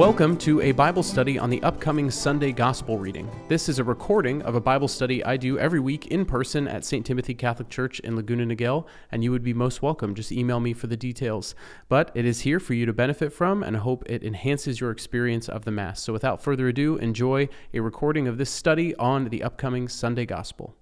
Welcome 0.00 0.38
to 0.38 0.62
a 0.62 0.72
Bible 0.72 1.02
study 1.02 1.38
on 1.38 1.50
the 1.50 1.62
upcoming 1.62 2.10
Sunday 2.10 2.52
Gospel 2.52 2.96
reading. 2.96 3.30
This 3.48 3.68
is 3.68 3.78
a 3.78 3.84
recording 3.84 4.40
of 4.42 4.54
a 4.54 4.60
Bible 4.60 4.88
study 4.88 5.22
I 5.22 5.36
do 5.36 5.58
every 5.58 5.78
week 5.78 6.06
in 6.06 6.24
person 6.24 6.66
at 6.66 6.86
St. 6.86 7.04
Timothy 7.04 7.34
Catholic 7.34 7.68
Church 7.68 8.00
in 8.00 8.16
Laguna 8.16 8.46
Niguel, 8.46 8.86
and 9.12 9.22
you 9.22 9.30
would 9.30 9.44
be 9.44 9.52
most 9.52 9.82
welcome. 9.82 10.14
Just 10.14 10.32
email 10.32 10.58
me 10.58 10.72
for 10.72 10.86
the 10.86 10.96
details. 10.96 11.54
But 11.90 12.10
it 12.14 12.24
is 12.24 12.40
here 12.40 12.58
for 12.58 12.72
you 12.72 12.86
to 12.86 12.94
benefit 12.94 13.30
from, 13.30 13.62
and 13.62 13.76
I 13.76 13.80
hope 13.80 14.02
it 14.06 14.24
enhances 14.24 14.80
your 14.80 14.90
experience 14.90 15.50
of 15.50 15.66
the 15.66 15.70
Mass. 15.70 16.00
So 16.00 16.14
without 16.14 16.42
further 16.42 16.68
ado, 16.68 16.96
enjoy 16.96 17.50
a 17.74 17.80
recording 17.80 18.26
of 18.26 18.38
this 18.38 18.50
study 18.50 18.94
on 18.96 19.28
the 19.28 19.42
upcoming 19.42 19.86
Sunday 19.86 20.24
Gospel. 20.24 20.74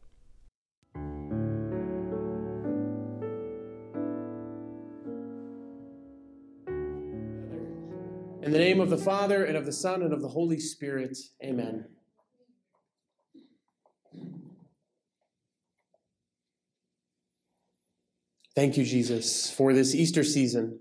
In 8.49 8.55
the 8.55 8.61
name 8.61 8.81
of 8.81 8.89
the 8.89 8.97
Father, 8.97 9.45
and 9.45 9.59
of 9.59 9.67
the 9.67 9.73
Son, 9.73 10.01
and 10.01 10.11
of 10.11 10.23
the 10.23 10.29
Holy 10.29 10.59
Spirit, 10.59 11.19
amen. 11.45 11.85
Thank 18.57 18.79
you, 18.79 18.87
Jesus, 18.87 19.51
for 19.51 19.75
this 19.75 19.95
Easter 19.95 20.25
season. 20.25 20.81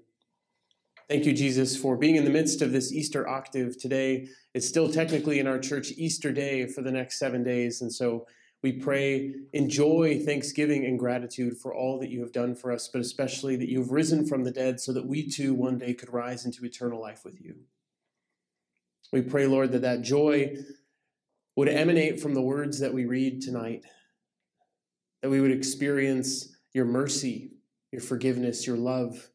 Thank 1.09 1.25
you, 1.25 1.33
Jesus, 1.33 1.75
for 1.75 1.97
being 1.97 2.15
in 2.15 2.23
the 2.23 2.29
midst 2.29 2.61
of 2.61 2.71
this 2.71 2.93
Easter 2.93 3.27
octave. 3.27 3.77
Today 3.77 4.29
It's 4.53 4.65
still 4.65 4.89
technically 4.89 5.39
in 5.39 5.45
our 5.45 5.59
church 5.59 5.91
Easter 5.97 6.31
day 6.31 6.67
for 6.67 6.81
the 6.81 6.91
next 6.91 7.19
seven 7.19 7.43
days. 7.43 7.81
And 7.81 7.91
so 7.93 8.27
we 8.63 8.71
pray, 8.73 9.35
enjoy 9.53 10.19
thanksgiving 10.25 10.85
and 10.85 10.97
gratitude 10.97 11.57
for 11.57 11.73
all 11.73 11.99
that 11.99 12.09
you 12.09 12.21
have 12.21 12.31
done 12.31 12.55
for 12.55 12.71
us, 12.71 12.87
but 12.87 13.01
especially 13.01 13.55
that 13.55 13.69
you 13.69 13.79
have 13.79 13.91
risen 13.91 14.25
from 14.25 14.43
the 14.43 14.51
dead 14.51 14.79
so 14.79 14.91
that 14.93 15.05
we 15.05 15.29
too 15.29 15.53
one 15.53 15.77
day 15.77 15.93
could 15.93 16.11
rise 16.11 16.45
into 16.45 16.65
eternal 16.65 16.99
life 16.99 17.23
with 17.23 17.39
you. 17.39 17.55
We 19.13 19.21
pray, 19.21 19.45
Lord, 19.45 19.71
that 19.73 19.83
that 19.83 20.01
joy 20.01 20.57
would 21.55 21.69
emanate 21.69 22.19
from 22.19 22.33
the 22.33 22.41
words 22.41 22.79
that 22.79 22.93
we 22.93 23.05
read 23.05 23.41
tonight, 23.41 23.85
that 25.21 25.29
we 25.29 25.39
would 25.39 25.51
experience 25.51 26.55
your 26.73 26.85
mercy, 26.85 27.51
your 27.91 28.01
forgiveness, 28.01 28.65
your 28.65 28.77
love. 28.77 29.29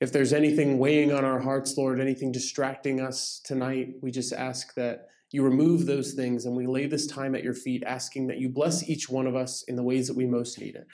If 0.00 0.12
there's 0.12 0.34
anything 0.34 0.78
weighing 0.78 1.12
on 1.12 1.24
our 1.24 1.40
hearts, 1.40 1.76
Lord, 1.78 1.98
anything 1.98 2.30
distracting 2.30 3.00
us 3.00 3.40
tonight, 3.42 3.94
we 4.02 4.10
just 4.10 4.34
ask 4.34 4.74
that 4.74 5.08
you 5.34 5.42
remove 5.42 5.84
those 5.84 6.12
things 6.12 6.46
and 6.46 6.56
we 6.56 6.64
lay 6.64 6.86
this 6.86 7.08
time 7.08 7.34
at 7.34 7.42
your 7.42 7.54
feet, 7.54 7.82
asking 7.84 8.28
that 8.28 8.38
you 8.38 8.48
bless 8.48 8.88
each 8.88 9.08
one 9.08 9.26
of 9.26 9.34
us 9.34 9.64
in 9.66 9.74
the 9.74 9.82
ways 9.82 10.06
that 10.06 10.16
we 10.16 10.26
most 10.26 10.60
need 10.60 10.76
it. 10.76 10.86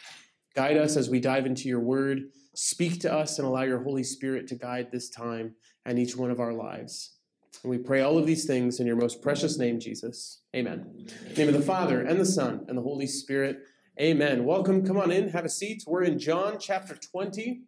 Guide 0.56 0.78
us 0.78 0.96
as 0.96 1.10
we 1.10 1.20
dive 1.20 1.44
into 1.44 1.68
your 1.68 1.80
word. 1.80 2.22
Speak 2.54 3.00
to 3.00 3.12
us 3.12 3.38
and 3.38 3.46
allow 3.46 3.64
your 3.64 3.82
Holy 3.82 4.02
Spirit 4.02 4.46
to 4.46 4.54
guide 4.54 4.90
this 4.90 5.10
time 5.10 5.56
and 5.84 5.98
each 5.98 6.16
one 6.16 6.30
of 6.30 6.40
our 6.40 6.54
lives. 6.54 7.16
And 7.62 7.70
we 7.70 7.76
pray 7.76 8.00
all 8.00 8.16
of 8.16 8.24
these 8.24 8.46
things 8.46 8.80
in 8.80 8.86
your 8.86 8.96
most 8.96 9.20
precious 9.20 9.58
name, 9.58 9.78
Jesus. 9.78 10.40
Amen. 10.56 11.06
Name 11.36 11.48
of 11.48 11.54
the 11.54 11.60
Father, 11.60 12.00
and 12.00 12.18
the 12.18 12.24
Son, 12.24 12.64
and 12.66 12.78
the 12.78 12.82
Holy 12.82 13.06
Spirit. 13.06 13.58
Amen. 14.00 14.46
Welcome. 14.46 14.86
Come 14.86 14.96
on 14.96 15.10
in. 15.10 15.28
Have 15.28 15.44
a 15.44 15.50
seat. 15.50 15.84
We're 15.86 16.04
in 16.04 16.18
John 16.18 16.56
chapter 16.58 16.94
20, 16.94 17.60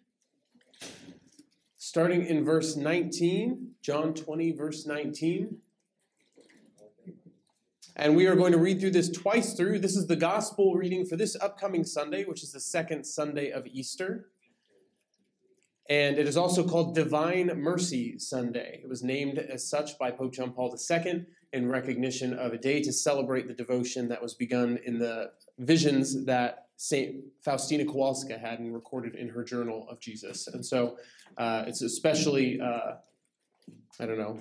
starting 1.76 2.24
in 2.24 2.46
verse 2.46 2.76
19. 2.76 3.72
John 3.82 4.14
20, 4.14 4.52
verse 4.52 4.86
19. 4.86 5.58
And 7.96 8.16
we 8.16 8.26
are 8.26 8.34
going 8.34 8.52
to 8.52 8.58
read 8.58 8.80
through 8.80 8.92
this 8.92 9.10
twice 9.10 9.52
through. 9.52 9.80
This 9.80 9.96
is 9.96 10.06
the 10.06 10.16
gospel 10.16 10.74
reading 10.74 11.04
for 11.04 11.16
this 11.16 11.36
upcoming 11.36 11.84
Sunday, 11.84 12.24
which 12.24 12.42
is 12.42 12.50
the 12.50 12.60
second 12.60 13.04
Sunday 13.04 13.50
of 13.50 13.66
Easter. 13.66 14.30
And 15.90 16.16
it 16.16 16.26
is 16.26 16.38
also 16.38 16.66
called 16.66 16.94
Divine 16.94 17.48
Mercy 17.60 18.18
Sunday. 18.18 18.80
It 18.82 18.88
was 18.88 19.02
named 19.02 19.38
as 19.38 19.68
such 19.68 19.98
by 19.98 20.10
Pope 20.10 20.32
John 20.32 20.52
Paul 20.52 20.74
II 20.74 21.26
in 21.52 21.68
recognition 21.68 22.32
of 22.32 22.54
a 22.54 22.58
day 22.58 22.82
to 22.82 22.92
celebrate 22.92 23.46
the 23.46 23.52
devotion 23.52 24.08
that 24.08 24.22
was 24.22 24.32
begun 24.32 24.78
in 24.86 24.98
the 24.98 25.32
visions 25.58 26.24
that 26.24 26.68
St. 26.78 27.16
Faustina 27.44 27.84
Kowalska 27.84 28.40
had 28.40 28.58
and 28.58 28.72
recorded 28.72 29.16
in 29.16 29.28
her 29.28 29.44
journal 29.44 29.86
of 29.90 30.00
Jesus. 30.00 30.46
And 30.46 30.64
so 30.64 30.96
uh, 31.36 31.64
it's 31.66 31.82
especially, 31.82 32.58
uh, 32.58 32.94
I 34.00 34.06
don't 34.06 34.18
know, 34.18 34.40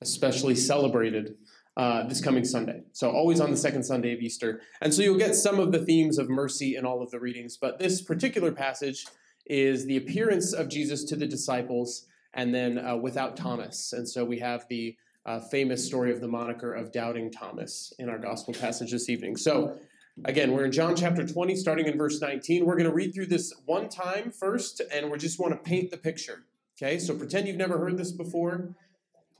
especially 0.00 0.56
celebrated 0.56 1.36
uh, 1.76 2.06
this 2.06 2.20
coming 2.20 2.44
Sunday. 2.44 2.82
So, 2.92 3.10
always 3.10 3.40
on 3.40 3.50
the 3.50 3.56
second 3.56 3.84
Sunday 3.84 4.12
of 4.12 4.20
Easter. 4.20 4.60
And 4.80 4.92
so, 4.92 5.02
you'll 5.02 5.18
get 5.18 5.34
some 5.34 5.58
of 5.58 5.72
the 5.72 5.78
themes 5.78 6.18
of 6.18 6.28
mercy 6.28 6.76
in 6.76 6.84
all 6.84 7.02
of 7.02 7.10
the 7.10 7.18
readings. 7.18 7.56
But 7.56 7.78
this 7.78 8.02
particular 8.02 8.52
passage 8.52 9.06
is 9.46 9.86
the 9.86 9.96
appearance 9.96 10.52
of 10.52 10.68
Jesus 10.68 11.04
to 11.04 11.16
the 11.16 11.26
disciples 11.26 12.06
and 12.34 12.54
then 12.54 12.78
uh, 12.78 12.96
without 12.96 13.36
Thomas. 13.36 13.92
And 13.92 14.08
so, 14.08 14.24
we 14.24 14.38
have 14.40 14.66
the 14.68 14.96
uh, 15.24 15.40
famous 15.40 15.86
story 15.86 16.12
of 16.12 16.20
the 16.20 16.28
moniker 16.28 16.74
of 16.74 16.92
doubting 16.92 17.30
Thomas 17.30 17.92
in 17.98 18.08
our 18.08 18.18
gospel 18.18 18.52
passage 18.52 18.90
this 18.90 19.08
evening. 19.08 19.36
So, 19.36 19.78
again, 20.24 20.52
we're 20.52 20.64
in 20.64 20.72
John 20.72 20.94
chapter 20.94 21.26
20, 21.26 21.56
starting 21.56 21.86
in 21.86 21.96
verse 21.96 22.20
19. 22.20 22.66
We're 22.66 22.76
going 22.76 22.88
to 22.88 22.94
read 22.94 23.14
through 23.14 23.26
this 23.26 23.52
one 23.64 23.88
time 23.88 24.30
first, 24.30 24.82
and 24.92 25.10
we 25.10 25.18
just 25.18 25.38
want 25.38 25.52
to 25.52 25.58
paint 25.58 25.90
the 25.90 25.96
picture. 25.96 26.44
Okay, 26.76 26.98
so 26.98 27.14
pretend 27.14 27.46
you've 27.46 27.56
never 27.56 27.78
heard 27.78 27.96
this 27.96 28.12
before. 28.12 28.74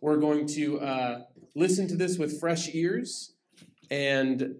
We're 0.01 0.19
going 0.19 0.47
to 0.49 0.81
uh, 0.81 1.23
listen 1.55 1.87
to 1.89 1.97
this 1.97 2.19
with 2.19 2.41
fresh 2.41 2.75
ears 2.75 3.35
and 3.91 4.55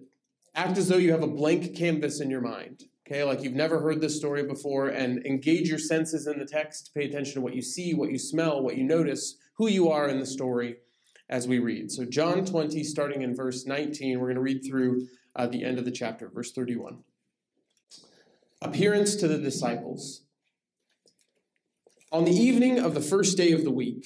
act 0.55 0.77
as 0.77 0.87
though 0.87 0.97
you 0.97 1.11
have 1.11 1.23
a 1.23 1.27
blank 1.27 1.75
canvas 1.75 2.21
in 2.21 2.29
your 2.29 2.41
mind. 2.41 2.83
Okay, 3.05 3.23
like 3.23 3.43
you've 3.43 3.53
never 3.53 3.79
heard 3.79 3.99
this 3.99 4.15
story 4.15 4.43
before, 4.43 4.87
and 4.87 5.25
engage 5.25 5.67
your 5.67 5.77
senses 5.77 6.25
in 6.25 6.39
the 6.39 6.45
text. 6.45 6.91
Pay 6.95 7.05
attention 7.05 7.33
to 7.33 7.41
what 7.41 7.53
you 7.53 7.61
see, 7.61 7.93
what 7.93 8.11
you 8.11 8.17
smell, 8.17 8.61
what 8.61 8.77
you 8.77 8.83
notice, 8.83 9.35
who 9.57 9.67
you 9.67 9.89
are 9.89 10.07
in 10.07 10.19
the 10.19 10.25
story 10.25 10.77
as 11.29 11.47
we 11.47 11.59
read. 11.59 11.91
So, 11.91 12.05
John 12.05 12.45
20, 12.45 12.81
starting 12.83 13.21
in 13.21 13.35
verse 13.35 13.65
19, 13.65 14.19
we're 14.19 14.27
going 14.27 14.35
to 14.35 14.41
read 14.41 14.63
through 14.65 15.07
uh, 15.35 15.47
the 15.47 15.65
end 15.65 15.79
of 15.79 15.85
the 15.85 15.91
chapter, 15.91 16.29
verse 16.29 16.53
31. 16.53 16.99
Appearance 18.61 19.15
to 19.17 19.27
the 19.27 19.37
disciples. 19.37 20.21
On 22.11 22.23
the 22.23 22.31
evening 22.31 22.79
of 22.79 22.93
the 22.93 23.01
first 23.01 23.35
day 23.35 23.51
of 23.51 23.63
the 23.63 23.71
week, 23.71 24.05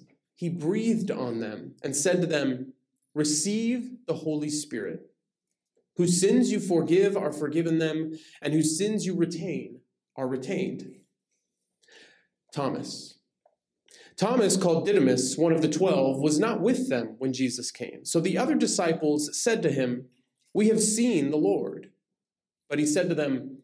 he 0.41 0.49
breathed 0.49 1.11
on 1.11 1.39
them 1.39 1.75
and 1.83 1.95
said 1.95 2.19
to 2.19 2.25
them, 2.25 2.73
Receive 3.13 3.91
the 4.07 4.15
Holy 4.15 4.49
Spirit. 4.49 5.11
Whose 5.97 6.19
sins 6.19 6.51
you 6.51 6.59
forgive 6.59 7.15
are 7.15 7.31
forgiven 7.31 7.77
them, 7.77 8.17
and 8.41 8.51
whose 8.51 8.75
sins 8.75 9.05
you 9.05 9.15
retain 9.15 9.81
are 10.17 10.27
retained. 10.27 10.95
Thomas. 12.51 13.19
Thomas, 14.17 14.57
called 14.57 14.87
Didymus, 14.87 15.37
one 15.37 15.53
of 15.53 15.61
the 15.61 15.69
twelve, 15.69 16.19
was 16.19 16.39
not 16.39 16.59
with 16.59 16.89
them 16.89 17.17
when 17.19 17.33
Jesus 17.33 17.69
came. 17.69 18.03
So 18.03 18.19
the 18.19 18.39
other 18.39 18.55
disciples 18.55 19.39
said 19.39 19.61
to 19.61 19.71
him, 19.71 20.07
We 20.55 20.69
have 20.69 20.81
seen 20.81 21.29
the 21.29 21.37
Lord. 21.37 21.91
But 22.67 22.79
he 22.79 22.87
said 22.87 23.09
to 23.09 23.15
them, 23.15 23.59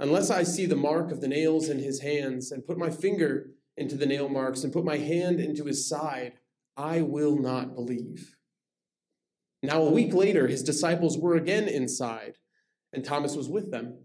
Unless 0.00 0.30
I 0.30 0.42
see 0.42 0.66
the 0.66 0.74
mark 0.74 1.12
of 1.12 1.20
the 1.20 1.28
nails 1.28 1.68
in 1.68 1.78
his 1.78 2.00
hands, 2.00 2.50
and 2.50 2.66
put 2.66 2.78
my 2.78 2.90
finger 2.90 3.50
into 3.76 3.96
the 3.96 4.06
nail 4.06 4.28
marks 4.28 4.64
and 4.64 4.72
put 4.72 4.84
my 4.84 4.98
hand 4.98 5.40
into 5.40 5.64
his 5.64 5.88
side, 5.88 6.34
I 6.76 7.02
will 7.02 7.38
not 7.38 7.74
believe. 7.74 8.36
Now, 9.62 9.82
a 9.82 9.90
week 9.90 10.14
later, 10.14 10.46
his 10.46 10.62
disciples 10.62 11.18
were 11.18 11.34
again 11.34 11.68
inside, 11.68 12.38
and 12.92 13.04
Thomas 13.04 13.34
was 13.34 13.48
with 13.48 13.70
them. 13.70 13.98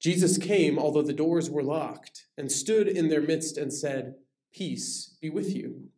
Jesus 0.00 0.38
came, 0.38 0.78
although 0.78 1.02
the 1.02 1.12
doors 1.12 1.50
were 1.50 1.62
locked, 1.62 2.26
and 2.36 2.50
stood 2.50 2.88
in 2.88 3.08
their 3.08 3.20
midst 3.20 3.56
and 3.56 3.72
said, 3.72 4.14
Peace 4.52 5.16
be 5.20 5.30
with 5.30 5.54
you. 5.54 5.88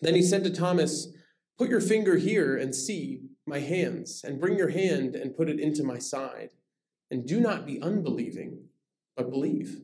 Then 0.00 0.14
he 0.14 0.22
said 0.22 0.44
to 0.44 0.50
Thomas, 0.50 1.08
Put 1.58 1.70
your 1.70 1.80
finger 1.80 2.16
here 2.16 2.56
and 2.56 2.74
see 2.74 3.22
my 3.46 3.60
hands, 3.60 4.22
and 4.24 4.40
bring 4.40 4.56
your 4.56 4.70
hand 4.70 5.14
and 5.14 5.36
put 5.36 5.48
it 5.48 5.60
into 5.60 5.82
my 5.82 5.98
side. 5.98 6.50
And 7.10 7.26
do 7.26 7.40
not 7.40 7.66
be 7.66 7.80
unbelieving, 7.80 8.64
but 9.16 9.30
believe. 9.30 9.80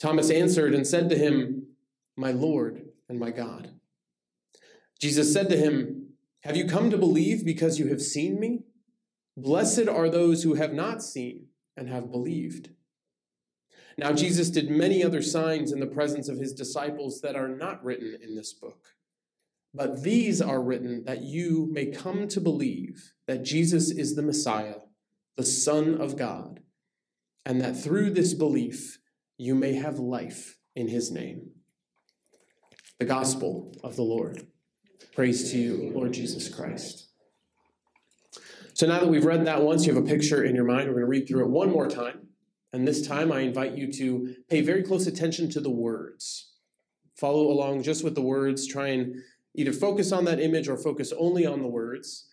Thomas 0.00 0.30
answered 0.30 0.74
and 0.74 0.86
said 0.86 1.08
to 1.10 1.18
him, 1.18 1.68
My 2.16 2.32
Lord 2.32 2.86
and 3.08 3.18
my 3.18 3.30
God. 3.30 3.70
Jesus 5.00 5.32
said 5.32 5.48
to 5.50 5.56
him, 5.56 6.08
Have 6.42 6.56
you 6.56 6.66
come 6.66 6.90
to 6.90 6.98
believe 6.98 7.44
because 7.44 7.78
you 7.78 7.88
have 7.88 8.02
seen 8.02 8.40
me? 8.40 8.60
Blessed 9.36 9.88
are 9.88 10.08
those 10.08 10.42
who 10.42 10.54
have 10.54 10.72
not 10.72 11.02
seen 11.02 11.46
and 11.76 11.88
have 11.88 12.10
believed. 12.10 12.70
Now, 13.96 14.12
Jesus 14.12 14.50
did 14.50 14.70
many 14.70 15.04
other 15.04 15.22
signs 15.22 15.72
in 15.72 15.80
the 15.80 15.86
presence 15.86 16.28
of 16.28 16.38
his 16.38 16.52
disciples 16.52 17.20
that 17.20 17.36
are 17.36 17.48
not 17.48 17.84
written 17.84 18.16
in 18.20 18.34
this 18.34 18.52
book. 18.52 18.88
But 19.72 20.02
these 20.02 20.40
are 20.40 20.62
written 20.62 21.04
that 21.04 21.22
you 21.22 21.68
may 21.72 21.86
come 21.86 22.28
to 22.28 22.40
believe 22.40 23.12
that 23.26 23.44
Jesus 23.44 23.90
is 23.90 24.14
the 24.14 24.22
Messiah, 24.22 24.76
the 25.36 25.44
Son 25.44 26.00
of 26.00 26.16
God, 26.16 26.60
and 27.44 27.60
that 27.60 27.76
through 27.76 28.10
this 28.10 28.34
belief 28.34 28.98
you 29.36 29.54
may 29.54 29.74
have 29.74 29.98
life 29.98 30.56
in 30.76 30.88
his 30.88 31.10
name. 31.10 31.50
The 32.98 33.04
Gospel 33.04 33.74
of 33.82 33.96
the 33.96 34.02
Lord. 34.02 34.46
Praise 35.14 35.50
to 35.50 35.58
you, 35.58 35.92
Lord 35.94 36.12
Jesus 36.12 36.48
Christ. 36.48 37.08
So 38.74 38.86
now 38.86 38.98
that 39.00 39.08
we've 39.08 39.24
read 39.24 39.46
that 39.46 39.62
once, 39.62 39.86
you 39.86 39.94
have 39.94 40.02
a 40.02 40.06
picture 40.06 40.44
in 40.44 40.54
your 40.54 40.64
mind. 40.64 40.88
We're 40.88 40.94
going 40.94 41.04
to 41.04 41.06
read 41.06 41.28
through 41.28 41.44
it 41.44 41.50
one 41.50 41.70
more 41.70 41.88
time. 41.88 42.28
And 42.72 42.86
this 42.86 43.06
time, 43.06 43.30
I 43.30 43.40
invite 43.40 43.76
you 43.76 43.92
to 43.92 44.34
pay 44.48 44.60
very 44.60 44.82
close 44.82 45.06
attention 45.06 45.48
to 45.50 45.60
the 45.60 45.70
words. 45.70 46.54
Follow 47.16 47.46
along 47.46 47.84
just 47.84 48.02
with 48.02 48.16
the 48.16 48.22
words. 48.22 48.66
Try 48.66 48.88
and 48.88 49.14
either 49.54 49.72
focus 49.72 50.10
on 50.10 50.24
that 50.24 50.40
image 50.40 50.68
or 50.68 50.76
focus 50.76 51.12
only 51.16 51.46
on 51.46 51.62
the 51.62 51.68
words. 51.68 52.28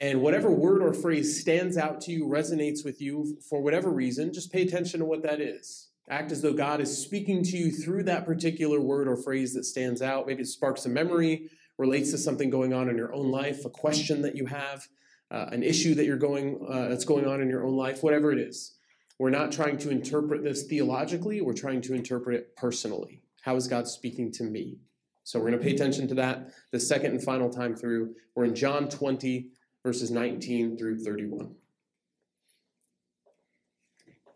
And 0.00 0.20
whatever 0.20 0.50
word 0.50 0.82
or 0.82 0.92
phrase 0.92 1.40
stands 1.40 1.76
out 1.76 2.00
to 2.02 2.12
you, 2.12 2.26
resonates 2.26 2.84
with 2.84 3.00
you 3.00 3.38
for 3.48 3.62
whatever 3.62 3.90
reason, 3.90 4.32
just 4.32 4.52
pay 4.52 4.62
attention 4.62 5.00
to 5.00 5.06
what 5.06 5.22
that 5.22 5.40
is. 5.40 5.88
Act 6.08 6.30
as 6.30 6.40
though 6.40 6.52
God 6.52 6.80
is 6.80 6.96
speaking 6.96 7.42
to 7.42 7.56
you 7.56 7.72
through 7.72 8.04
that 8.04 8.24
particular 8.24 8.80
word 8.80 9.08
or 9.08 9.16
phrase 9.16 9.54
that 9.54 9.64
stands 9.64 10.00
out. 10.00 10.26
Maybe 10.26 10.42
it 10.42 10.46
sparks 10.46 10.86
a 10.86 10.88
memory, 10.88 11.50
relates 11.78 12.12
to 12.12 12.18
something 12.18 12.48
going 12.48 12.72
on 12.72 12.88
in 12.88 12.96
your 12.96 13.12
own 13.12 13.30
life, 13.30 13.64
a 13.64 13.70
question 13.70 14.22
that 14.22 14.36
you 14.36 14.46
have, 14.46 14.86
uh, 15.32 15.46
an 15.50 15.64
issue 15.64 15.94
that 15.96 16.04
you're 16.04 16.16
going 16.16 16.64
uh, 16.68 16.88
that's 16.88 17.04
going 17.04 17.26
on 17.26 17.40
in 17.40 17.48
your 17.48 17.66
own 17.66 17.76
life, 17.76 18.02
whatever 18.02 18.30
it 18.30 18.38
is. 18.38 18.76
We're 19.18 19.30
not 19.30 19.50
trying 19.50 19.78
to 19.78 19.90
interpret 19.90 20.44
this 20.44 20.64
theologically, 20.64 21.40
we're 21.40 21.54
trying 21.54 21.80
to 21.82 21.94
interpret 21.94 22.36
it 22.36 22.56
personally. 22.56 23.22
How 23.42 23.56
is 23.56 23.66
God 23.66 23.88
speaking 23.88 24.30
to 24.32 24.44
me? 24.44 24.78
So 25.24 25.40
we're 25.40 25.50
going 25.50 25.58
to 25.58 25.64
pay 25.64 25.74
attention 25.74 26.06
to 26.08 26.14
that 26.16 26.50
the 26.70 26.78
second 26.78 27.12
and 27.12 27.22
final 27.22 27.50
time 27.50 27.74
through. 27.74 28.14
We're 28.36 28.44
in 28.44 28.54
John 28.54 28.88
20, 28.88 29.48
verses 29.82 30.10
19 30.10 30.76
through 30.76 31.00
31. 31.00 31.54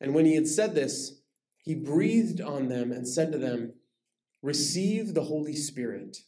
And 0.00 0.14
when 0.14 0.26
he 0.26 0.34
had 0.34 0.48
said 0.48 0.74
this, 0.74 1.20
he 1.62 1.74
breathed 1.74 2.40
on 2.40 2.68
them 2.68 2.92
and 2.92 3.08
said 3.08 3.32
to 3.32 3.38
them, 3.38 3.74
Receive 4.42 5.14
the 5.14 5.24
Holy 5.24 5.56
Spirit. 5.56 6.18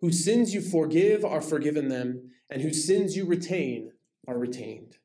Whose 0.00 0.22
sins 0.22 0.52
you 0.52 0.60
forgive 0.60 1.24
are 1.24 1.40
forgiven 1.40 1.88
them, 1.88 2.32
and 2.50 2.60
whose 2.60 2.86
sins 2.86 3.16
you 3.16 3.24
retain 3.24 3.92
are 4.28 4.38
retained. 4.38 4.98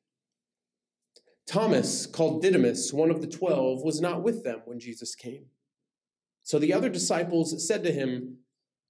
Thomas, 1.47 2.05
called 2.05 2.41
Didymus, 2.41 2.91
one 2.91 3.09
of 3.09 3.21
the 3.21 3.27
twelve, 3.27 3.81
was 3.81 4.01
not 4.01 4.21
with 4.21 4.43
them 4.43 4.61
when 4.65 4.79
Jesus 4.79 5.15
came. 5.15 5.45
So 6.43 6.59
the 6.59 6.73
other 6.73 6.89
disciples 6.89 7.65
said 7.65 7.83
to 7.83 7.91
him, 7.91 8.39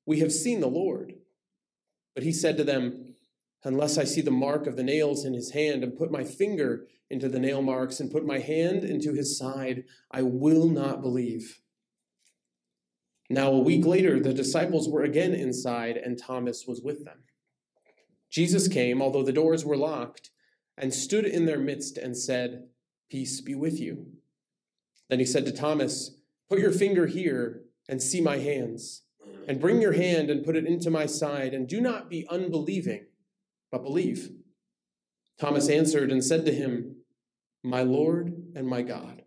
We 0.06 0.20
have 0.20 0.32
seen 0.32 0.60
the 0.60 0.68
Lord. 0.68 1.14
But 2.16 2.24
he 2.24 2.34
said 2.34 2.58
to 2.58 2.64
them, 2.64 3.09
Unless 3.64 3.98
I 3.98 4.06
see 4.06 4.22
the 4.22 4.32
mark 4.32 4.68
of 4.68 4.76
the 4.76 4.84
nails 4.84 5.26
in 5.26 5.34
his 5.34 5.52
hand, 5.52 5.84
and 5.84 5.98
put 5.98 6.12
my 6.12 6.24
finger 6.24 6.88
into 7.10 7.28
the 7.28 7.40
nail 7.40 7.62
marks, 7.62 8.00
and 8.00 8.12
put 8.12 8.26
my 8.26 8.40
hand 8.40 8.84
into 8.84 9.14
his 9.14 9.38
side, 9.38 9.84
I 10.12 10.22
will 10.22 10.68
not 10.68 11.02
believe. 11.02 11.62
Now, 13.30 13.52
a 13.52 13.60
week 13.60 13.86
later, 13.86 14.20
the 14.20 14.34
disciples 14.34 14.90
were 14.90 15.04
again 15.04 15.34
inside, 15.34 15.98
and 15.98 16.18
Thomas 16.18 16.66
was 16.66 16.82
with 16.82 17.06
them. 17.06 17.20
Jesus 18.30 18.68
came, 18.68 19.02
although 19.02 19.24
the 19.24 19.34
doors 19.34 19.66
were 19.66 19.78
locked 19.78 20.32
and 20.78 20.94
stood 20.94 21.26
in 21.26 21.46
their 21.46 21.60
midst 21.60 21.98
and 21.98 22.18
said, 22.18 22.68
Peace 23.10 23.42
be 23.42 23.54
with 23.54 23.80
you. 23.80 24.08
Then 25.10 25.20
he 25.20 25.26
said 25.26 25.46
to 25.46 25.52
Thomas, 25.52 26.16
Put 26.48 26.60
your 26.60 26.72
finger 26.72 27.06
here 27.06 27.62
and 27.88 28.02
see 28.02 28.22
my 28.22 28.38
hands, 28.38 29.04
and 29.48 29.60
bring 29.60 29.82
your 29.82 29.94
hand 29.94 30.30
and 30.30 30.46
put 30.46 30.56
it 30.56 30.66
into 30.66 30.90
my 30.90 31.06
side, 31.06 31.54
and 31.54 31.68
do 31.68 31.82
not 31.82 32.10
be 32.10 32.28
unbelieving, 32.30 33.06
but 33.72 33.84
believe. 33.84 34.32
Thomas 35.40 35.70
answered 35.70 36.12
and 36.12 36.24
said 36.24 36.46
to 36.46 36.54
him, 36.54 36.98
My 37.64 37.82
Lord 37.82 38.34
and 38.56 38.68
my 38.68 38.82
God. 38.82 39.24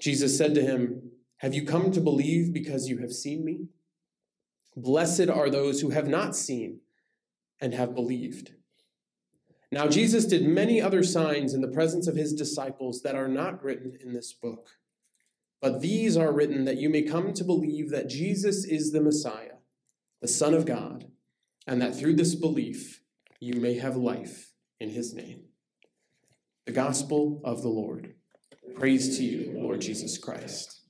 Jesus 0.00 0.38
said 0.38 0.54
to 0.54 0.62
him, 0.62 1.10
Have 1.38 1.54
you 1.54 1.64
come 1.64 1.90
to 1.92 2.00
believe 2.00 2.52
because 2.52 2.88
you 2.88 2.98
have 2.98 3.12
seen 3.12 3.44
me? 3.44 3.68
Blessed 4.76 5.28
are 5.28 5.50
those 5.50 5.80
who 5.80 5.90
have 5.90 6.06
not 6.06 6.36
seen 6.36 6.80
and 7.60 7.74
have 7.74 7.94
believed. 7.94 8.52
Now, 9.70 9.88
Jesus 9.88 10.24
did 10.24 10.46
many 10.46 10.80
other 10.80 11.02
signs 11.02 11.52
in 11.52 11.60
the 11.60 11.68
presence 11.68 12.06
of 12.06 12.16
his 12.16 12.32
disciples 12.32 13.02
that 13.02 13.14
are 13.14 13.28
not 13.28 13.62
written 13.62 13.98
in 14.00 14.14
this 14.14 14.32
book. 14.32 14.68
But 15.60 15.80
these 15.80 16.16
are 16.16 16.32
written 16.32 16.64
that 16.64 16.78
you 16.78 16.88
may 16.88 17.02
come 17.02 17.32
to 17.34 17.44
believe 17.44 17.90
that 17.90 18.08
Jesus 18.08 18.64
is 18.64 18.92
the 18.92 19.00
Messiah, 19.00 19.56
the 20.22 20.28
Son 20.28 20.54
of 20.54 20.64
God, 20.64 21.10
and 21.68 21.80
that 21.80 21.94
through 21.94 22.14
this 22.14 22.34
belief 22.34 23.00
you 23.38 23.60
may 23.60 23.78
have 23.78 23.96
life 23.96 24.50
in 24.80 24.90
his 24.90 25.14
name. 25.14 25.44
The 26.66 26.72
Gospel 26.72 27.40
of 27.44 27.62
the 27.62 27.68
Lord. 27.68 28.14
Praise 28.74 29.16
to 29.18 29.24
you, 29.24 29.52
Lord 29.54 29.80
Jesus 29.80 30.18
Christ. 30.18 30.80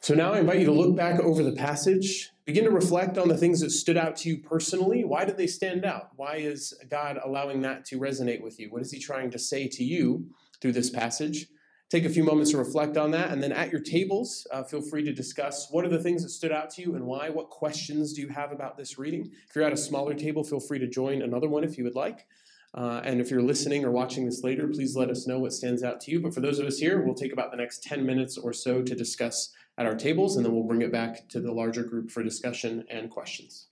So 0.00 0.14
now 0.14 0.34
I 0.34 0.38
invite 0.38 0.60
you 0.60 0.66
to 0.66 0.72
look 0.72 0.94
back 0.96 1.18
over 1.18 1.42
the 1.42 1.52
passage 1.52 2.30
Begin 2.44 2.64
to 2.64 2.70
reflect 2.70 3.16
on 3.16 3.28
the 3.28 3.38
things 3.38 3.60
that 3.60 3.70
stood 3.70 3.96
out 3.96 4.16
to 4.16 4.28
you 4.28 4.36
personally. 4.36 5.02
Why 5.02 5.24
did 5.24 5.38
they 5.38 5.46
stand 5.46 5.86
out? 5.86 6.10
Why 6.16 6.36
is 6.36 6.74
God 6.90 7.18
allowing 7.24 7.62
that 7.62 7.86
to 7.86 7.98
resonate 7.98 8.42
with 8.42 8.60
you? 8.60 8.68
What 8.68 8.82
is 8.82 8.90
He 8.90 8.98
trying 8.98 9.30
to 9.30 9.38
say 9.38 9.66
to 9.68 9.82
you 9.82 10.26
through 10.60 10.72
this 10.72 10.90
passage? 10.90 11.46
Take 11.90 12.04
a 12.04 12.08
few 12.08 12.24
moments 12.24 12.50
to 12.52 12.56
reflect 12.56 12.96
on 12.96 13.10
that. 13.12 13.30
And 13.30 13.42
then 13.42 13.52
at 13.52 13.70
your 13.70 13.80
tables, 13.80 14.46
uh, 14.52 14.64
feel 14.64 14.80
free 14.80 15.04
to 15.04 15.12
discuss 15.12 15.68
what 15.70 15.84
are 15.84 15.88
the 15.88 16.02
things 16.02 16.22
that 16.22 16.30
stood 16.30 16.50
out 16.50 16.70
to 16.70 16.82
you 16.82 16.94
and 16.94 17.04
why. 17.04 17.28
What 17.28 17.50
questions 17.50 18.14
do 18.14 18.22
you 18.22 18.28
have 18.28 18.52
about 18.52 18.76
this 18.76 18.98
reading? 18.98 19.30
If 19.48 19.54
you're 19.54 19.64
at 19.64 19.72
a 19.72 19.76
smaller 19.76 20.14
table, 20.14 20.42
feel 20.42 20.60
free 20.60 20.78
to 20.78 20.88
join 20.88 21.22
another 21.22 21.48
one 21.48 21.62
if 21.62 21.78
you 21.78 21.84
would 21.84 21.94
like. 21.94 22.26
Uh, 22.74 23.00
and 23.04 23.20
if 23.20 23.30
you're 23.30 23.42
listening 23.42 23.84
or 23.84 23.92
watching 23.92 24.24
this 24.24 24.42
later, 24.42 24.66
please 24.66 24.96
let 24.96 25.08
us 25.08 25.28
know 25.28 25.38
what 25.38 25.52
stands 25.52 25.84
out 25.84 26.00
to 26.00 26.10
you. 26.10 26.20
But 26.20 26.34
for 26.34 26.40
those 26.40 26.58
of 26.58 26.66
us 26.66 26.78
here, 26.78 27.00
we'll 27.00 27.14
take 27.14 27.32
about 27.32 27.52
the 27.52 27.56
next 27.56 27.84
10 27.84 28.04
minutes 28.04 28.36
or 28.36 28.52
so 28.52 28.82
to 28.82 28.94
discuss 28.96 29.52
at 29.78 29.86
our 29.86 29.94
tables, 29.94 30.36
and 30.36 30.44
then 30.44 30.52
we'll 30.52 30.64
bring 30.64 30.82
it 30.82 30.90
back 30.90 31.28
to 31.28 31.40
the 31.40 31.52
larger 31.52 31.84
group 31.84 32.10
for 32.10 32.22
discussion 32.22 32.84
and 32.90 33.10
questions. 33.10 33.68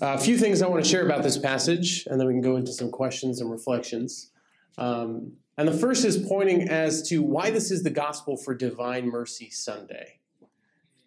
Uh, 0.00 0.14
a 0.14 0.18
few 0.18 0.36
things 0.36 0.60
I 0.60 0.68
want 0.68 0.84
to 0.84 0.88
share 0.88 1.04
about 1.04 1.22
this 1.22 1.38
passage, 1.38 2.06
and 2.06 2.20
then 2.20 2.26
we 2.26 2.34
can 2.34 2.42
go 2.42 2.56
into 2.56 2.72
some 2.72 2.90
questions 2.90 3.40
and 3.40 3.50
reflections. 3.50 4.30
Um, 4.76 5.32
and 5.56 5.68
the 5.68 5.72
first 5.72 6.04
is 6.04 6.16
pointing 6.16 6.68
as 6.68 7.08
to 7.08 7.22
why 7.22 7.50
this 7.50 7.70
is 7.70 7.82
the 7.82 7.90
gospel 7.90 8.36
for 8.36 8.54
Divine 8.54 9.08
Mercy 9.08 9.50
Sunday. 9.50 10.18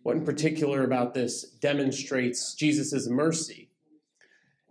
What 0.03 0.17
in 0.17 0.25
particular 0.25 0.83
about 0.83 1.13
this 1.15 1.43
demonstrates 1.43 2.53
Jesus' 2.53 3.07
mercy? 3.07 3.69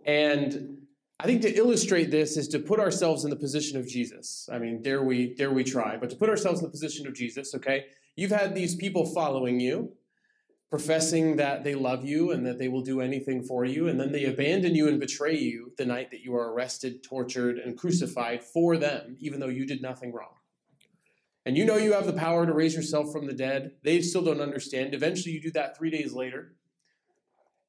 And 0.05 0.77
I 1.19 1.25
think 1.25 1.41
to 1.41 1.53
illustrate 1.53 2.11
this 2.11 2.37
is 2.37 2.47
to 2.49 2.59
put 2.59 2.79
ourselves 2.79 3.23
in 3.23 3.29
the 3.29 3.35
position 3.35 3.77
of 3.77 3.87
Jesus. 3.87 4.49
I 4.51 4.59
mean, 4.59 4.81
dare 4.81 5.03
we 5.03 5.33
dare 5.33 5.51
we 5.51 5.63
try, 5.63 5.97
but 5.97 6.09
to 6.09 6.15
put 6.15 6.29
ourselves 6.29 6.59
in 6.59 6.65
the 6.65 6.71
position 6.71 7.07
of 7.07 7.13
Jesus, 7.13 7.53
okay? 7.55 7.85
You've 8.15 8.31
had 8.31 8.55
these 8.55 8.75
people 8.75 9.05
following 9.05 9.59
you, 9.59 9.91
professing 10.77 11.37
that 11.37 11.63
they 11.63 11.73
love 11.73 12.03
you 12.03 12.31
and 12.31 12.45
that 12.45 12.59
they 12.59 12.67
will 12.67 12.81
do 12.81 12.99
anything 12.99 13.41
for 13.41 13.63
you, 13.63 13.87
and 13.87 13.97
then 13.97 14.11
they 14.11 14.25
abandon 14.25 14.75
you 14.75 14.89
and 14.89 14.99
betray 14.99 15.33
you 15.33 15.71
the 15.77 15.85
night 15.85 16.11
that 16.11 16.19
you 16.19 16.35
are 16.35 16.51
arrested, 16.51 17.01
tortured, 17.01 17.57
and 17.57 17.77
crucified 17.77 18.43
for 18.43 18.75
them, 18.75 19.15
even 19.21 19.39
though 19.39 19.47
you 19.47 19.65
did 19.65 19.81
nothing 19.81 20.11
wrong. 20.11 20.33
And 21.45 21.55
you 21.55 21.63
know 21.63 21.77
you 21.77 21.93
have 21.93 22.05
the 22.05 22.11
power 22.11 22.45
to 22.45 22.51
raise 22.51 22.75
yourself 22.75 23.09
from 23.13 23.25
the 23.25 23.31
dead. 23.31 23.71
They 23.83 24.01
still 24.01 24.21
don't 24.21 24.41
understand. 24.41 24.93
Eventually, 24.93 25.33
you 25.33 25.41
do 25.41 25.51
that 25.51 25.77
three 25.77 25.91
days 25.91 26.11
later. 26.11 26.55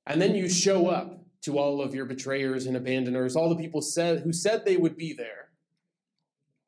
And 0.04 0.20
then 0.20 0.34
you 0.34 0.48
show 0.48 0.88
up 0.88 1.24
to 1.42 1.60
all 1.60 1.80
of 1.80 1.94
your 1.94 2.06
betrayers 2.06 2.66
and 2.66 2.76
abandoners, 2.76 3.36
all 3.36 3.48
the 3.48 3.62
people 3.62 3.82
said, 3.82 4.22
who 4.22 4.32
said 4.32 4.64
they 4.64 4.76
would 4.76 4.96
be 4.96 5.12
there. 5.12 5.50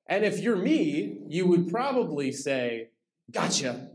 And 0.06 0.24
if 0.24 0.38
you're 0.38 0.54
me, 0.54 1.18
you 1.26 1.46
would 1.46 1.68
probably 1.68 2.30
say, 2.30 2.90
gotcha. 3.28 3.87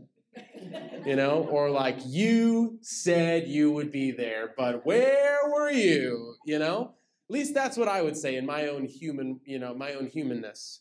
You 1.04 1.16
know, 1.16 1.46
or 1.50 1.68
like, 1.68 1.98
you 2.06 2.78
said 2.80 3.46
you 3.46 3.70
would 3.72 3.92
be 3.92 4.10
there, 4.10 4.54
but 4.56 4.86
where 4.86 5.38
were 5.52 5.70
you? 5.70 6.36
You 6.46 6.58
know, 6.58 6.94
At 7.28 7.34
least 7.34 7.52
that's 7.52 7.76
what 7.76 7.88
I 7.88 8.00
would 8.00 8.16
say 8.16 8.36
in 8.36 8.46
my 8.46 8.68
own 8.68 8.86
human, 8.86 9.40
you 9.44 9.58
know, 9.58 9.74
my 9.74 9.92
own 9.92 10.06
humanness. 10.06 10.80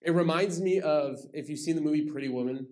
It 0.00 0.12
reminds 0.12 0.60
me 0.60 0.80
of 0.80 1.18
if 1.32 1.48
you've 1.48 1.58
seen 1.58 1.74
the 1.74 1.82
movie 1.82 2.02
Pretty 2.02 2.28
Woman 2.28 2.68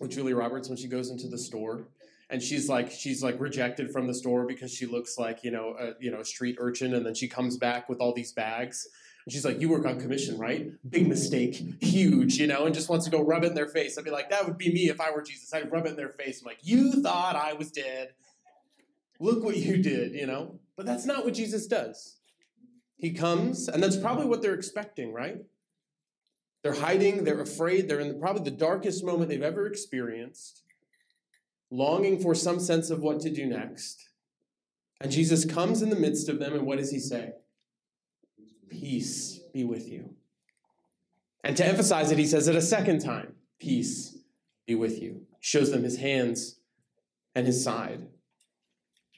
with 0.00 0.10
Julia 0.10 0.34
Roberts 0.34 0.68
when 0.68 0.76
she 0.76 0.88
goes 0.88 1.10
into 1.10 1.28
the 1.28 1.38
store 1.38 1.86
and 2.32 2.42
she's 2.42 2.68
like 2.68 2.90
she's 2.90 3.22
like 3.22 3.38
rejected 3.38 3.92
from 3.92 4.06
the 4.06 4.14
store 4.14 4.46
because 4.46 4.72
she 4.72 4.86
looks 4.86 5.18
like 5.18 5.44
you 5.44 5.50
know 5.50 5.76
a 5.78 5.92
you 6.00 6.10
know 6.10 6.20
a 6.20 6.24
street 6.24 6.56
urchin 6.58 6.94
and 6.94 7.04
then 7.06 7.14
she 7.14 7.28
comes 7.28 7.56
back 7.56 7.88
with 7.88 8.00
all 8.00 8.12
these 8.12 8.32
bags 8.32 8.88
and 9.24 9.32
she's 9.32 9.44
like 9.44 9.60
you 9.60 9.68
work 9.68 9.86
on 9.86 10.00
commission 10.00 10.38
right? 10.38 10.70
Big 10.88 11.08
mistake. 11.08 11.62
Huge 11.80 12.36
you 12.38 12.46
know 12.46 12.66
and 12.66 12.74
just 12.74 12.88
wants 12.88 13.04
to 13.04 13.10
go 13.10 13.22
rub 13.22 13.44
it 13.44 13.48
in 13.48 13.54
their 13.54 13.68
face. 13.68 13.98
I'd 13.98 14.04
be 14.04 14.10
like 14.10 14.30
that 14.30 14.46
would 14.46 14.58
be 14.58 14.72
me 14.72 14.88
if 14.88 15.00
i 15.00 15.10
were 15.10 15.22
jesus. 15.22 15.52
I'd 15.52 15.70
rub 15.70 15.86
it 15.86 15.90
in 15.90 15.96
their 15.96 16.08
face. 16.08 16.40
I'm 16.40 16.46
like 16.46 16.58
you 16.62 17.02
thought 17.02 17.36
i 17.36 17.52
was 17.52 17.70
dead. 17.70 18.14
Look 19.20 19.44
what 19.44 19.56
you 19.56 19.82
did 19.82 20.12
you 20.12 20.26
know? 20.26 20.58
But 20.76 20.86
that's 20.86 21.06
not 21.06 21.24
what 21.24 21.34
jesus 21.34 21.66
does. 21.66 22.18
He 22.96 23.12
comes 23.12 23.68
and 23.68 23.82
that's 23.82 23.96
probably 23.96 24.26
what 24.26 24.42
they're 24.42 24.54
expecting 24.54 25.12
right? 25.12 25.38
They're 26.62 26.74
hiding 26.74 27.24
they're 27.24 27.40
afraid 27.40 27.88
they're 27.88 28.00
in 28.00 28.20
probably 28.20 28.44
the 28.44 28.56
darkest 28.56 29.04
moment 29.04 29.28
they've 29.28 29.42
ever 29.42 29.66
experienced 29.66 30.62
longing 31.72 32.20
for 32.20 32.34
some 32.34 32.60
sense 32.60 32.90
of 32.90 33.00
what 33.00 33.18
to 33.20 33.30
do 33.30 33.46
next. 33.46 34.10
And 35.00 35.10
Jesus 35.10 35.44
comes 35.44 35.82
in 35.82 35.90
the 35.90 35.96
midst 35.96 36.28
of 36.28 36.38
them, 36.38 36.52
and 36.52 36.66
what 36.66 36.78
does 36.78 36.92
he 36.92 37.00
say? 37.00 37.32
Peace 38.72 39.40
be 39.52 39.64
with 39.64 39.88
you. 39.88 40.14
And 41.44 41.56
to 41.56 41.66
emphasize 41.66 42.10
it, 42.10 42.18
he 42.18 42.26
says 42.26 42.48
it 42.48 42.56
a 42.56 42.62
second 42.62 43.00
time 43.00 43.34
Peace 43.60 44.18
be 44.66 44.74
with 44.74 45.00
you. 45.00 45.22
Shows 45.40 45.70
them 45.70 45.82
his 45.82 45.98
hands 45.98 46.56
and 47.34 47.46
his 47.46 47.62
side. 47.62 48.06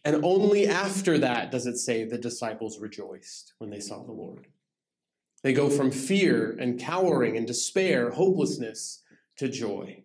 And 0.05 0.25
only 0.25 0.67
after 0.67 1.19
that 1.19 1.51
does 1.51 1.67
it 1.67 1.79
say 1.79 2.05
the 2.05 2.19
disciples 2.19 2.79
rejoiced 2.79 3.55
when 3.59 3.71
they 3.71 3.81
saw 3.81 4.03
the 4.03 4.13
Lord. 4.13 4.49
They 5.43 5.53
go 5.53 5.71
from 5.71 5.91
fear 5.91 6.57
and 6.59 6.79
cowering 6.79 7.37
and 7.37 7.47
despair, 7.47 8.11
hopelessness, 8.11 9.03
to 9.37 9.49
joy. 9.49 10.03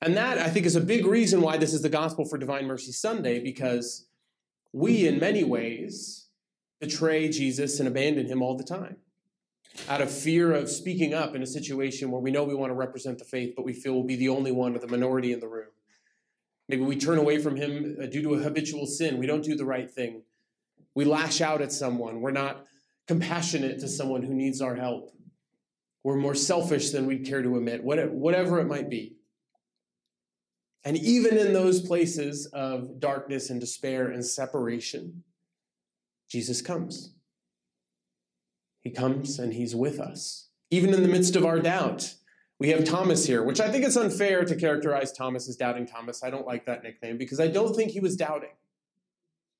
And 0.00 0.16
that, 0.16 0.38
I 0.38 0.48
think, 0.48 0.66
is 0.66 0.76
a 0.76 0.80
big 0.80 1.06
reason 1.06 1.40
why 1.40 1.56
this 1.56 1.72
is 1.72 1.82
the 1.82 1.88
gospel 1.88 2.24
for 2.24 2.36
Divine 2.36 2.66
Mercy 2.66 2.90
Sunday, 2.90 3.38
because 3.40 4.06
we, 4.72 5.06
in 5.06 5.20
many 5.20 5.44
ways, 5.44 6.21
betray 6.82 7.28
Jesus 7.28 7.78
and 7.78 7.88
abandon 7.88 8.26
him 8.26 8.42
all 8.42 8.56
the 8.56 8.64
time 8.64 8.96
out 9.88 10.02
of 10.02 10.10
fear 10.10 10.52
of 10.52 10.68
speaking 10.68 11.14
up 11.14 11.34
in 11.34 11.42
a 11.42 11.46
situation 11.46 12.10
where 12.10 12.20
we 12.20 12.30
know 12.30 12.44
we 12.44 12.54
want 12.54 12.70
to 12.70 12.74
represent 12.74 13.18
the 13.18 13.24
faith, 13.24 13.54
but 13.56 13.64
we 13.64 13.72
feel 13.72 13.94
we'll 13.94 14.02
be 14.02 14.16
the 14.16 14.28
only 14.28 14.52
one 14.52 14.74
or 14.74 14.78
the 14.78 14.88
minority 14.88 15.32
in 15.32 15.40
the 15.40 15.48
room. 15.48 15.68
Maybe 16.68 16.82
we 16.82 16.96
turn 16.96 17.18
away 17.18 17.38
from 17.38 17.56
him 17.56 17.96
uh, 18.02 18.06
due 18.06 18.22
to 18.22 18.34
a 18.34 18.42
habitual 18.42 18.86
sin. 18.86 19.18
We 19.18 19.26
don't 19.26 19.44
do 19.44 19.54
the 19.54 19.64
right 19.64 19.90
thing. 19.90 20.24
We 20.94 21.04
lash 21.04 21.40
out 21.40 21.62
at 21.62 21.72
someone. 21.72 22.20
We're 22.20 22.32
not 22.32 22.66
compassionate 23.06 23.80
to 23.80 23.88
someone 23.88 24.22
who 24.22 24.34
needs 24.34 24.60
our 24.60 24.74
help. 24.74 25.10
We're 26.04 26.16
more 26.16 26.34
selfish 26.34 26.90
than 26.90 27.06
we'd 27.06 27.26
care 27.26 27.42
to 27.42 27.56
admit, 27.56 27.82
whatever 27.82 28.60
it 28.60 28.66
might 28.66 28.90
be. 28.90 29.16
And 30.84 30.96
even 30.96 31.38
in 31.38 31.52
those 31.52 31.80
places 31.80 32.46
of 32.46 32.98
darkness 32.98 33.50
and 33.50 33.60
despair 33.60 34.10
and 34.10 34.24
separation, 34.24 35.22
Jesus 36.32 36.62
comes. 36.62 37.12
He 38.80 38.90
comes 38.90 39.38
and 39.38 39.52
he's 39.52 39.76
with 39.76 40.00
us. 40.00 40.48
Even 40.70 40.94
in 40.94 41.02
the 41.02 41.08
midst 41.08 41.36
of 41.36 41.44
our 41.44 41.60
doubt, 41.60 42.14
we 42.58 42.70
have 42.70 42.84
Thomas 42.84 43.26
here, 43.26 43.42
which 43.42 43.60
I 43.60 43.70
think 43.70 43.84
it's 43.84 43.98
unfair 43.98 44.42
to 44.46 44.56
characterize 44.56 45.12
Thomas 45.12 45.46
as 45.46 45.56
doubting 45.56 45.84
Thomas. 45.84 46.24
I 46.24 46.30
don't 46.30 46.46
like 46.46 46.64
that 46.64 46.82
nickname 46.82 47.18
because 47.18 47.38
I 47.38 47.48
don't 47.48 47.76
think 47.76 47.90
he 47.90 48.00
was 48.00 48.16
doubting. 48.16 48.48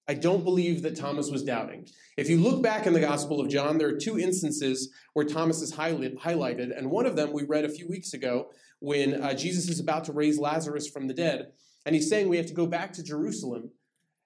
I 0.08 0.14
don't 0.14 0.44
believe 0.44 0.80
that 0.82 0.96
Thomas 0.96 1.30
was 1.30 1.44
doubting. 1.44 1.88
If 2.16 2.30
you 2.30 2.38
look 2.38 2.62
back 2.62 2.86
in 2.86 2.94
the 2.94 3.00
Gospel 3.00 3.38
of 3.38 3.50
John, 3.50 3.76
there 3.76 3.88
are 3.88 3.98
two 3.98 4.18
instances 4.18 4.90
where 5.12 5.26
Thomas 5.26 5.60
is 5.60 5.74
highlighted, 5.74 6.76
and 6.76 6.90
one 6.90 7.04
of 7.04 7.16
them 7.16 7.34
we 7.34 7.44
read 7.44 7.66
a 7.66 7.68
few 7.68 7.86
weeks 7.86 8.14
ago 8.14 8.48
when 8.80 9.22
uh, 9.22 9.34
Jesus 9.34 9.68
is 9.68 9.78
about 9.78 10.04
to 10.04 10.12
raise 10.12 10.38
Lazarus 10.38 10.88
from 10.88 11.06
the 11.06 11.14
dead, 11.14 11.52
and 11.84 11.94
he's 11.94 12.08
saying 12.08 12.30
we 12.30 12.38
have 12.38 12.46
to 12.46 12.54
go 12.54 12.66
back 12.66 12.94
to 12.94 13.02
Jerusalem. 13.02 13.72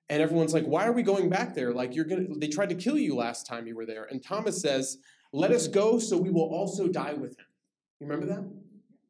And 0.09 0.23
everyone's 0.23 0.55
like, 0.55 0.65
"Why 0.67 0.87
are 0.87 0.93
we 0.93 1.03
going 1.03 1.29
back 1.29 1.55
there? 1.55 1.73
Like 1.73 1.95
you're 1.95 2.05
gonna 2.05 2.27
they 2.37 2.49
tried 2.49 2.69
to 2.69 2.75
kill 2.75 2.99
you 2.99 3.15
last 3.17 3.47
time 3.47 3.67
you 3.67 3.75
were 3.75 3.87
there." 3.87 4.05
And 4.05 4.23
Thomas 4.23 4.61
says, 4.61 4.99
"Let 5.33 5.51
us 5.51 5.67
go 5.67 5.99
so 5.99 6.17
we 6.17 6.31
will 6.31 6.49
also 6.49 6.89
die 6.89 7.15
with 7.15 7.39
him." 7.39 7.47
You 8.01 8.07
remember 8.07 8.27
that? 8.27 8.45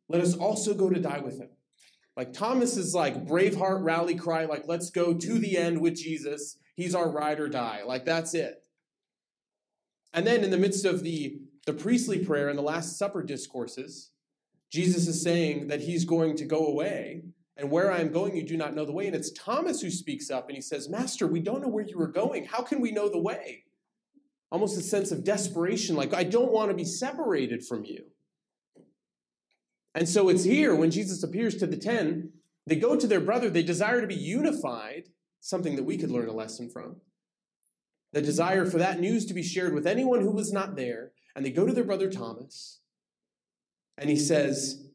Let 0.09 0.23
us 0.23 0.35
also 0.35 0.73
go 0.75 0.89
to 0.89 1.01
die 1.01 1.19
with 1.19 1.39
him. 1.39 1.49
Like 2.17 2.33
Thomas 2.33 2.77
is 2.77 2.95
like 2.95 3.27
Braveheart 3.27 3.85
rally 3.85 4.15
cry, 4.15 4.47
like 4.47 4.65
let's 4.67 4.91
go 4.91 5.13
to 5.13 5.39
the 5.39 5.59
end 5.59 5.81
with 5.81 5.97
Jesus. 5.97 6.57
He's 6.75 6.95
our 6.95 7.11
ride 7.11 7.41
or 7.41 7.49
die. 7.49 7.83
Like 7.85 8.05
that's 8.05 8.33
it. 8.33 8.63
And 10.15 10.27
then 10.27 10.43
in 10.43 10.51
the 10.51 10.57
midst 10.57 10.87
of 10.87 11.03
the, 11.03 11.39
the 11.67 11.75
priestly 11.75 12.25
prayer 12.25 12.49
and 12.49 12.59
the 12.59 12.63
Last 12.63 12.97
Supper 12.97 13.23
discourses, 13.23 14.13
Jesus 14.73 15.07
is 15.09 15.23
saying 15.23 15.69
that 15.69 15.83
he's 15.83 16.07
going 16.07 16.37
to 16.37 16.47
go 16.47 16.67
away. 16.67 17.23
And 17.57 17.71
where 17.71 17.91
I 17.91 18.01
am 18.01 18.13
going, 18.13 18.37
you 18.37 18.43
do 18.43 18.57
not 18.57 18.75
know 18.75 18.85
the 18.85 18.93
way. 18.93 19.07
And 19.07 19.17
it's 19.17 19.33
Thomas 19.33 19.81
who 19.81 19.91
speaks 19.91 20.31
up 20.31 20.49
and 20.49 20.57
he 20.57 20.61
says, 20.61 20.89
Master, 20.89 21.27
we 21.27 21.41
don't 21.41 21.63
know 21.63 21.69
where 21.69 21.87
you 21.87 21.99
are 22.01 22.07
going. 22.07 22.45
How 22.45 22.63
can 22.63 22.81
we 22.81 22.93
know 22.93 23.09
the 23.09 23.19
way? 23.19 23.65
Almost 24.53 24.79
a 24.79 24.83
sense 24.83 25.11
of 25.11 25.25
desperation, 25.25 25.97
like, 25.97 26.15
I 26.15 26.23
don't 26.23 26.53
want 26.53 26.71
to 26.71 26.77
be 26.77 26.85
separated 26.85 27.65
from 27.67 27.85
you. 27.85 28.05
And 29.95 30.09
so 30.09 30.29
it's 30.29 30.45
here 30.45 30.75
when 30.75 30.91
Jesus 30.91 31.23
appears 31.23 31.57
to 31.57 31.67
the 31.67 31.79
ten, 31.79 32.33
they 32.67 32.77
go 32.77 32.97
to 32.97 33.07
their 33.07 33.21
brother, 33.21 33.49
they 33.49 33.63
desire 33.63 34.01
to 34.01 34.07
be 34.07 34.15
unified, 34.15 35.05
something 35.41 35.77
that 35.77 35.85
we 35.85 35.97
could 35.97 36.11
learn 36.11 36.29
a 36.29 36.33
lesson 36.33 36.69
from. 36.69 36.97
The 38.13 38.21
desire 38.21 38.67
for 38.67 38.79
that 38.79 39.01
news 39.01 39.25
to 39.27 39.35
be 39.35 39.43
shared 39.43 39.73
with 39.75 39.87
anyone 39.87 40.21
who 40.21 40.31
was 40.31 40.53
not 40.53 40.77
there. 40.77 41.13
And 41.35 41.45
they 41.45 41.51
go 41.51 41.67
to 41.67 41.73
their 41.73 41.85
brother 41.85 42.11
Thomas, 42.11 42.81
and 43.99 44.09
he 44.09 44.17
says, 44.17 44.86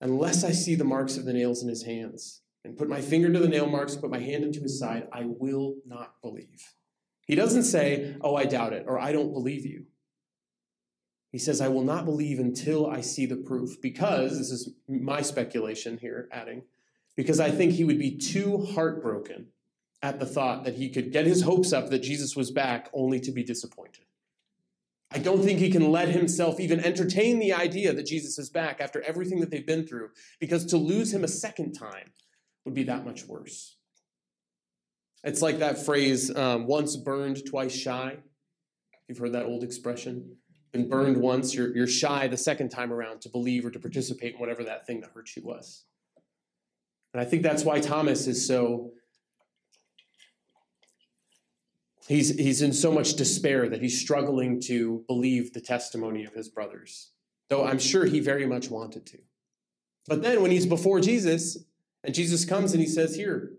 Unless 0.00 0.44
I 0.44 0.52
see 0.52 0.74
the 0.74 0.84
marks 0.84 1.16
of 1.16 1.24
the 1.24 1.32
nails 1.32 1.62
in 1.62 1.68
his 1.68 1.82
hands, 1.82 2.42
and 2.64 2.76
put 2.76 2.88
my 2.88 3.00
finger 3.00 3.32
to 3.32 3.38
the 3.38 3.48
nail 3.48 3.66
marks, 3.66 3.96
put 3.96 4.10
my 4.10 4.18
hand 4.18 4.44
into 4.44 4.60
his 4.60 4.78
side, 4.78 5.08
I 5.12 5.24
will 5.26 5.76
not 5.86 6.20
believe. 6.22 6.74
He 7.26 7.34
doesn't 7.34 7.64
say, 7.64 8.16
Oh, 8.20 8.36
I 8.36 8.44
doubt 8.44 8.72
it, 8.72 8.84
or 8.86 8.98
I 8.98 9.12
don't 9.12 9.32
believe 9.32 9.66
you. 9.66 9.86
He 11.30 11.38
says, 11.38 11.60
I 11.60 11.68
will 11.68 11.84
not 11.84 12.04
believe 12.04 12.38
until 12.38 12.86
I 12.86 13.00
see 13.00 13.26
the 13.26 13.36
proof, 13.36 13.80
because, 13.82 14.38
this 14.38 14.50
is 14.50 14.70
my 14.88 15.20
speculation 15.22 15.98
here, 15.98 16.28
adding, 16.32 16.62
because 17.16 17.38
I 17.38 17.50
think 17.50 17.72
he 17.72 17.84
would 17.84 17.98
be 17.98 18.16
too 18.16 18.64
heartbroken 18.74 19.48
at 20.02 20.20
the 20.20 20.26
thought 20.26 20.64
that 20.64 20.74
he 20.74 20.88
could 20.88 21.12
get 21.12 21.26
his 21.26 21.42
hopes 21.42 21.72
up 21.72 21.90
that 21.90 22.02
Jesus 22.02 22.36
was 22.36 22.50
back 22.50 22.88
only 22.92 23.20
to 23.20 23.32
be 23.32 23.42
disappointed. 23.42 24.04
I 25.10 25.18
don't 25.18 25.42
think 25.42 25.58
he 25.58 25.70
can 25.70 25.90
let 25.90 26.08
himself 26.08 26.60
even 26.60 26.80
entertain 26.80 27.38
the 27.38 27.54
idea 27.54 27.94
that 27.94 28.06
Jesus 28.06 28.38
is 28.38 28.50
back 28.50 28.80
after 28.80 29.00
everything 29.02 29.40
that 29.40 29.50
they've 29.50 29.66
been 29.66 29.86
through, 29.86 30.10
because 30.38 30.66
to 30.66 30.76
lose 30.76 31.14
him 31.14 31.24
a 31.24 31.28
second 31.28 31.72
time 31.72 32.12
would 32.64 32.74
be 32.74 32.84
that 32.84 33.06
much 33.06 33.26
worse. 33.26 33.76
It's 35.24 35.40
like 35.40 35.58
that 35.60 35.84
phrase, 35.84 36.34
um, 36.36 36.66
once 36.66 36.94
burned, 36.96 37.44
twice 37.46 37.74
shy. 37.74 38.18
You've 39.08 39.18
heard 39.18 39.32
that 39.32 39.46
old 39.46 39.64
expression. 39.64 40.36
Been 40.72 40.90
burned 40.90 41.16
once, 41.16 41.54
you're, 41.54 41.74
you're 41.74 41.86
shy 41.86 42.28
the 42.28 42.36
second 42.36 42.68
time 42.68 42.92
around 42.92 43.22
to 43.22 43.30
believe 43.30 43.64
or 43.64 43.70
to 43.70 43.78
participate 43.78 44.34
in 44.34 44.40
whatever 44.40 44.62
that 44.64 44.86
thing 44.86 45.00
that 45.00 45.10
hurt 45.14 45.30
you 45.34 45.42
was. 45.42 45.84
And 47.14 47.22
I 47.22 47.24
think 47.24 47.42
that's 47.42 47.64
why 47.64 47.80
Thomas 47.80 48.26
is 48.26 48.46
so 48.46 48.92
He's, 52.08 52.34
he's 52.38 52.62
in 52.62 52.72
so 52.72 52.90
much 52.90 53.16
despair 53.16 53.68
that 53.68 53.82
he's 53.82 54.00
struggling 54.00 54.62
to 54.62 55.04
believe 55.06 55.52
the 55.52 55.60
testimony 55.60 56.24
of 56.24 56.32
his 56.32 56.48
brothers, 56.48 57.10
though 57.50 57.66
I'm 57.66 57.78
sure 57.78 58.06
he 58.06 58.18
very 58.18 58.46
much 58.46 58.70
wanted 58.70 59.04
to. 59.08 59.18
But 60.06 60.22
then 60.22 60.40
when 60.40 60.50
he's 60.50 60.64
before 60.64 61.00
Jesus, 61.00 61.58
and 62.02 62.14
Jesus 62.14 62.46
comes 62.46 62.72
and 62.72 62.80
he 62.80 62.88
says, 62.88 63.14
Here, 63.14 63.52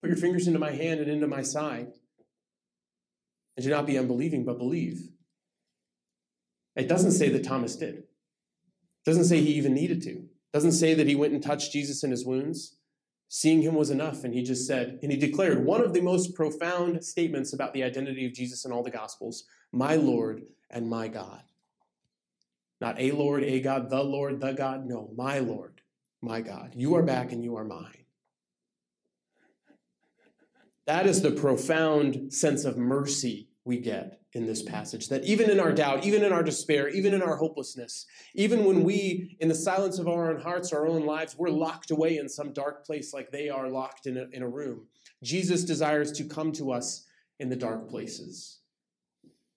put 0.00 0.08
your 0.08 0.16
fingers 0.16 0.46
into 0.46 0.58
my 0.58 0.70
hand 0.70 1.00
and 1.00 1.10
into 1.10 1.26
my 1.26 1.42
side, 1.42 1.92
and 3.54 3.64
do 3.64 3.68
not 3.68 3.84
be 3.84 3.98
unbelieving, 3.98 4.46
but 4.46 4.56
believe. 4.56 5.10
It 6.74 6.88
doesn't 6.88 7.12
say 7.12 7.28
that 7.28 7.44
Thomas 7.44 7.76
did. 7.76 7.96
It 7.96 8.04
doesn't 9.04 9.24
say 9.24 9.42
he 9.42 9.52
even 9.54 9.74
needed 9.74 10.00
to. 10.04 10.10
It 10.10 10.52
doesn't 10.54 10.72
say 10.72 10.94
that 10.94 11.06
he 11.06 11.16
went 11.16 11.34
and 11.34 11.42
touched 11.42 11.72
Jesus 11.72 12.02
in 12.02 12.12
his 12.12 12.24
wounds. 12.24 12.77
Seeing 13.28 13.62
him 13.62 13.74
was 13.74 13.90
enough. 13.90 14.24
And 14.24 14.34
he 14.34 14.42
just 14.42 14.66
said, 14.66 14.98
and 15.02 15.12
he 15.12 15.18
declared 15.18 15.64
one 15.64 15.82
of 15.82 15.92
the 15.92 16.00
most 16.00 16.34
profound 16.34 17.04
statements 17.04 17.52
about 17.52 17.74
the 17.74 17.82
identity 17.82 18.26
of 18.26 18.32
Jesus 18.32 18.64
in 18.64 18.72
all 18.72 18.82
the 18.82 18.90
Gospels 18.90 19.44
my 19.70 19.96
Lord 19.96 20.44
and 20.70 20.88
my 20.88 21.08
God. 21.08 21.42
Not 22.80 22.98
a 22.98 23.10
Lord, 23.10 23.42
a 23.42 23.60
God, 23.60 23.90
the 23.90 24.02
Lord, 24.02 24.40
the 24.40 24.52
God. 24.52 24.86
No, 24.86 25.10
my 25.16 25.40
Lord, 25.40 25.82
my 26.22 26.40
God. 26.40 26.72
You 26.74 26.94
are 26.94 27.02
back 27.02 27.32
and 27.32 27.44
you 27.44 27.56
are 27.56 27.64
mine. 27.64 28.04
That 30.86 31.06
is 31.06 31.20
the 31.20 31.32
profound 31.32 32.32
sense 32.32 32.64
of 32.64 32.78
mercy 32.78 33.50
we 33.64 33.78
get 33.78 34.17
in 34.34 34.46
this 34.46 34.62
passage. 34.62 35.08
That 35.08 35.24
even 35.24 35.50
in 35.50 35.60
our 35.60 35.72
doubt, 35.72 36.04
even 36.04 36.22
in 36.22 36.32
our 36.32 36.42
despair, 36.42 36.88
even 36.88 37.14
in 37.14 37.22
our 37.22 37.36
hopelessness, 37.36 38.06
even 38.34 38.64
when 38.64 38.84
we, 38.84 39.36
in 39.40 39.48
the 39.48 39.54
silence 39.54 39.98
of 39.98 40.08
our 40.08 40.30
own 40.30 40.40
hearts, 40.40 40.72
our 40.72 40.86
own 40.86 41.06
lives, 41.06 41.36
we're 41.36 41.48
locked 41.48 41.90
away 41.90 42.18
in 42.18 42.28
some 42.28 42.52
dark 42.52 42.84
place 42.84 43.14
like 43.14 43.30
they 43.30 43.48
are 43.48 43.68
locked 43.68 44.06
in 44.06 44.16
a, 44.16 44.26
in 44.32 44.42
a 44.42 44.48
room, 44.48 44.86
Jesus 45.22 45.64
desires 45.64 46.12
to 46.12 46.24
come 46.24 46.52
to 46.52 46.70
us 46.70 47.06
in 47.38 47.48
the 47.48 47.56
dark 47.56 47.88
places. 47.88 48.60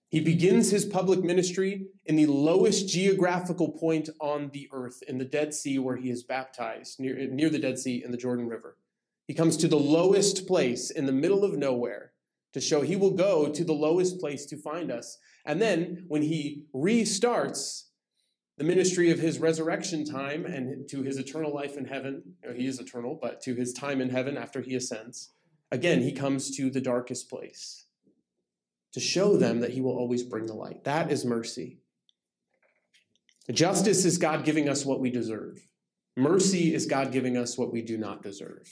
He 0.10 0.20
begins 0.20 0.72
his 0.72 0.84
public 0.84 1.24
ministry 1.24 1.88
in 2.06 2.18
the 2.18 2.26
lowest 2.26 2.90
geographical 2.90 3.70
point 3.70 4.10
on 4.20 4.50
the 4.52 4.68
earth, 4.74 5.02
in 5.08 5.18
the 5.18 5.26
Dead 5.26 5.54
Sea, 5.54 5.80
where 5.80 5.96
he 5.96 6.10
is 6.10 6.24
baptized, 6.24 7.00
near, 7.00 7.16
near 7.30 7.50
the 7.50 7.60
Dead 7.60 7.80
Sea 7.80 8.04
in 8.04 8.12
the 8.12 8.18
Jordan 8.18 8.48
River. 8.48 8.78
He 9.26 9.34
comes 9.34 9.56
to 9.58 9.70
the 9.70 9.80
lowest 9.80 10.48
place 10.48 10.90
in 10.90 11.06
the 11.06 11.14
middle 11.14 11.46
of 11.46 11.58
nowhere 11.58 12.11
to 12.54 12.62
show 12.62 12.82
he 12.82 12.96
will 12.96 13.12
go 13.12 13.50
to 13.50 13.64
the 13.64 13.74
lowest 13.74 14.20
place 14.20 14.46
to 14.48 14.58
find 14.58 14.92
us. 14.92 15.18
And 15.46 15.62
then 15.62 16.06
when 16.08 16.22
he 16.22 16.66
restarts 16.76 17.86
the 18.58 18.64
ministry 18.64 19.10
of 19.10 19.20
his 19.20 19.40
resurrection 19.40 20.06
time 20.06 20.46
and 20.46 20.88
to 20.90 21.02
his 21.02 21.18
eternal 21.18 21.54
life 21.54 21.78
in 21.78 21.86
heaven, 21.86 22.22
he 22.56 22.68
is 22.68 22.80
eternal, 22.80 23.18
but 23.20 23.42
to 23.42 23.56
his 23.56 23.74
time 23.74 24.02
in 24.02 24.10
heaven 24.10 24.38
after 24.38 24.62
he 24.62 24.76
ascends, 24.76 25.32
again, 25.72 26.02
he 26.02 26.12
comes 26.12 26.56
to 26.58 26.70
the 26.70 26.82
darkest 26.82 27.30
place 27.30 27.86
to 28.94 29.00
show 29.00 29.38
them 29.38 29.62
that 29.62 29.72
he 29.72 29.82
will 29.82 29.98
always 29.98 30.24
bring 30.24 30.46
the 30.46 30.54
light. 30.54 30.84
That 30.84 31.12
is 31.12 31.24
mercy. 31.26 31.80
Justice 33.50 34.06
is 34.06 34.18
God 34.18 34.46
giving 34.46 34.70
us 34.70 34.86
what 34.86 35.00
we 35.00 35.10
deserve. 35.10 35.68
Mercy 36.16 36.74
is 36.74 36.86
God 36.86 37.12
giving 37.12 37.38
us 37.38 37.58
what 37.58 37.72
we 37.72 37.82
do 37.82 37.98
not 37.98 38.22
deserve. 38.22 38.70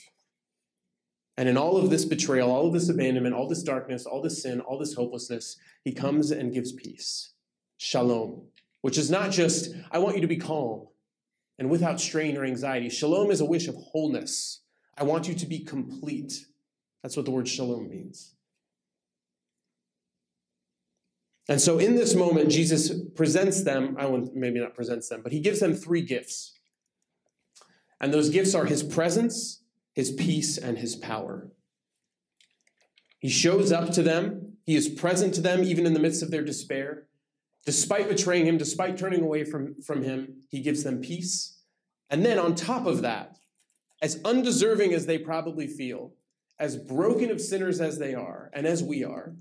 And 1.40 1.48
in 1.48 1.56
all 1.56 1.78
of 1.78 1.88
this 1.88 2.04
betrayal, 2.04 2.50
all 2.50 2.66
of 2.66 2.74
this 2.74 2.90
abandonment, 2.90 3.34
all 3.34 3.48
this 3.48 3.62
darkness, 3.62 4.04
all 4.04 4.20
this 4.20 4.42
sin, 4.42 4.60
all 4.60 4.78
this 4.78 4.92
hopelessness, 4.92 5.56
he 5.82 5.90
comes 5.90 6.30
and 6.30 6.52
gives 6.52 6.70
peace. 6.70 7.32
Shalom, 7.78 8.42
which 8.82 8.98
is 8.98 9.10
not 9.10 9.30
just, 9.30 9.74
I 9.90 10.00
want 10.00 10.16
you 10.16 10.20
to 10.20 10.26
be 10.26 10.36
calm 10.36 10.88
and 11.58 11.70
without 11.70 11.98
strain 11.98 12.36
or 12.36 12.44
anxiety. 12.44 12.90
Shalom 12.90 13.30
is 13.30 13.40
a 13.40 13.46
wish 13.46 13.68
of 13.68 13.74
wholeness. 13.74 14.60
I 14.98 15.04
want 15.04 15.28
you 15.28 15.34
to 15.34 15.46
be 15.46 15.60
complete. 15.60 16.44
That's 17.02 17.16
what 17.16 17.24
the 17.24 17.30
word 17.30 17.48
shalom 17.48 17.88
means. 17.88 18.34
And 21.48 21.58
so 21.58 21.78
in 21.78 21.96
this 21.96 22.14
moment, 22.14 22.50
Jesus 22.50 22.92
presents 23.16 23.62
them, 23.62 23.96
I 23.98 24.04
won't, 24.04 24.36
maybe 24.36 24.60
not 24.60 24.74
presents 24.74 25.08
them, 25.08 25.22
but 25.22 25.32
he 25.32 25.40
gives 25.40 25.60
them 25.60 25.72
three 25.72 26.02
gifts. 26.02 26.52
And 27.98 28.12
those 28.12 28.28
gifts 28.28 28.54
are 28.54 28.66
his 28.66 28.82
presence, 28.82 29.62
his 29.94 30.12
peace, 30.12 30.56
and 30.56 30.78
his 30.78 30.96
power. 30.96 31.48
He 33.18 33.28
shows 33.28 33.72
up 33.72 33.90
to 33.92 34.02
them. 34.02 34.56
He 34.64 34.76
is 34.76 34.88
present 34.88 35.34
to 35.34 35.40
them 35.40 35.62
even 35.62 35.86
in 35.86 35.94
the 35.94 36.00
midst 36.00 36.22
of 36.22 36.30
their 36.30 36.44
despair. 36.44 37.06
Despite 37.66 38.08
betraying 38.08 38.46
him, 38.46 38.56
despite 38.56 38.96
turning 38.96 39.22
away 39.22 39.44
from, 39.44 39.82
from 39.82 40.02
him, 40.02 40.42
he 40.48 40.60
gives 40.60 40.84
them 40.84 41.00
peace. 41.00 41.58
And 42.08 42.24
then 42.24 42.38
on 42.38 42.54
top 42.54 42.86
of 42.86 43.02
that, 43.02 43.36
as 44.00 44.20
undeserving 44.24 44.94
as 44.94 45.06
they 45.06 45.18
probably 45.18 45.66
feel, 45.66 46.14
as 46.58 46.76
broken 46.76 47.30
of 47.30 47.40
sinners 47.40 47.80
as 47.80 47.98
they 47.98 48.14
are, 48.14 48.50
and 48.54 48.66
as 48.66 48.82
we 48.82 49.04
are, 49.04 49.34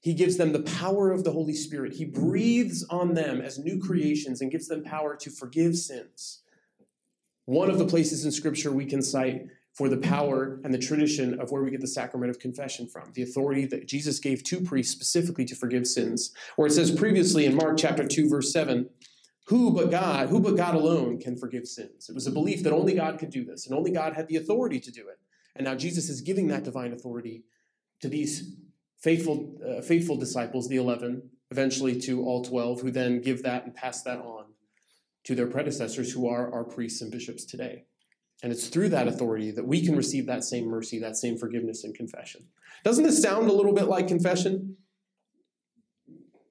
he 0.00 0.14
gives 0.14 0.36
them 0.36 0.52
the 0.52 0.62
power 0.62 1.10
of 1.10 1.24
the 1.24 1.32
Holy 1.32 1.54
Spirit. 1.54 1.94
He 1.94 2.04
breathes 2.04 2.84
on 2.90 3.14
them 3.14 3.40
as 3.40 3.58
new 3.58 3.80
creations 3.80 4.40
and 4.40 4.52
gives 4.52 4.68
them 4.68 4.84
power 4.84 5.16
to 5.16 5.30
forgive 5.30 5.76
sins 5.76 6.43
one 7.46 7.70
of 7.70 7.78
the 7.78 7.86
places 7.86 8.24
in 8.24 8.32
Scripture 8.32 8.72
we 8.72 8.86
can 8.86 9.02
cite 9.02 9.46
for 9.74 9.88
the 9.88 9.96
power 9.96 10.60
and 10.64 10.72
the 10.72 10.78
tradition 10.78 11.40
of 11.40 11.50
where 11.50 11.62
we 11.62 11.70
get 11.70 11.80
the 11.80 11.86
sacrament 11.86 12.30
of 12.30 12.38
confession 12.38 12.86
from, 12.86 13.10
the 13.14 13.22
authority 13.22 13.66
that 13.66 13.88
Jesus 13.88 14.20
gave 14.20 14.44
to 14.44 14.60
priests 14.60 14.92
specifically 14.92 15.44
to 15.44 15.56
forgive 15.56 15.86
sins. 15.86 16.32
Where 16.56 16.68
it 16.68 16.72
says 16.72 16.92
previously 16.92 17.44
in 17.44 17.56
Mark 17.56 17.76
chapter 17.76 18.06
2, 18.06 18.28
verse 18.28 18.52
7, 18.52 18.88
who 19.46 19.72
but 19.72 19.90
God, 19.90 20.28
who 20.28 20.40
but 20.40 20.56
God 20.56 20.74
alone 20.74 21.18
can 21.18 21.36
forgive 21.36 21.66
sins? 21.66 22.08
It 22.08 22.14
was 22.14 22.26
a 22.26 22.30
belief 22.30 22.62
that 22.62 22.72
only 22.72 22.94
God 22.94 23.18
could 23.18 23.30
do 23.30 23.44
this, 23.44 23.66
and 23.66 23.76
only 23.76 23.90
God 23.90 24.14
had 24.14 24.28
the 24.28 24.36
authority 24.36 24.80
to 24.80 24.90
do 24.90 25.08
it. 25.08 25.18
And 25.56 25.66
now 25.66 25.74
Jesus 25.74 26.08
is 26.08 26.20
giving 26.20 26.46
that 26.48 26.64
divine 26.64 26.92
authority 26.92 27.42
to 28.00 28.08
these 28.08 28.54
faithful, 28.98 29.54
uh, 29.66 29.82
faithful 29.82 30.16
disciples, 30.16 30.68
the 30.68 30.76
11, 30.76 31.28
eventually 31.50 32.00
to 32.02 32.24
all 32.24 32.42
12, 32.44 32.80
who 32.80 32.90
then 32.90 33.20
give 33.20 33.42
that 33.42 33.64
and 33.64 33.74
pass 33.74 34.02
that 34.02 34.18
on 34.18 34.46
to 35.24 35.34
their 35.34 35.46
predecessors 35.46 36.12
who 36.12 36.28
are 36.28 36.52
our 36.52 36.64
priests 36.64 37.00
and 37.02 37.10
bishops 37.10 37.44
today. 37.44 37.84
And 38.42 38.52
it's 38.52 38.68
through 38.68 38.90
that 38.90 39.08
authority 39.08 39.50
that 39.52 39.66
we 39.66 39.84
can 39.84 39.96
receive 39.96 40.26
that 40.26 40.44
same 40.44 40.66
mercy, 40.66 40.98
that 40.98 41.16
same 41.16 41.38
forgiveness 41.38 41.84
and 41.84 41.94
confession. 41.94 42.46
Doesn't 42.84 43.04
this 43.04 43.22
sound 43.22 43.48
a 43.48 43.52
little 43.52 43.72
bit 43.72 43.86
like 43.86 44.06
confession? 44.06 44.76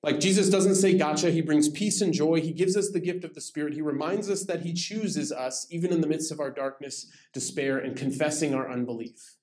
Like 0.02 0.20
Jesus 0.20 0.50
doesn't 0.50 0.76
say 0.76 0.98
gotcha, 0.98 1.32
he 1.32 1.42
brings 1.42 1.70
peace 1.70 2.02
and 2.02 2.14
joy. 2.14 2.42
He 2.42 2.52
gives 2.52 2.76
us 2.76 2.92
the 2.92 3.00
gift 3.00 3.24
of 3.24 3.36
the 3.36 3.42
Spirit. 3.42 3.74
He 3.74 3.82
reminds 3.82 4.30
us 4.30 4.44
that 4.46 4.62
he 4.62 4.74
chooses 4.74 5.32
us, 5.32 5.66
even 5.70 5.94
in 5.94 6.02
the 6.02 6.08
midst 6.08 6.32
of 6.32 6.42
our 6.42 6.52
darkness, 6.52 7.10
despair, 7.32 7.78
and 7.78 7.96
confessing 7.96 8.54
our 8.54 8.70
unbelief. 8.70 9.38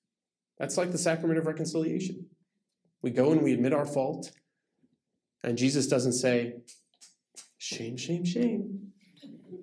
That's 0.59 0.77
like 0.77 0.91
the 0.91 0.99
sacrament 0.99 1.39
of 1.39 1.47
reconciliation. 1.47 2.27
We 3.01 3.09
go 3.09 3.31
and 3.31 3.41
we 3.41 3.53
admit 3.53 3.73
our 3.73 3.87
fault, 3.87 4.31
and 5.43 5.57
Jesus 5.57 5.87
doesn't 5.87 6.13
say, 6.13 6.57
shame, 7.57 7.97
shame, 7.97 8.23
shame. 8.23 8.91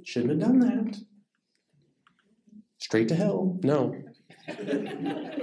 Shouldn't 0.04 0.30
have 0.30 0.40
done 0.40 0.60
that. 0.60 0.98
Straight 2.78 3.08
to 3.08 3.14
hell. 3.14 3.58
No. 3.62 3.94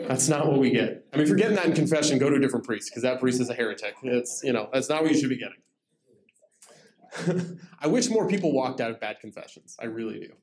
That's 0.07 0.27
not 0.27 0.47
what 0.47 0.59
we 0.59 0.71
get. 0.71 1.05
I 1.13 1.17
mean, 1.17 1.23
if 1.23 1.27
you're 1.27 1.37
getting 1.37 1.55
that 1.55 1.65
in 1.65 1.73
confession, 1.73 2.17
go 2.17 2.29
to 2.29 2.37
a 2.37 2.39
different 2.39 2.65
priest 2.65 2.89
because 2.89 3.03
that 3.03 3.19
priest 3.19 3.39
is 3.39 3.49
a 3.49 3.53
heretic. 3.53 3.95
It's, 4.03 4.41
you 4.43 4.53
know, 4.53 4.69
that's 4.73 4.89
not 4.89 5.03
what 5.03 5.11
you 5.11 5.19
should 5.19 5.29
be 5.29 5.37
getting. 5.37 7.59
I 7.79 7.87
wish 7.87 8.09
more 8.09 8.27
people 8.27 8.51
walked 8.51 8.81
out 8.81 8.91
of 8.91 8.99
bad 8.99 9.19
confessions. 9.19 9.75
I 9.79 9.85
really 9.85 10.19
do. 10.19 10.33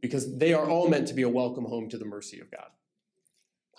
Because 0.00 0.36
they 0.36 0.54
are 0.54 0.68
all 0.68 0.88
meant 0.88 1.08
to 1.08 1.14
be 1.14 1.22
a 1.22 1.28
welcome 1.28 1.64
home 1.64 1.88
to 1.88 1.98
the 1.98 2.04
mercy 2.04 2.40
of 2.40 2.50
God. 2.50 2.68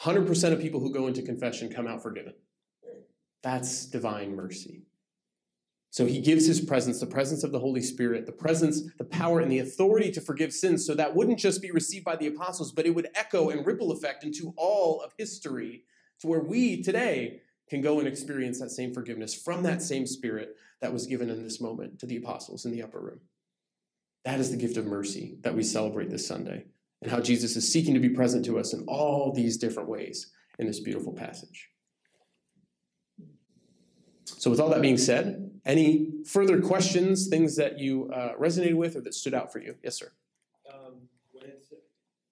100% 0.02 0.52
of 0.52 0.60
people 0.60 0.80
who 0.80 0.94
go 0.94 1.08
into 1.08 1.22
confession 1.22 1.72
come 1.72 1.88
out 1.88 2.04
forgiven. 2.04 2.34
That's 3.42 3.86
divine 3.86 4.36
mercy. 4.36 4.87
So 5.90 6.06
he 6.06 6.20
gives 6.20 6.46
his 6.46 6.62
presence, 6.62 7.00
the 7.00 7.06
presence 7.06 7.44
of 7.44 7.52
the 7.52 7.60
Holy 7.60 7.82
Spirit, 7.82 8.26
the 8.26 8.32
presence, 8.32 8.84
the 8.98 9.06
power, 9.06 9.40
and 9.40 9.52
the 9.52 9.60
authority 9.60 10.12
to 10.12 10.22
forgive 10.22 10.54
sins. 10.54 10.86
So 10.86 10.94
that 10.96 11.16
wouldn't 11.16 11.40
just 11.40 11.62
be 11.62 11.72
received 11.72 12.06
by 12.06 12.16
the 12.16 12.28
apostles, 12.28 12.72
but 12.72 12.86
it 12.86 12.94
would 12.94 13.10
echo 13.16 13.50
and 13.50 13.66
ripple 13.66 13.92
effect 13.92 14.24
into 14.24 14.54
all 14.58 15.02
of 15.02 15.14
history 15.18 15.84
to 16.20 16.28
where 16.28 16.42
we 16.42 16.84
today 16.84 17.42
can 17.70 17.82
go 17.82 18.00
and 18.00 18.08
experience 18.08 18.60
that 18.60 18.72
same 18.72 18.94
forgiveness 18.94 19.34
from 19.34 19.64
that 19.64 19.82
same 19.82 20.06
Spirit 20.06 20.56
that 20.82 20.94
was 20.94 21.08
given 21.08 21.30
in 21.30 21.44
this 21.44 21.60
moment 21.60 22.00
to 22.00 22.06
the 22.06 22.18
apostles 22.18 22.66
in 22.66 22.72
the 22.72 22.84
upper 22.84 23.00
room. 23.00 23.20
That 24.26 24.40
is 24.40 24.52
the 24.52 24.58
gift 24.58 24.78
of 24.78 24.86
mercy 24.86 25.38
that 25.42 25.56
we 25.56 25.64
celebrate 25.64 26.10
this 26.10 26.28
Sunday, 26.28 26.66
and 27.02 27.12
how 27.12 27.20
Jesus 27.20 27.56
is 27.56 27.72
seeking 27.72 27.94
to 27.94 28.00
be 28.00 28.10
present 28.10 28.46
to 28.46 28.60
us 28.60 28.74
in 28.74 28.84
all 28.88 29.32
these 29.34 29.58
different 29.58 29.90
ways 29.90 30.32
in 30.60 30.68
this 30.68 30.80
beautiful 30.80 31.14
passage. 31.14 31.70
So, 34.26 34.52
with 34.52 34.60
all 34.60 34.70
that 34.70 34.82
being 34.82 34.98
said, 34.98 35.47
any 35.68 36.24
further 36.26 36.62
questions, 36.62 37.28
things 37.28 37.56
that 37.58 37.78
you 37.78 38.10
uh, 38.12 38.34
resonated 38.36 38.76
with 38.76 38.96
or 38.96 39.02
that 39.02 39.14
stood 39.14 39.34
out 39.34 39.52
for 39.52 39.60
you? 39.60 39.76
Yes, 39.84 39.98
sir. 40.00 40.12
Um, 40.74 40.94
when 41.34 41.46
it's, 41.46 41.68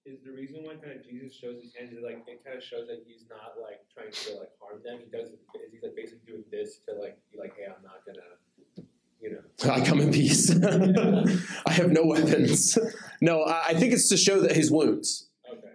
is 0.04 0.22
the 0.24 0.32
reason 0.32 0.64
why 0.64 0.74
kind 0.74 0.92
of 0.98 1.04
Jesus 1.04 1.34
shows 1.34 1.62
his 1.62 1.74
hands 1.74 1.92
is 1.92 2.02
like 2.02 2.24
it 2.26 2.44
kind 2.44 2.56
of 2.56 2.62
shows 2.62 2.88
that 2.88 3.02
he's 3.06 3.24
not 3.28 3.54
like 3.62 3.80
trying 3.92 4.10
to 4.10 4.40
like 4.40 4.50
harm 4.60 4.80
them. 4.84 4.98
He 5.04 5.10
does 5.16 5.30
he's 5.70 5.82
like 5.82 5.94
basically 5.94 6.26
doing 6.26 6.44
this 6.50 6.78
to 6.88 6.94
like 6.94 7.18
be 7.30 7.38
like, 7.38 7.54
hey, 7.56 7.66
I'm 7.66 7.82
not 7.82 8.04
gonna, 8.06 8.88
you 9.20 9.32
know. 9.32 9.42
I 9.72 9.84
come 9.84 10.00
in 10.00 10.12
peace. 10.12 10.50
I 11.66 11.72
have 11.72 11.90
no 11.90 12.04
weapons. 12.04 12.78
No, 13.20 13.44
I 13.44 13.74
think 13.74 13.92
it's 13.92 14.08
to 14.10 14.16
show 14.16 14.40
that 14.40 14.52
his 14.52 14.70
wounds 14.70 15.28
Okay. 15.50 15.68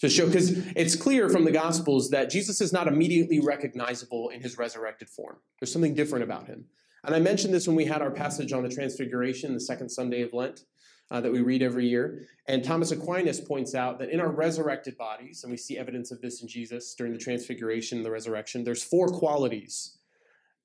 to 0.00 0.08
show 0.08 0.26
because 0.26 0.50
it's 0.74 0.94
clear 0.96 1.28
from 1.28 1.44
the 1.44 1.50
gospels 1.50 2.10
that 2.10 2.30
jesus 2.30 2.60
is 2.62 2.72
not 2.72 2.88
immediately 2.88 3.40
recognizable 3.40 4.30
in 4.30 4.40
his 4.40 4.56
resurrected 4.56 5.08
form 5.10 5.36
there's 5.60 5.70
something 5.72 5.94
different 5.94 6.24
about 6.24 6.46
him 6.46 6.64
and 7.08 7.16
i 7.16 7.18
mentioned 7.18 7.52
this 7.52 7.66
when 7.66 7.74
we 7.74 7.86
had 7.86 8.02
our 8.02 8.10
passage 8.10 8.52
on 8.52 8.62
the 8.62 8.68
transfiguration 8.68 9.54
the 9.54 9.60
second 9.60 9.88
sunday 9.88 10.22
of 10.22 10.32
lent 10.32 10.64
uh, 11.10 11.20
that 11.20 11.32
we 11.32 11.40
read 11.40 11.62
every 11.62 11.86
year 11.86 12.26
and 12.46 12.62
thomas 12.62 12.90
aquinas 12.92 13.40
points 13.40 13.74
out 13.74 13.98
that 13.98 14.10
in 14.10 14.20
our 14.20 14.30
resurrected 14.30 14.96
bodies 14.98 15.42
and 15.42 15.50
we 15.50 15.56
see 15.56 15.78
evidence 15.78 16.10
of 16.10 16.20
this 16.20 16.42
in 16.42 16.48
jesus 16.48 16.94
during 16.94 17.12
the 17.12 17.18
transfiguration 17.18 17.98
and 17.98 18.06
the 18.06 18.10
resurrection 18.10 18.62
there's 18.62 18.84
four 18.84 19.08
qualities 19.08 19.96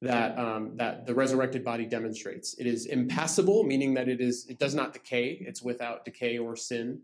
that 0.02 0.38
um, 0.38 0.76
that 0.76 1.06
the 1.06 1.16
resurrected 1.16 1.64
body 1.64 1.86
demonstrates 1.86 2.56
it 2.60 2.68
is 2.68 2.88
impassible 2.88 3.64
meaning 3.64 3.94
that 3.94 4.10
it 4.10 4.20
is 4.20 4.46
it 4.50 4.60
does 4.60 4.76
not 4.76 4.92
decay 4.92 5.38
it's 5.48 5.62
without 5.62 6.04
decay 6.04 6.38
or 6.38 6.58
sin 6.58 7.00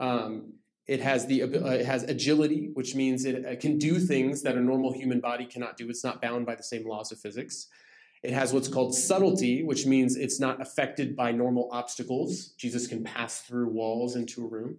um, 0.00 0.52
it 0.86 1.00
has 1.00 1.26
the 1.26 1.42
uh, 1.42 1.46
it 1.46 1.86
has 1.86 2.02
agility, 2.02 2.70
which 2.74 2.96
means 2.96 3.24
it 3.24 3.60
can 3.60 3.78
do 3.78 4.00
things 4.00 4.42
that 4.42 4.56
a 4.56 4.60
normal 4.60 4.92
human 4.92 5.20
body 5.20 5.46
cannot 5.46 5.76
do. 5.76 5.88
It's 5.88 6.02
not 6.02 6.20
bound 6.20 6.46
by 6.46 6.56
the 6.56 6.64
same 6.64 6.84
laws 6.84 7.12
of 7.12 7.20
physics. 7.20 7.68
It 8.22 8.32
has 8.32 8.52
what's 8.52 8.68
called 8.68 8.94
subtlety, 8.94 9.62
which 9.62 9.86
means 9.86 10.16
it's 10.16 10.38
not 10.40 10.60
affected 10.60 11.16
by 11.16 11.32
normal 11.32 11.68
obstacles. 11.72 12.48
Jesus 12.58 12.86
can 12.86 13.02
pass 13.02 13.40
through 13.40 13.68
walls 13.68 14.16
into 14.16 14.44
a 14.44 14.48
room. 14.48 14.78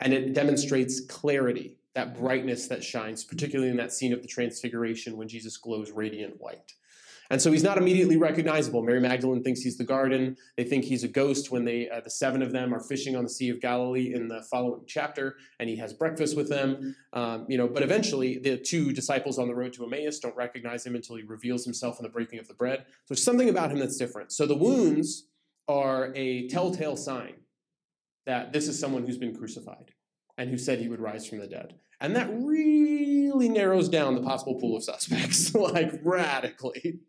And 0.00 0.14
it 0.14 0.32
demonstrates 0.32 1.00
clarity, 1.00 1.76
that 1.94 2.18
brightness 2.18 2.68
that 2.68 2.82
shines, 2.82 3.24
particularly 3.24 3.70
in 3.70 3.76
that 3.76 3.92
scene 3.92 4.12
of 4.12 4.22
the 4.22 4.28
transfiguration 4.28 5.16
when 5.16 5.28
Jesus 5.28 5.56
glows 5.56 5.90
radiant 5.90 6.40
white. 6.40 6.72
And 7.30 7.40
so 7.40 7.52
he's 7.52 7.62
not 7.62 7.78
immediately 7.78 8.16
recognizable. 8.16 8.82
Mary 8.82 9.00
Magdalene 9.00 9.44
thinks 9.44 9.60
he's 9.60 9.78
the 9.78 9.84
garden. 9.84 10.36
They 10.56 10.64
think 10.64 10.84
he's 10.84 11.04
a 11.04 11.08
ghost 11.08 11.52
when 11.52 11.64
they, 11.64 11.88
uh, 11.88 12.00
the 12.00 12.10
seven 12.10 12.42
of 12.42 12.50
them 12.50 12.74
are 12.74 12.80
fishing 12.80 13.14
on 13.14 13.22
the 13.22 13.30
Sea 13.30 13.50
of 13.50 13.60
Galilee 13.60 14.12
in 14.12 14.26
the 14.26 14.42
following 14.50 14.82
chapter, 14.86 15.36
and 15.60 15.68
he 15.68 15.76
has 15.76 15.92
breakfast 15.92 16.36
with 16.36 16.48
them. 16.48 16.96
Um, 17.12 17.46
you 17.48 17.56
know, 17.56 17.68
but 17.68 17.84
eventually 17.84 18.38
the 18.38 18.56
two 18.56 18.92
disciples 18.92 19.38
on 19.38 19.46
the 19.46 19.54
road 19.54 19.72
to 19.74 19.84
Emmaus 19.84 20.18
don't 20.18 20.34
recognize 20.34 20.84
him 20.84 20.96
until 20.96 21.16
he 21.16 21.22
reveals 21.22 21.64
himself 21.64 22.00
in 22.00 22.02
the 22.02 22.10
breaking 22.10 22.40
of 22.40 22.48
the 22.48 22.54
bread. 22.54 22.80
So 22.86 23.14
there's 23.14 23.22
something 23.22 23.48
about 23.48 23.70
him 23.70 23.78
that's 23.78 23.96
different. 23.96 24.32
So 24.32 24.44
the 24.44 24.56
wounds 24.56 25.28
are 25.68 26.12
a 26.16 26.48
telltale 26.48 26.96
sign 26.96 27.34
that 28.26 28.52
this 28.52 28.66
is 28.66 28.78
someone 28.78 29.06
who's 29.06 29.18
been 29.18 29.36
crucified 29.36 29.92
and 30.36 30.50
who 30.50 30.58
said 30.58 30.80
he 30.80 30.88
would 30.88 31.00
rise 31.00 31.28
from 31.28 31.38
the 31.38 31.46
dead. 31.46 31.74
And 32.00 32.16
that 32.16 32.28
really 32.32 33.48
narrows 33.48 33.88
down 33.88 34.14
the 34.14 34.22
possible 34.22 34.54
pool 34.54 34.76
of 34.76 34.82
suspects, 34.82 35.54
like 35.54 36.00
radically. 36.02 37.00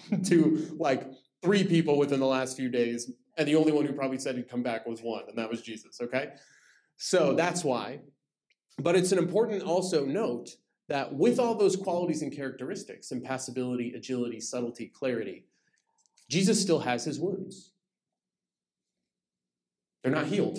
to 0.24 0.76
like 0.78 1.10
three 1.42 1.64
people 1.64 1.98
within 1.98 2.20
the 2.20 2.26
last 2.26 2.56
few 2.56 2.68
days, 2.68 3.10
and 3.36 3.46
the 3.46 3.56
only 3.56 3.72
one 3.72 3.86
who 3.86 3.92
probably 3.92 4.18
said 4.18 4.36
he'd 4.36 4.48
come 4.48 4.62
back 4.62 4.86
was 4.86 5.00
one, 5.00 5.24
and 5.28 5.36
that 5.38 5.48
was 5.48 5.62
Jesus, 5.62 6.00
okay? 6.00 6.32
So 6.96 7.34
that's 7.34 7.62
why. 7.62 8.00
But 8.78 8.96
it's 8.96 9.12
an 9.12 9.18
important 9.18 9.62
also 9.62 10.04
note 10.04 10.50
that 10.88 11.12
with 11.14 11.38
all 11.38 11.54
those 11.54 11.76
qualities 11.76 12.22
and 12.22 12.34
characteristics, 12.34 13.12
impassibility, 13.12 13.94
agility, 13.94 14.40
subtlety, 14.40 14.86
clarity, 14.86 15.44
Jesus 16.30 16.60
still 16.60 16.80
has 16.80 17.04
his 17.04 17.18
wounds. 17.18 17.72
They're 20.02 20.12
not 20.12 20.26
healed. 20.26 20.58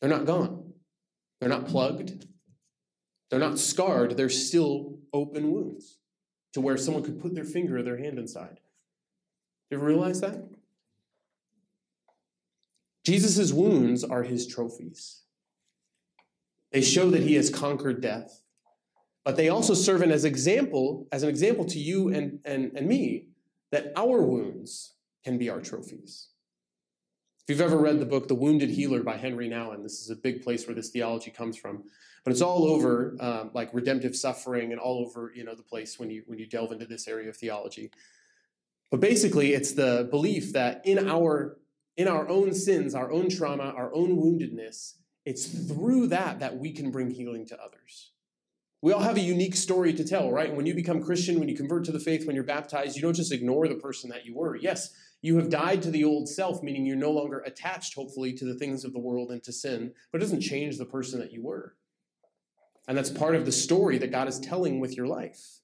They're 0.00 0.10
not 0.10 0.24
gone. 0.24 0.72
They're 1.40 1.48
not 1.48 1.66
plugged. 1.66 2.26
They're 3.30 3.38
not 3.38 3.58
scarred. 3.58 4.16
They're 4.16 4.28
still 4.28 4.98
open 5.12 5.52
wounds 5.52 5.99
to 6.52 6.60
where 6.60 6.74
mm-hmm. 6.74 6.84
someone 6.84 7.02
could 7.02 7.20
put 7.20 7.34
their 7.34 7.44
finger 7.44 7.78
or 7.78 7.82
their 7.82 7.98
hand 7.98 8.18
inside. 8.18 8.60
You 9.70 9.76
ever 9.76 9.86
realize 9.86 10.20
that? 10.20 10.44
Jesus' 13.04 13.52
wounds 13.52 14.04
are 14.04 14.22
his 14.22 14.46
trophies. 14.46 15.22
They 16.72 16.82
show 16.82 17.10
that 17.10 17.22
he 17.22 17.34
has 17.34 17.50
conquered 17.50 18.00
death, 18.00 18.42
but 19.24 19.36
they 19.36 19.48
also 19.48 19.74
serve 19.74 20.02
as 20.02 20.24
example, 20.24 21.08
as 21.10 21.22
an 21.22 21.28
example 21.28 21.64
to 21.66 21.78
you 21.78 22.12
and, 22.12 22.40
and, 22.44 22.72
and 22.76 22.86
me, 22.86 23.26
that 23.72 23.92
our 23.96 24.22
wounds 24.22 24.94
can 25.24 25.38
be 25.38 25.50
our 25.50 25.60
trophies. 25.60 26.28
If 27.42 27.48
you've 27.48 27.60
ever 27.60 27.78
read 27.78 27.98
the 27.98 28.06
book 28.06 28.28
The 28.28 28.34
Wounded 28.34 28.70
Healer 28.70 29.02
by 29.02 29.16
Henri 29.16 29.48
Nouwen, 29.48 29.82
this 29.82 30.00
is 30.00 30.10
a 30.10 30.16
big 30.16 30.42
place 30.42 30.66
where 30.66 30.74
this 30.74 30.90
theology 30.90 31.30
comes 31.30 31.56
from. 31.56 31.84
But 32.22 32.32
it's 32.32 32.42
all 32.42 32.66
over 32.66 33.16
um, 33.18 33.50
like 33.54 33.72
redemptive 33.72 34.14
suffering 34.14 34.72
and 34.72 34.80
all 34.80 34.98
over 34.98 35.32
you 35.34 35.42
know 35.42 35.54
the 35.54 35.62
place 35.62 35.98
when 35.98 36.10
you 36.10 36.22
when 36.26 36.38
you 36.38 36.46
delve 36.46 36.70
into 36.70 36.84
this 36.84 37.08
area 37.08 37.30
of 37.30 37.36
theology. 37.36 37.90
But 38.90 39.00
basically 39.00 39.54
it's 39.54 39.72
the 39.72 40.06
belief 40.10 40.52
that 40.52 40.82
in 40.84 41.08
our 41.08 41.56
in 41.96 42.08
our 42.08 42.28
own 42.28 42.52
sins 42.52 42.94
our 42.94 43.10
own 43.10 43.30
trauma 43.30 43.72
our 43.76 43.92
own 43.94 44.16
woundedness 44.16 44.94
it's 45.24 45.46
through 45.46 46.08
that 46.08 46.40
that 46.40 46.58
we 46.58 46.72
can 46.72 46.90
bring 46.90 47.10
healing 47.10 47.46
to 47.46 47.60
others. 47.60 48.12
We 48.82 48.92
all 48.92 49.00
have 49.00 49.16
a 49.16 49.20
unique 49.20 49.56
story 49.56 49.92
to 49.94 50.04
tell 50.04 50.30
right? 50.30 50.54
When 50.54 50.66
you 50.66 50.74
become 50.74 51.02
christian 51.02 51.40
when 51.40 51.48
you 51.48 51.56
convert 51.56 51.84
to 51.86 51.92
the 51.92 52.00
faith 52.00 52.26
when 52.26 52.36
you're 52.36 52.44
baptized 52.44 52.96
you 52.96 53.02
don't 53.02 53.14
just 53.14 53.32
ignore 53.32 53.66
the 53.66 53.76
person 53.76 54.10
that 54.10 54.26
you 54.26 54.34
were. 54.34 54.56
Yes 54.56 54.94
you 55.22 55.36
have 55.36 55.50
died 55.50 55.82
to 55.82 55.90
the 55.90 56.04
old 56.04 56.28
self 56.28 56.62
meaning 56.62 56.86
you're 56.86 56.96
no 56.96 57.10
longer 57.10 57.40
attached 57.40 57.94
hopefully 57.94 58.32
to 58.32 58.44
the 58.44 58.54
things 58.54 58.84
of 58.84 58.92
the 58.92 58.98
world 58.98 59.30
and 59.30 59.42
to 59.42 59.52
sin 59.52 59.92
but 60.12 60.20
it 60.20 60.24
doesn't 60.24 60.40
change 60.40 60.78
the 60.78 60.84
person 60.84 61.20
that 61.20 61.32
you 61.32 61.42
were 61.42 61.74
and 62.90 62.98
that's 62.98 63.10
part 63.10 63.36
of 63.36 63.44
the 63.44 63.52
story 63.52 63.98
that 63.98 64.10
God 64.10 64.26
is 64.26 64.40
telling 64.40 64.80
with 64.80 64.96
your 64.96 65.06
life. 65.06 65.60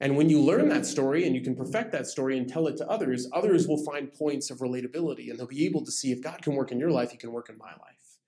And 0.00 0.16
when 0.16 0.30
you 0.30 0.40
learn 0.40 0.68
that 0.68 0.86
story 0.86 1.26
and 1.26 1.34
you 1.34 1.40
can 1.40 1.56
perfect 1.56 1.90
that 1.90 2.06
story 2.06 2.38
and 2.38 2.48
tell 2.48 2.68
it 2.68 2.76
to 2.76 2.88
others, 2.88 3.26
others 3.32 3.66
will 3.66 3.84
find 3.84 4.12
points 4.12 4.48
of 4.48 4.58
relatability 4.58 5.28
and 5.28 5.36
they'll 5.36 5.48
be 5.48 5.66
able 5.66 5.84
to 5.84 5.90
see 5.90 6.12
if 6.12 6.22
God 6.22 6.40
can 6.40 6.54
work 6.54 6.70
in 6.70 6.78
your 6.78 6.92
life, 6.92 7.10
He 7.10 7.16
can 7.16 7.32
work 7.32 7.48
in 7.48 7.58
my 7.58 7.70
life. 7.70 8.18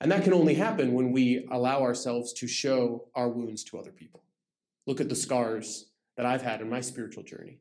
And 0.00 0.10
that 0.10 0.24
can 0.24 0.32
only 0.32 0.54
happen 0.54 0.94
when 0.94 1.12
we 1.12 1.46
allow 1.50 1.82
ourselves 1.82 2.32
to 2.34 2.48
show 2.48 3.08
our 3.14 3.28
wounds 3.28 3.62
to 3.64 3.78
other 3.78 3.92
people. 3.92 4.22
Look 4.86 5.02
at 5.02 5.10
the 5.10 5.14
scars 5.14 5.90
that 6.16 6.24
I've 6.24 6.40
had 6.40 6.62
in 6.62 6.70
my 6.70 6.80
spiritual 6.80 7.22
journey. 7.22 7.58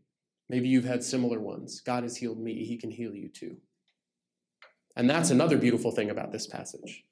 Maybe 0.53 0.67
you've 0.67 0.85
had 0.85 1.03
similar 1.03 1.39
ones. 1.39 1.81
God 1.81 2.03
has 2.03 2.15
healed 2.15 2.39
me, 2.39 2.63
He 2.63 2.77
can 2.77 2.91
heal 2.91 3.15
you 3.15 3.27
too. 3.27 3.57
And 4.95 5.09
that's 5.09 5.29
mm-hmm. 5.29 5.41
another 5.41 5.57
beautiful 5.57 5.89
thing 5.89 6.11
about 6.11 6.31
this 6.31 6.45
passage 6.45 7.05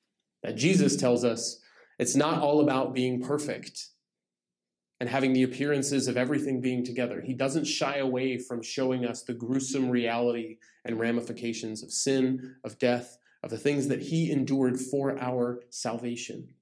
that 0.43 0.57
Jesus 0.57 0.95
tells 0.95 1.25
us 1.25 1.59
it's 1.97 2.15
not 2.15 2.39
all 2.39 2.61
about 2.61 2.93
being 2.93 3.19
perfect 3.19 3.87
and 4.99 5.09
having 5.09 5.33
the 5.33 5.41
appearances 5.41 6.07
of 6.07 6.17
everything 6.17 6.61
being 6.61 6.85
together. 6.85 7.19
He 7.19 7.33
doesn't 7.33 7.65
shy 7.65 7.97
away 7.97 8.37
from 8.37 8.61
showing 8.61 9.07
us 9.07 9.23
the 9.23 9.33
gruesome 9.33 9.89
reality 9.89 10.59
and 10.85 10.99
ramifications 10.99 11.81
of 11.81 11.91
sin, 11.91 12.57
of 12.63 12.77
death, 12.77 13.17
of 13.41 13.49
the 13.49 13.57
things 13.57 13.87
that 13.87 14.03
he 14.03 14.29
endured 14.29 14.79
for 14.79 15.17
our 15.17 15.63
salvation. 15.71 16.53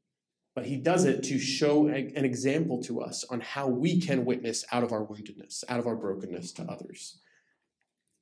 But 0.59 0.67
he 0.67 0.75
does 0.75 1.05
it 1.05 1.23
to 1.23 1.39
show 1.39 1.87
an 1.87 2.25
example 2.25 2.83
to 2.83 2.99
us 2.99 3.23
on 3.29 3.39
how 3.39 3.69
we 3.69 4.01
can 4.01 4.25
witness 4.25 4.65
out 4.73 4.83
of 4.83 4.91
our 4.91 5.05
woundedness, 5.05 5.63
out 5.69 5.79
of 5.79 5.87
our 5.87 5.95
brokenness 5.95 6.51
to 6.55 6.63
others. 6.63 7.21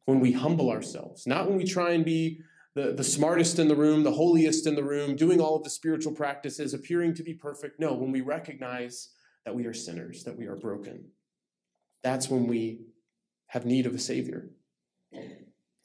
When 0.06 0.19
we 0.19 0.34
humble 0.34 0.69
ourselves, 0.69 1.26
not 1.26 1.50
when 1.50 1.58
we 1.58 1.63
try 1.63 1.93
and 1.93 2.06
be 2.06 2.41
the, 2.76 2.93
the 2.93 3.04
smartest 3.04 3.58
in 3.58 3.67
the 3.67 3.76
room, 3.76 4.04
the 4.04 4.12
holiest 4.12 4.67
in 4.67 4.76
the 4.76 4.84
room, 4.84 5.15
doing 5.15 5.41
all 5.41 5.56
of 5.56 5.63
the 5.63 5.71
spiritual 5.71 6.13
practices, 6.13 6.76
appearing 6.76 7.15
to 7.15 7.23
be 7.23 7.34
perfect. 7.34 7.80
No, 7.80 7.95
when 7.95 8.12
we 8.12 8.21
recognize 8.21 9.10
that 9.43 9.56
we 9.56 9.65
are 9.65 9.73
sinners, 9.73 10.23
that 10.26 10.38
we 10.38 10.45
are 10.45 10.58
broken, 10.58 11.06
that's 12.04 12.30
when 12.30 12.45
we 12.45 12.82
have 13.47 13.65
need 13.65 13.88
of 13.88 13.95
a 13.95 14.00
Savior. 14.00 14.52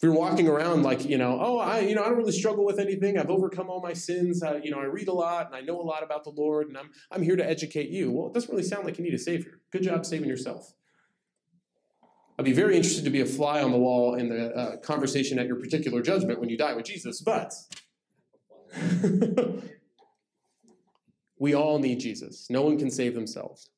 If 0.03 0.07
you're 0.09 0.19
walking 0.19 0.49
around 0.49 0.83
like, 0.83 1.05
you 1.05 1.17
know, 1.17 1.39
oh, 1.41 1.59
I, 1.61 1.79
you 1.79 1.95
know, 1.95 2.03
I 2.03 2.09
don't 2.09 2.19
really 2.19 2.33
struggle 2.33 2.65
with 2.65 2.81
anything. 2.81 3.17
I've 3.17 3.31
overcome 3.31 3.71
all 3.71 3.81
my 3.81 3.93
sins. 3.93 4.43
I, 4.43 4.57
you 4.57 4.73
know, 4.73 4.81
I 4.81 4.87
read 4.87 5.07
a 5.07 5.13
lot 5.13 5.47
and 5.47 5.55
I 5.55 5.61
know 5.61 5.81
a 5.81 5.87
lot 5.87 6.03
about 6.03 6.25
the 6.25 6.31
Lord 6.31 6.67
and 6.67 6.77
I'm, 6.77 6.91
I'm 7.13 7.23
here 7.23 7.37
to 7.37 7.49
educate 7.49 7.89
you. 7.89 8.11
Well, 8.11 8.27
it 8.27 8.35
doesn't 8.35 8.51
really 8.51 8.65
sound 8.65 8.85
like 8.85 8.99
you 8.99 9.05
need 9.05 9.15
a 9.15 9.19
Savior. 9.19 9.61
Good 9.71 9.85
job 9.85 10.05
saving 10.05 10.29
yourself. 10.29 10.75
I'd 12.37 12.45
be 12.45 12.53
very 12.53 12.77
interested 12.77 13.05
to 13.05 13.11
be 13.11 13.21
a 13.21 13.25
fly 13.25 13.63
on 13.63 13.71
the 13.71 13.79
wall 13.79 14.17
in 14.17 14.29
the 14.29 14.53
uh, 14.53 14.77
conversation 14.79 15.39
at 15.39 15.47
your 15.47 15.55
particular 15.55 16.03
judgment 16.03 16.41
when 16.41 16.49
you 16.49 16.59
die 16.59 16.75
with 16.75 16.87
Jesus, 16.87 17.21
but 17.21 17.55
we 21.39 21.55
all 21.55 21.79
need 21.79 22.01
Jesus. 22.01 22.49
No 22.51 22.63
one 22.63 22.77
can 22.77 22.91
save 22.91 23.15
themselves. 23.15 23.71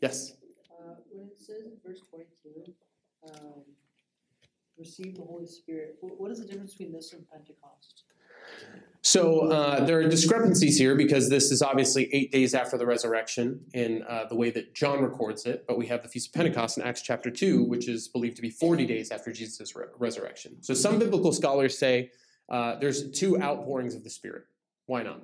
Yes? 0.00 0.34
Uh, 0.70 0.94
when 1.10 1.26
it 1.26 1.40
says 1.40 1.64
in 1.64 1.72
verse 1.84 2.02
22, 2.08 2.72
um, 3.34 3.64
receive 4.78 5.16
the 5.16 5.22
Holy 5.22 5.46
Spirit, 5.46 5.96
what 6.00 6.30
is 6.30 6.40
the 6.40 6.46
difference 6.46 6.72
between 6.72 6.92
this 6.92 7.12
and 7.12 7.28
Pentecost? 7.30 8.04
So 9.02 9.50
uh, 9.50 9.84
there 9.84 10.00
are 10.00 10.08
discrepancies 10.08 10.78
here 10.78 10.96
because 10.96 11.28
this 11.28 11.52
is 11.52 11.62
obviously 11.62 12.12
eight 12.12 12.32
days 12.32 12.54
after 12.54 12.76
the 12.76 12.86
resurrection 12.86 13.60
in 13.72 14.02
uh, 14.08 14.24
the 14.28 14.34
way 14.34 14.50
that 14.50 14.74
John 14.74 15.00
records 15.02 15.46
it, 15.46 15.64
but 15.68 15.78
we 15.78 15.86
have 15.86 16.02
the 16.02 16.08
Feast 16.08 16.28
of 16.28 16.34
Pentecost 16.34 16.76
in 16.76 16.82
Acts 16.84 17.02
chapter 17.02 17.30
2, 17.30 17.62
which 17.64 17.88
is 17.88 18.08
believed 18.08 18.36
to 18.36 18.42
be 18.42 18.50
40 18.50 18.84
days 18.84 19.12
after 19.12 19.32
Jesus' 19.32 19.76
re- 19.76 19.84
resurrection. 19.98 20.60
So 20.62 20.74
some 20.74 20.98
biblical 20.98 21.32
scholars 21.32 21.78
say 21.78 22.10
uh, 22.48 22.76
there's 22.80 23.10
two 23.12 23.40
outpourings 23.40 23.94
of 23.94 24.02
the 24.02 24.10
Spirit. 24.10 24.44
Why 24.86 25.02
not? 25.02 25.22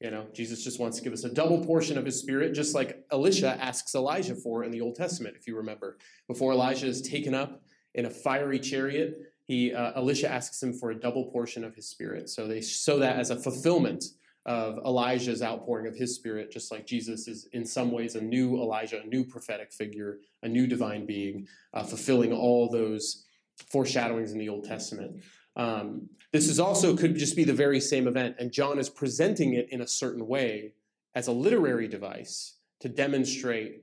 You 0.00 0.10
know, 0.12 0.26
Jesus 0.32 0.62
just 0.62 0.78
wants 0.78 0.96
to 0.98 1.04
give 1.04 1.12
us 1.12 1.24
a 1.24 1.32
double 1.32 1.62
portion 1.64 1.98
of 1.98 2.04
his 2.04 2.20
spirit, 2.20 2.54
just 2.54 2.72
like 2.72 3.04
Elisha 3.10 3.58
asks 3.60 3.96
Elijah 3.96 4.36
for 4.36 4.62
in 4.62 4.70
the 4.70 4.80
Old 4.80 4.94
Testament, 4.94 5.34
if 5.36 5.46
you 5.48 5.56
remember. 5.56 5.98
Before 6.28 6.52
Elijah 6.52 6.86
is 6.86 7.02
taken 7.02 7.34
up 7.34 7.62
in 7.98 8.06
a 8.06 8.10
fiery 8.10 8.58
chariot 8.58 9.18
he 9.48 9.72
uh, 9.72 9.92
Elisha 9.96 10.30
asks 10.30 10.62
him 10.62 10.74
for 10.74 10.90
a 10.90 10.94
double 10.94 11.24
portion 11.24 11.64
of 11.64 11.74
his 11.74 11.88
spirit. 11.88 12.28
So 12.28 12.46
they 12.46 12.60
show 12.60 12.98
that 12.98 13.18
as 13.18 13.30
a 13.30 13.36
fulfillment 13.36 14.04
of 14.44 14.78
Elijah's 14.84 15.42
outpouring 15.42 15.86
of 15.86 15.96
his 15.96 16.14
spirit, 16.14 16.52
just 16.52 16.70
like 16.70 16.86
Jesus 16.86 17.26
is 17.26 17.48
in 17.52 17.64
some 17.64 17.90
ways 17.90 18.14
a 18.14 18.20
new 18.20 18.56
Elijah, 18.56 19.00
a 19.02 19.06
new 19.06 19.24
prophetic 19.24 19.72
figure, 19.72 20.18
a 20.42 20.48
new 20.48 20.66
divine 20.66 21.06
being, 21.06 21.46
uh, 21.72 21.82
fulfilling 21.82 22.32
all 22.32 22.70
those 22.70 23.24
foreshadowings 23.72 24.32
in 24.32 24.38
the 24.38 24.50
Old 24.50 24.64
Testament. 24.64 25.22
Um, 25.56 26.08
this 26.30 26.46
is 26.46 26.60
also 26.60 26.94
could 26.94 27.16
just 27.16 27.34
be 27.34 27.44
the 27.44 27.54
very 27.54 27.80
same 27.80 28.06
event, 28.06 28.36
and 28.38 28.52
John 28.52 28.78
is 28.78 28.90
presenting 28.90 29.54
it 29.54 29.68
in 29.70 29.80
a 29.80 29.88
certain 29.88 30.26
way 30.26 30.74
as 31.14 31.26
a 31.26 31.32
literary 31.32 31.88
device 31.88 32.58
to 32.80 32.88
demonstrate 32.88 33.82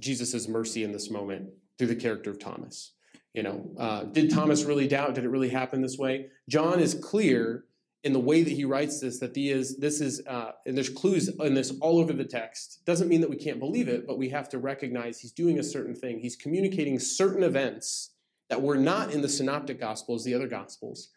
Jesus' 0.00 0.48
mercy 0.48 0.84
in 0.84 0.92
this 0.92 1.10
moment 1.10 1.50
through 1.78 1.88
the 1.88 1.96
character 1.96 2.30
of 2.30 2.38
Thomas. 2.38 2.92
You 3.34 3.42
know, 3.42 3.70
uh, 3.78 4.04
did 4.04 4.30
Thomas 4.30 4.64
really 4.64 4.86
doubt? 4.86 5.14
Did 5.14 5.24
it 5.24 5.30
really 5.30 5.48
happen 5.48 5.80
this 5.80 5.96
way? 5.96 6.26
John 6.48 6.80
is 6.80 6.94
clear 6.94 7.64
in 8.04 8.12
the 8.12 8.20
way 8.20 8.42
that 8.42 8.50
he 8.50 8.64
writes 8.64 9.00
this 9.00 9.20
that 9.20 9.34
he 9.34 9.50
is 9.50 9.78
this 9.78 10.00
is 10.00 10.26
uh, 10.26 10.52
and 10.66 10.76
there's 10.76 10.88
clues 10.88 11.28
in 11.28 11.54
this 11.54 11.72
all 11.80 11.98
over 11.98 12.12
the 12.12 12.24
text 12.24 12.84
doesn't 12.84 13.08
mean 13.08 13.20
that 13.20 13.30
we 13.30 13.36
can't 13.36 13.60
believe 13.60 13.88
it 13.88 14.06
but 14.06 14.18
we 14.18 14.28
have 14.28 14.48
to 14.48 14.58
recognize 14.58 15.20
he's 15.20 15.32
doing 15.32 15.60
a 15.60 15.62
certain 15.62 15.94
thing 15.94 16.18
he's 16.18 16.34
communicating 16.34 16.98
certain 16.98 17.44
events 17.44 18.10
that 18.48 18.60
were 18.60 18.76
not 18.76 19.12
in 19.12 19.22
the 19.22 19.28
synoptic 19.28 19.78
gospels 19.78 20.24
the 20.24 20.34
other 20.34 20.48
gospels 20.48 21.10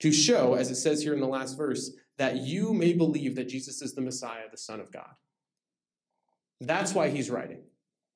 to 0.00 0.10
show 0.10 0.54
as 0.54 0.68
it 0.68 0.74
says 0.74 1.00
here 1.00 1.14
in 1.14 1.20
the 1.20 1.26
last 1.28 1.56
verse 1.56 1.92
that 2.18 2.38
you 2.38 2.72
may 2.72 2.92
believe 2.92 3.36
that 3.36 3.48
jesus 3.48 3.80
is 3.80 3.94
the 3.94 4.00
messiah 4.00 4.50
the 4.50 4.58
son 4.58 4.80
of 4.80 4.90
god 4.90 5.14
that's 6.60 6.92
why 6.92 7.08
he's 7.08 7.30
writing 7.30 7.62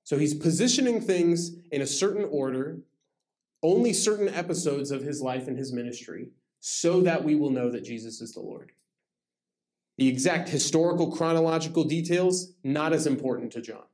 So 0.04 0.18
he's 0.18 0.34
positioning 0.34 1.00
things 1.00 1.56
in 1.72 1.82
a 1.82 1.86
certain 1.86 2.24
order, 2.30 2.78
only 3.62 3.92
certain 3.92 4.28
episodes 4.28 4.90
of 4.90 5.02
his 5.02 5.20
life 5.20 5.48
and 5.48 5.56
his 5.56 5.72
ministry, 5.72 6.28
so 6.60 7.00
that 7.02 7.24
we 7.24 7.34
will 7.34 7.50
know 7.50 7.70
that 7.70 7.84
Jesus 7.84 8.20
is 8.20 8.32
the 8.32 8.40
Lord. 8.40 8.72
The 9.98 10.08
exact 10.08 10.48
historical 10.48 11.10
chronological 11.10 11.84
details, 11.84 12.52
not 12.62 12.92
as 12.92 13.06
important 13.06 13.52
to 13.52 13.62
John. 13.62 13.84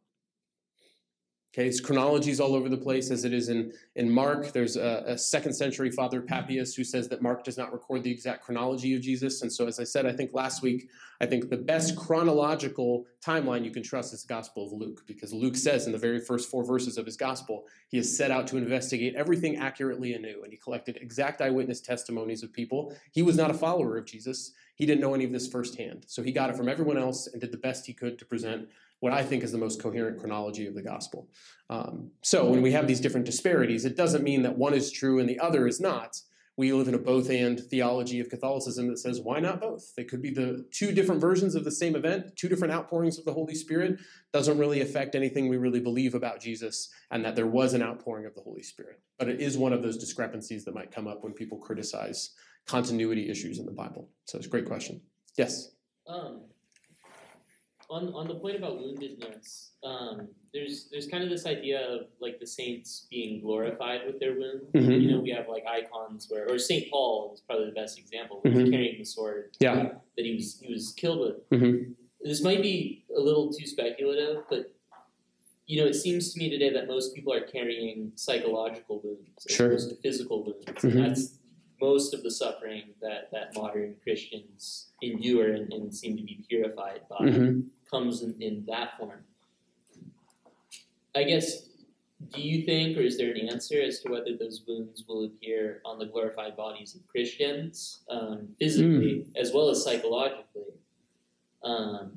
Okay, 1.55 1.67
his 1.67 1.83
chronology 1.83 2.31
is 2.31 2.41
all 2.41 2.55
over 2.55 2.71
the 2.71 2.79
place 2.79 3.11
as 3.11 3.27
it 3.27 3.35
is 3.35 3.51
in, 3.51 3.75
in 3.95 4.09
Mark. 4.09 4.53
There's 4.53 4.77
a, 4.77 5.05
a, 5.09 5.19
second 5.19 5.53
century 5.53 5.91
Father 5.91 6.23
Papias 6.23 6.75
who 6.75 6.83
says 6.83 7.09
that 7.09 7.21
Mark 7.21 7.45
does 7.45 7.59
not 7.59 7.75
record 7.75 8.03
the 8.03 8.11
exact 8.11 8.43
chronology 8.43 8.95
of 8.95 9.03
Jesus. 9.03 9.43
And 9.43 9.53
so, 9.53 9.67
as 9.67 9.79
I 9.79 9.85
said, 9.85 10.07
I 10.07 10.13
think 10.13 10.33
last 10.33 10.63
week, 10.63 10.89
I 11.21 11.27
think 11.27 11.51
the 11.51 11.59
best 11.59 11.95
chronological 11.95 13.05
timeline 13.23 13.67
you 13.67 13.71
can 13.71 13.83
trust 13.83 14.15
is 14.15 14.23
the 14.23 14.29
Gospel 14.29 14.65
of 14.65 14.73
Luke, 14.73 15.03
because 15.07 15.35
Luke 15.35 15.57
says 15.57 15.85
in 15.85 15.93
the 15.93 15.99
very 15.99 16.21
first 16.21 16.51
four 16.51 16.65
verses 16.65 16.97
of 16.97 17.05
his 17.05 17.19
Gospel, 17.19 17.67
he 17.91 17.99
has 17.99 18.17
set 18.17 18.31
out 18.31 18.47
to 18.47 18.57
investigate 18.57 19.15
everything 19.15 19.59
accurately 19.59 20.15
anew. 20.15 20.45
And 20.45 20.53
he 20.55 20.57
collected 20.57 20.97
exact 21.03 21.43
eyewitness 21.43 21.83
testimonies 21.83 22.43
of 22.43 22.51
people. 22.51 22.97
He 23.11 23.21
was 23.21 23.37
not 23.37 23.51
a 23.51 23.55
follower 23.55 23.99
of 23.99 24.07
Jesus, 24.07 24.53
he 24.75 24.87
didn't 24.87 25.03
know 25.03 25.13
any 25.13 25.27
of 25.27 25.33
this 25.33 25.49
firsthand. 25.49 26.07
So, 26.09 26.23
he 26.23 26.33
got 26.33 26.49
it 26.49 26.57
from 26.57 26.71
everyone 26.71 26.97
else 26.97 27.27
and 27.27 27.43
did 27.43 27.53
the 27.53 27.59
best 27.59 27.85
he 27.85 27.93
could 27.93 28.19
to 28.21 28.25
present 28.25 28.69
what 29.03 29.13
I 29.13 29.25
think 29.25 29.43
is 29.43 29.51
the 29.51 29.59
most 29.59 29.83
coherent 29.83 30.21
chronology 30.21 30.69
of 30.69 30.77
the 30.77 30.83
gospel. 30.83 31.29
Um, 31.69 32.13
so 32.23 32.49
when 32.49 32.63
we 32.63 32.71
have 32.71 32.87
these 32.87 33.01
different 33.01 33.27
disparities, 33.27 33.85
it 33.85 33.97
doesn't 33.97 34.23
mean 34.23 34.43
that 34.43 34.57
one 34.57 34.75
is 34.75 34.93
true 34.93 35.19
and 35.19 35.29
the 35.29 35.41
other 35.41 35.67
is 35.67 35.81
not. 35.81 36.21
We 36.57 36.73
live 36.73 36.87
in 36.87 36.95
a 36.95 36.99
both 36.99 37.29
and 37.29 37.59
theology 37.59 38.21
of 38.21 38.29
Catholicism 38.29 38.87
that 38.87 38.99
says, 38.99 39.21
why 39.21 39.41
not 39.41 39.61
both? 39.61 39.93
They 39.97 40.05
could 40.05 40.23
be 40.23 40.31
the 40.31 40.65
two 40.71 40.93
different 40.93 41.21
versions 41.21 41.57
of 41.57 41.65
the 41.65 41.73
same 41.73 41.97
event, 41.97 42.37
two 42.37 42.49
different 42.49 42.73
outpourings 42.73 43.19
of 43.19 43.25
the 43.25 43.33
Holy 43.33 43.57
Spirit. 43.57 43.99
Doesn't 44.33 44.59
really 44.59 44.83
affect 44.83 45.17
anything 45.17 45.49
we 45.49 45.57
really 45.57 45.81
believe 45.81 46.15
about 46.15 46.41
Jesus 46.41 46.89
and 47.11 47.25
that 47.25 47.35
there 47.35 47.49
was 47.49 47.75
an 47.75 47.83
outpouring 47.83 48.27
of 48.27 48.37
the 48.37 48.43
Holy 48.43 48.63
Spirit. 48.63 49.01
But 49.19 49.29
it 49.29 49.41
is 49.41 49.59
one 49.59 49.73
of 49.73 49.83
those 49.83 49.99
discrepancies 49.99 50.65
that 50.65 50.77
might 50.77 50.93
come 50.93 51.09
up 51.09 51.25
when 51.25 51.33
people 51.33 51.59
criticize 51.59 52.35
continuity 52.69 53.29
issues 53.29 53.59
in 53.59 53.67
the 53.67 53.73
Bible. 53.73 54.11
So 54.27 54.39
it's 54.39 54.47
a 54.47 54.51
great 54.51 54.67
question. 54.67 55.01
Yes? 55.37 55.71
Um, 56.07 56.43
on 57.93 58.09
on 58.15 58.27
the 58.27 58.35
point 58.35 58.57
about 58.57 58.79
woundedness, 58.81 59.71
um, 59.85 60.29
there's 60.55 60.89
there's 60.91 61.07
kind 61.07 61.23
of 61.23 61.29
this 61.31 61.45
idea 61.47 61.79
of 61.95 62.07
like 62.21 62.41
the 62.41 62.47
saints 62.47 63.07
being 63.11 63.41
glorified 63.43 64.01
with 64.07 64.19
their 64.19 64.33
wounds. 64.35 64.65
Mhm. 64.75 65.03
You 65.03 65.11
know, 65.13 65.21
we 65.21 65.31
have 65.31 65.47
like 65.49 65.65
icons 65.67 66.27
where, 66.31 66.49
or 66.51 66.59
Saint 66.59 66.91
Paul 66.91 67.33
is 67.35 67.41
probably 67.47 67.67
the 67.67 67.73
best 67.83 67.99
example. 67.99 68.41
He 68.43 68.49
was 68.51 68.69
Mhm. 68.69 68.73
carrying 68.73 68.99
the 68.99 69.05
sword 69.05 69.57
Yeah. 69.61 69.99
that 70.17 70.25
he 70.25 70.35
was 70.35 70.59
he 70.61 70.73
was 70.73 70.93
killed 70.95 71.21
with. 71.27 71.39
Mhm. 71.51 71.95
This 72.23 72.43
might 72.43 72.63
be 72.63 73.05
a 73.15 73.21
little 73.21 73.53
too 73.53 73.67
speculative, 73.67 74.45
but 74.49 74.73
you 75.67 75.81
know, 75.81 75.87
it 75.87 75.95
seems 75.95 76.33
to 76.33 76.39
me 76.41 76.51
today 76.51 76.71
that 76.71 76.87
most 76.89 77.15
people 77.15 77.33
are 77.33 77.41
carrying 77.57 78.13
psychological 78.17 79.01
wounds 79.05 79.47
as 79.49 79.55
Sure. 79.57 79.67
opposed 79.69 79.91
to 79.91 79.97
physical 79.97 80.43
wounds. 80.45 80.83
And 80.85 80.95
that's 80.99 81.39
most 81.81 82.15
of 82.15 82.23
the 82.23 82.31
suffering 82.31 82.95
that, 83.01 83.31
that 83.33 83.55
modern 83.57 83.97
Christians 84.05 84.93
endure 85.03 85.53
and, 85.53 85.73
and 85.73 85.95
seem 85.95 86.17
to 86.17 86.23
be 86.23 86.45
purified 86.49 87.03
by 87.09 87.19
Mhm. 87.27 87.69
Comes 87.93 88.23
in, 88.23 88.35
in 88.41 88.65
that 88.67 88.99
form. 88.99 89.21
I 91.15 91.25
guess, 91.25 91.69
do 92.35 92.41
you 92.41 92.65
think, 92.65 92.97
or 92.97 93.03
is 93.03 93.19
there 93.19 93.31
an 93.33 93.49
answer 93.51 93.81
as 93.81 94.01
to 94.01 94.11
whether 94.11 94.35
those 94.37 94.63
wounds 94.67 95.05
will 95.07 95.27
appear 95.27 95.83
on 95.85 95.99
the 95.99 96.07
glorified 96.07 96.57
bodies 96.57 96.95
of 96.95 97.07
Christians, 97.07 98.01
um, 98.09 98.49
physically 98.59 99.27
as 99.37 99.53
well 99.53 99.69
as 99.69 99.85
psychologically? 99.85 100.73
Because 101.61 102.11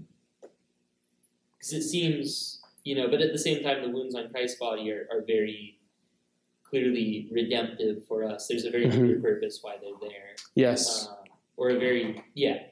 it 1.74 1.84
seems, 1.84 2.62
you 2.86 2.96
know, 2.96 3.10
but 3.10 3.20
at 3.22 3.34
the 3.34 3.38
same 3.38 3.62
time, 3.62 3.82
the 3.82 3.90
wounds 3.90 4.16
on 4.16 4.30
Christ's 4.30 4.58
body 4.60 4.90
are, 4.92 5.08
are 5.12 5.22
very 5.22 5.78
clearly 6.64 7.28
redemptive 7.32 8.06
for 8.08 8.24
us. 8.24 8.48
There's 8.48 8.66
a 8.66 8.72
very 8.72 8.86
Mhm. 8.86 8.94
clear 8.98 9.20
purpose 9.20 9.60
why 9.62 9.78
they're 9.82 10.00
there. 10.10 10.36
Yes. 10.56 11.08
Um, 11.08 11.16
or 11.58 11.70
a 11.72 11.80
very, 11.80 12.24
yeah, 12.34 12.68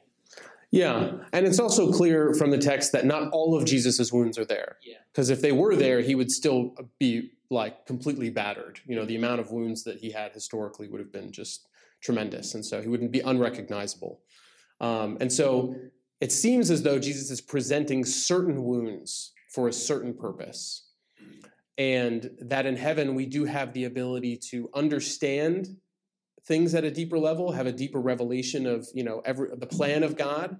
Yeah, 0.74 1.12
and 1.32 1.46
it's 1.46 1.60
also 1.60 1.92
clear 1.92 2.34
from 2.34 2.50
the 2.50 2.58
text 2.58 2.90
that 2.92 3.04
not 3.06 3.30
all 3.30 3.56
of 3.56 3.64
Jesus' 3.64 4.12
wounds 4.12 4.36
are 4.38 4.44
there. 4.44 4.76
Yeah. 4.82 4.96
Because 5.12 5.30
if 5.30 5.40
they 5.40 5.52
were 5.52 5.76
there, 5.76 6.00
he 6.00 6.16
would 6.16 6.32
still 6.32 6.74
be 6.98 7.30
like 7.48 7.86
completely 7.86 8.28
battered. 8.28 8.80
You 8.84 8.96
know, 8.96 9.04
the 9.04 9.14
amount 9.14 9.40
of 9.40 9.52
wounds 9.52 9.84
that 9.84 9.98
he 9.98 10.10
had 10.10 10.32
historically 10.32 10.88
would 10.88 10.98
have 10.98 11.12
been 11.12 11.30
just 11.30 11.68
tremendous, 12.02 12.54
and 12.54 12.66
so 12.66 12.82
he 12.82 12.88
wouldn't 12.88 13.12
be 13.12 13.20
unrecognizable. 13.20 14.22
Um, 14.80 15.16
and 15.20 15.32
so 15.32 15.76
it 16.20 16.32
seems 16.32 16.72
as 16.72 16.82
though 16.82 16.98
Jesus 16.98 17.30
is 17.30 17.40
presenting 17.40 18.04
certain 18.04 18.64
wounds 18.64 19.32
for 19.50 19.68
a 19.68 19.72
certain 19.72 20.12
purpose, 20.12 20.88
and 21.78 22.32
that 22.40 22.66
in 22.66 22.76
heaven 22.76 23.14
we 23.14 23.26
do 23.26 23.44
have 23.44 23.74
the 23.74 23.84
ability 23.84 24.40
to 24.50 24.68
understand 24.74 25.68
things 26.46 26.74
at 26.74 26.84
a 26.84 26.90
deeper 26.90 27.18
level, 27.18 27.52
have 27.52 27.66
a 27.66 27.72
deeper 27.72 28.00
revelation 28.00 28.66
of 28.66 28.86
you 28.94 29.04
know 29.04 29.22
every 29.24 29.48
the 29.56 29.66
plan 29.66 30.02
of 30.02 30.16
God, 30.16 30.58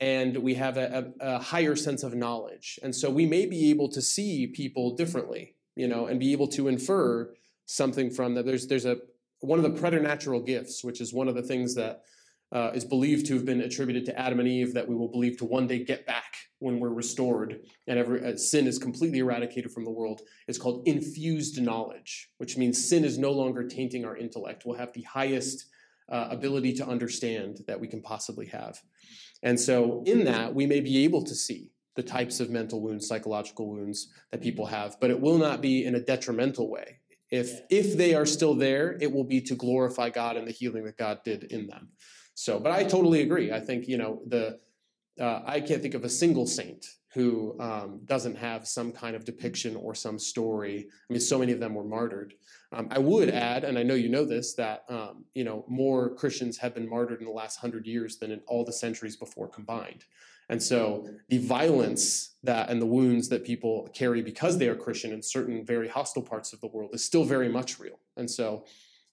and 0.00 0.36
we 0.38 0.54
have 0.54 0.76
a, 0.76 1.12
a, 1.20 1.36
a 1.36 1.38
higher 1.38 1.76
sense 1.76 2.02
of 2.02 2.14
knowledge, 2.14 2.78
and 2.82 2.94
so 2.94 3.10
we 3.10 3.26
may 3.26 3.46
be 3.46 3.70
able 3.70 3.88
to 3.90 4.02
see 4.02 4.46
people 4.46 4.96
differently, 4.96 5.54
you 5.76 5.88
know, 5.88 6.06
and 6.06 6.20
be 6.20 6.32
able 6.32 6.48
to 6.48 6.68
infer 6.68 7.32
something 7.66 8.10
from 8.10 8.34
that. 8.34 8.46
There's 8.46 8.66
there's 8.66 8.86
a 8.86 8.98
one 9.40 9.58
of 9.58 9.64
the 9.64 9.80
preternatural 9.80 10.40
gifts, 10.40 10.82
which 10.82 11.00
is 11.00 11.12
one 11.12 11.28
of 11.28 11.34
the 11.34 11.42
things 11.42 11.74
that 11.74 12.02
uh, 12.54 12.70
is 12.72 12.84
believed 12.84 13.26
to 13.26 13.34
have 13.34 13.44
been 13.44 13.60
attributed 13.60 14.04
to 14.06 14.18
Adam 14.18 14.38
and 14.38 14.48
Eve, 14.48 14.72
that 14.74 14.88
we 14.88 14.94
will 14.94 15.08
believe 15.08 15.36
to 15.36 15.44
one 15.44 15.66
day 15.66 15.82
get 15.82 16.06
back 16.06 16.36
when 16.60 16.78
we're 16.78 16.90
restored 16.90 17.60
and 17.88 17.98
every 17.98 18.24
uh, 18.24 18.36
sin 18.36 18.68
is 18.68 18.78
completely 18.78 19.18
eradicated 19.18 19.72
from 19.72 19.84
the 19.84 19.90
world. 19.90 20.20
It's 20.46 20.56
called 20.56 20.86
infused 20.86 21.60
knowledge, 21.60 22.30
which 22.38 22.56
means 22.56 22.88
sin 22.88 23.04
is 23.04 23.18
no 23.18 23.32
longer 23.32 23.64
tainting 23.64 24.04
our 24.04 24.16
intellect. 24.16 24.62
We'll 24.64 24.78
have 24.78 24.92
the 24.92 25.02
highest 25.02 25.66
uh, 26.08 26.28
ability 26.30 26.74
to 26.74 26.86
understand 26.86 27.58
that 27.66 27.80
we 27.80 27.88
can 27.88 28.00
possibly 28.00 28.46
have. 28.46 28.80
And 29.42 29.58
so, 29.58 30.02
in 30.06 30.24
that, 30.24 30.54
we 30.54 30.66
may 30.66 30.80
be 30.80 31.04
able 31.04 31.24
to 31.24 31.34
see 31.34 31.70
the 31.96 32.02
types 32.02 32.40
of 32.40 32.50
mental 32.50 32.80
wounds, 32.80 33.06
psychological 33.06 33.68
wounds 33.68 34.08
that 34.30 34.40
people 34.40 34.66
have, 34.66 34.96
but 35.00 35.10
it 35.10 35.20
will 35.20 35.38
not 35.38 35.60
be 35.60 35.84
in 35.84 35.94
a 35.94 36.00
detrimental 36.00 36.70
way. 36.70 37.00
If, 37.30 37.60
if 37.70 37.96
they 37.96 38.14
are 38.14 38.26
still 38.26 38.54
there, 38.54 38.96
it 39.00 39.10
will 39.10 39.24
be 39.24 39.40
to 39.42 39.54
glorify 39.54 40.10
God 40.10 40.36
and 40.36 40.46
the 40.46 40.52
healing 40.52 40.84
that 40.84 40.96
God 40.96 41.18
did 41.24 41.44
in 41.44 41.66
them. 41.66 41.88
So, 42.34 42.58
but 42.58 42.72
I 42.72 42.84
totally 42.84 43.22
agree. 43.22 43.52
I 43.52 43.60
think 43.60 43.88
you 43.88 43.96
know 43.96 44.22
the 44.26 44.58
uh, 45.20 45.42
I 45.46 45.60
can't 45.60 45.80
think 45.80 45.94
of 45.94 46.04
a 46.04 46.08
single 46.08 46.46
saint 46.46 46.86
who 47.12 47.56
um, 47.60 48.00
doesn't 48.06 48.34
have 48.34 48.66
some 48.66 48.90
kind 48.90 49.14
of 49.14 49.24
depiction 49.24 49.76
or 49.76 49.94
some 49.94 50.18
story. 50.18 50.88
I 50.88 51.12
mean, 51.12 51.20
so 51.20 51.38
many 51.38 51.52
of 51.52 51.60
them 51.60 51.74
were 51.74 51.84
martyred. 51.84 52.34
Um, 52.72 52.88
I 52.90 52.98
would 52.98 53.30
add, 53.30 53.62
and 53.62 53.78
I 53.78 53.84
know 53.84 53.94
you 53.94 54.08
know 54.08 54.24
this, 54.24 54.54
that 54.54 54.84
um, 54.88 55.24
you 55.34 55.44
know 55.44 55.64
more 55.68 56.14
Christians 56.16 56.58
have 56.58 56.74
been 56.74 56.88
martyred 56.88 57.20
in 57.20 57.26
the 57.26 57.32
last 57.32 57.56
hundred 57.56 57.86
years 57.86 58.18
than 58.18 58.32
in 58.32 58.40
all 58.48 58.64
the 58.64 58.72
centuries 58.72 59.16
before 59.16 59.48
combined. 59.48 60.04
And 60.50 60.62
so 60.62 61.08
the 61.28 61.38
violence 61.38 62.34
that 62.42 62.68
and 62.68 62.82
the 62.82 62.86
wounds 62.86 63.28
that 63.30 63.44
people 63.44 63.88
carry 63.94 64.20
because 64.20 64.58
they 64.58 64.68
are 64.68 64.76
Christian 64.76 65.12
in 65.12 65.22
certain 65.22 65.64
very 65.64 65.88
hostile 65.88 66.22
parts 66.22 66.52
of 66.52 66.60
the 66.60 66.66
world 66.66 66.90
is 66.92 67.02
still 67.02 67.24
very 67.24 67.48
much 67.48 67.78
real. 67.78 67.98
And 68.16 68.30
so 68.30 68.66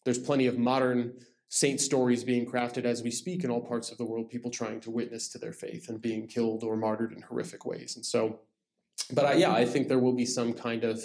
there's 0.03 0.19
plenty 0.19 0.47
of 0.47 0.57
modern 0.57 1.13
saint 1.53 1.81
stories 1.81 2.23
being 2.23 2.45
crafted 2.45 2.85
as 2.85 3.03
we 3.03 3.11
speak 3.11 3.43
in 3.43 3.51
all 3.51 3.59
parts 3.59 3.91
of 3.91 3.97
the 3.97 4.05
world, 4.05 4.29
people 4.29 4.49
trying 4.49 4.79
to 4.79 4.89
witness 4.89 5.27
to 5.27 5.37
their 5.37 5.51
faith 5.51 5.89
and 5.89 6.01
being 6.01 6.25
killed 6.25 6.63
or 6.63 6.77
martyred 6.77 7.11
in 7.11 7.21
horrific 7.21 7.65
ways. 7.65 7.97
And 7.97 8.05
so, 8.05 8.39
but 9.11 9.25
I, 9.25 9.33
yeah, 9.33 9.51
I 9.51 9.65
think 9.65 9.89
there 9.89 9.99
will 9.99 10.15
be 10.15 10.25
some 10.25 10.53
kind 10.53 10.85
of 10.85 11.03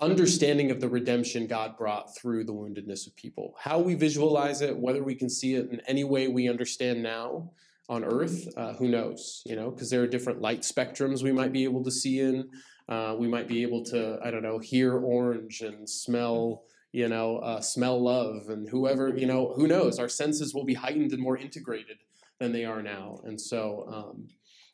understanding 0.00 0.70
of 0.70 0.80
the 0.80 0.88
redemption 0.88 1.46
God 1.46 1.76
brought 1.76 2.16
through 2.16 2.44
the 2.44 2.54
woundedness 2.54 3.06
of 3.06 3.14
people. 3.16 3.54
How 3.60 3.78
we 3.78 3.94
visualize 3.94 4.62
it, 4.62 4.74
whether 4.74 5.04
we 5.04 5.14
can 5.14 5.28
see 5.28 5.56
it 5.56 5.70
in 5.70 5.82
any 5.86 6.04
way 6.04 6.26
we 6.26 6.48
understand 6.48 7.02
now 7.02 7.50
on 7.90 8.02
earth, 8.02 8.48
uh, 8.56 8.72
who 8.72 8.88
knows, 8.88 9.42
you 9.44 9.56
know, 9.56 9.70
because 9.70 9.90
there 9.90 10.02
are 10.02 10.06
different 10.06 10.40
light 10.40 10.62
spectrums 10.62 11.22
we 11.22 11.32
might 11.32 11.52
be 11.52 11.64
able 11.64 11.84
to 11.84 11.90
see 11.90 12.20
in. 12.20 12.48
Uh, 12.88 13.14
we 13.18 13.28
might 13.28 13.46
be 13.46 13.60
able 13.60 13.84
to, 13.84 14.18
I 14.24 14.30
don't 14.30 14.42
know, 14.42 14.58
hear 14.58 14.96
orange 14.96 15.60
and 15.60 15.86
smell 15.86 16.64
you 16.94 17.08
know, 17.08 17.38
uh, 17.38 17.60
smell 17.60 18.00
love, 18.00 18.48
and 18.50 18.68
whoever, 18.68 19.08
you 19.08 19.26
know, 19.26 19.52
who 19.56 19.66
knows? 19.66 19.98
Our 19.98 20.08
senses 20.08 20.54
will 20.54 20.64
be 20.64 20.74
heightened 20.74 21.12
and 21.12 21.20
more 21.20 21.36
integrated 21.36 21.98
than 22.38 22.52
they 22.52 22.64
are 22.64 22.84
now. 22.84 23.18
And 23.24 23.40
so, 23.40 23.84
um, 23.92 24.28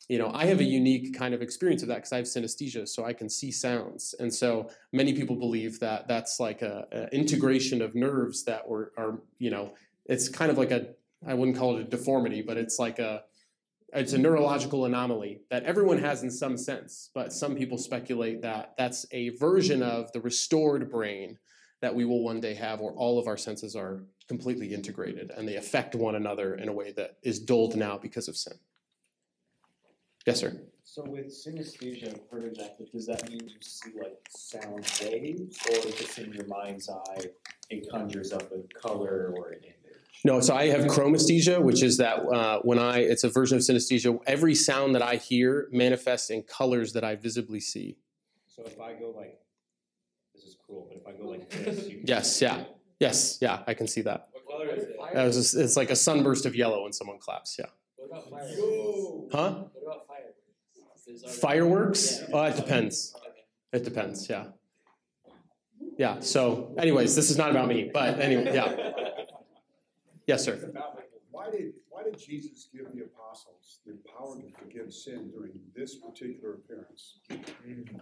you 0.07 0.19
know, 0.19 0.29
I 0.31 0.45
have 0.45 0.59
a 0.59 0.63
unique 0.63 1.17
kind 1.17 1.33
of 1.33 1.41
experience 1.41 1.81
of 1.81 1.87
that 1.87 1.95
because 1.95 2.13
I 2.13 2.17
have 2.17 2.27
synesthesia, 2.27 2.87
so 2.87 3.05
I 3.05 3.13
can 3.13 3.27
see 3.27 3.49
sounds. 3.49 4.13
And 4.19 4.31
so 4.31 4.69
many 4.93 5.13
people 5.13 5.35
believe 5.35 5.79
that 5.79 6.07
that's 6.07 6.39
like 6.39 6.61
a, 6.61 6.85
a 6.91 7.07
integration 7.15 7.81
of 7.81 7.95
nerves 7.95 8.43
that 8.43 8.67
were, 8.69 8.91
are, 8.97 9.19
you 9.39 9.49
know, 9.49 9.73
it's 10.05 10.29
kind 10.29 10.51
of 10.51 10.59
like 10.59 10.69
a, 10.69 10.89
I 11.25 11.33
wouldn't 11.33 11.57
call 11.57 11.77
it 11.77 11.81
a 11.81 11.85
deformity, 11.85 12.43
but 12.43 12.55
it's 12.55 12.77
like 12.77 12.99
a, 12.99 13.23
it's 13.93 14.13
a 14.13 14.19
neurological 14.19 14.85
anomaly 14.85 15.41
that 15.49 15.63
everyone 15.63 15.97
has 15.97 16.21
in 16.21 16.29
some 16.29 16.55
sense. 16.55 17.09
But 17.15 17.33
some 17.33 17.55
people 17.55 17.79
speculate 17.79 18.43
that 18.43 18.75
that's 18.77 19.07
a 19.11 19.29
version 19.29 19.81
of 19.81 20.11
the 20.11 20.21
restored 20.21 20.91
brain 20.91 21.39
that 21.81 21.93
we 21.93 22.05
will 22.05 22.23
one 22.23 22.39
day 22.39 22.53
have 22.53 22.79
where 22.79 22.93
all 22.93 23.19
of 23.19 23.27
our 23.27 23.37
senses 23.37 23.75
are 23.75 24.01
completely 24.27 24.73
integrated 24.73 25.31
and 25.35 25.47
they 25.47 25.55
affect 25.55 25.93
one 25.93 26.15
another 26.15 26.55
in 26.55 26.69
a 26.69 26.73
way 26.73 26.91
that 26.93 27.17
is 27.23 27.39
dulled 27.39 27.75
now 27.75 27.97
because 27.97 28.27
of 28.27 28.37
sin. 28.37 28.53
Yes, 30.25 30.39
sir. 30.39 30.61
So 30.83 31.03
with 31.03 31.27
synesthesia, 31.27 32.09
I've 32.09 32.29
heard 32.29 32.45
of 32.45 32.57
that, 32.57 32.77
but 32.77 32.91
does 32.91 33.07
that 33.07 33.27
mean 33.29 33.41
you 33.47 33.55
see 33.61 33.91
like 33.99 34.19
sound 34.29 34.85
waves, 35.01 35.57
or 35.67 35.91
just 35.91 36.19
in 36.19 36.33
your 36.33 36.45
mind's 36.45 36.89
eye, 36.89 37.25
it 37.69 37.89
conjures 37.89 38.31
up 38.31 38.51
a 38.51 38.61
color 38.79 39.33
or 39.35 39.49
an 39.49 39.63
image? 39.63 39.75
No, 40.23 40.39
so 40.39 40.55
I 40.55 40.67
have 40.67 40.81
chromesthesia, 40.81 41.59
which 41.61 41.81
is 41.81 41.97
that 41.97 42.19
uh, 42.19 42.59
when 42.59 42.77
I, 42.77 42.99
it's 42.99 43.23
a 43.23 43.29
version 43.29 43.57
of 43.57 43.63
synesthesia. 43.63 44.19
Every 44.27 44.53
sound 44.53 44.93
that 44.93 45.01
I 45.01 45.15
hear 45.15 45.67
manifests 45.71 46.29
in 46.29 46.43
colors 46.43 46.93
that 46.93 47.03
I 47.03 47.15
visibly 47.15 47.59
see. 47.59 47.97
So 48.47 48.63
if 48.63 48.79
I 48.79 48.93
go 48.93 49.13
like, 49.17 49.40
this 50.71 50.83
but 50.89 50.97
if 50.97 51.07
I 51.07 51.11
go 51.21 51.29
like 51.29 51.49
this, 51.65 51.87
you 51.87 51.97
can 51.99 52.07
Yes, 52.07 52.41
yeah, 52.41 52.63
yes, 52.99 53.37
yeah, 53.41 53.63
I 53.67 53.73
can 53.73 53.87
see 53.87 54.01
that. 54.01 54.29
What 54.31 54.47
color 54.47 54.69
is 54.75 54.83
it? 54.83 54.97
That 55.13 55.25
was 55.25 55.35
just- 55.35 55.55
it's 55.55 55.77
like 55.77 55.89
a 55.91 55.95
sunburst 55.95 56.45
of 56.45 56.55
yellow 56.55 56.83
when 56.83 56.93
someone 56.93 57.17
claps. 57.19 57.57
Yeah. 57.59 57.65
What 57.97 58.07
about 58.07 58.29
fireworks? 58.29 59.33
Huh? 59.33 59.51
What 59.73 59.83
about 59.83 60.07
fireworks? 60.07 61.03
There's 61.05 61.23
already- 61.23 61.39
Fireworks? 61.39 62.19
Oh, 62.33 62.43
it 62.43 62.55
depends. 62.55 63.13
Okay. 63.17 63.27
It 63.73 63.83
depends. 63.83 64.29
Yeah. 64.29 64.45
Yeah. 65.97 66.19
So, 66.19 66.73
anyways, 66.77 67.15
this 67.15 67.29
is 67.29 67.37
not 67.37 67.51
about 67.51 67.67
me, 67.67 67.89
but 67.93 68.19
anyway, 68.19 68.53
yeah. 68.53 68.91
Yes, 70.27 70.45
sir. 70.45 70.71
Why 71.31 71.49
did, 71.49 71.73
why 71.89 72.03
did 72.03 72.17
Jesus 72.17 72.69
give 72.71 72.85
the 72.93 73.03
apostles 73.03 73.79
the 73.85 73.97
power 74.15 74.35
to 74.39 74.47
forgive 74.57 74.93
sin 74.93 75.31
during 75.31 75.51
this 75.75 75.95
particular 75.95 76.53
appearance? 76.53 77.19
Mm. 77.67 77.99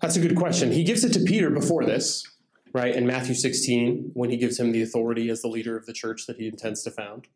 That's 0.00 0.16
a 0.16 0.20
good 0.20 0.36
question. 0.36 0.72
He 0.72 0.84
gives 0.84 1.04
it 1.04 1.12
to 1.14 1.20
Peter 1.20 1.50
before 1.50 1.84
this, 1.84 2.26
right? 2.72 2.94
In 2.94 3.06
Matthew 3.06 3.34
16, 3.34 4.10
when 4.14 4.30
he 4.30 4.36
gives 4.36 4.58
him 4.58 4.72
the 4.72 4.82
authority 4.82 5.30
as 5.30 5.42
the 5.42 5.48
leader 5.48 5.76
of 5.76 5.86
the 5.86 5.92
church 5.92 6.26
that 6.26 6.36
he 6.36 6.46
intends 6.46 6.82
to 6.84 6.90
found. 6.90 7.28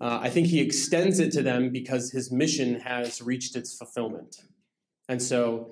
Uh, 0.00 0.18
I 0.22 0.30
think 0.30 0.48
he 0.48 0.60
extends 0.60 1.20
it 1.20 1.32
to 1.32 1.42
them 1.42 1.70
because 1.70 2.10
his 2.10 2.32
mission 2.32 2.80
has 2.80 3.22
reached 3.22 3.56
its 3.56 3.76
fulfillment. 3.76 4.36
And 5.08 5.22
so 5.22 5.70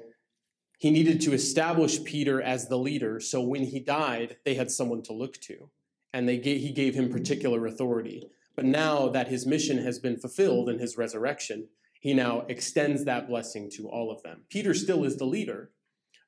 he 0.78 0.90
needed 0.90 1.20
to 1.22 1.32
establish 1.32 2.02
Peter 2.02 2.40
as 2.42 2.68
the 2.68 2.78
leader. 2.78 3.20
So 3.20 3.40
when 3.40 3.64
he 3.64 3.80
died, 3.80 4.36
they 4.44 4.54
had 4.54 4.70
someone 4.70 5.02
to 5.02 5.12
look 5.12 5.40
to. 5.42 5.70
And 6.12 6.28
they 6.28 6.38
gave, 6.38 6.60
he 6.60 6.72
gave 6.72 6.94
him 6.94 7.10
particular 7.10 7.66
authority. 7.66 8.28
But 8.54 8.64
now 8.66 9.08
that 9.08 9.28
his 9.28 9.46
mission 9.46 9.78
has 9.78 9.98
been 9.98 10.18
fulfilled 10.18 10.68
in 10.68 10.78
his 10.78 10.98
resurrection, 10.98 11.68
he 12.00 12.14
now 12.14 12.44
extends 12.48 13.04
that 13.04 13.28
blessing 13.28 13.70
to 13.76 13.88
all 13.88 14.10
of 14.10 14.22
them. 14.22 14.42
Peter 14.50 14.74
still 14.74 15.04
is 15.04 15.16
the 15.16 15.24
leader, 15.24 15.70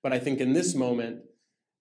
but 0.04 0.12
I 0.12 0.18
think 0.18 0.38
in 0.38 0.52
this 0.52 0.74
moment, 0.74 1.22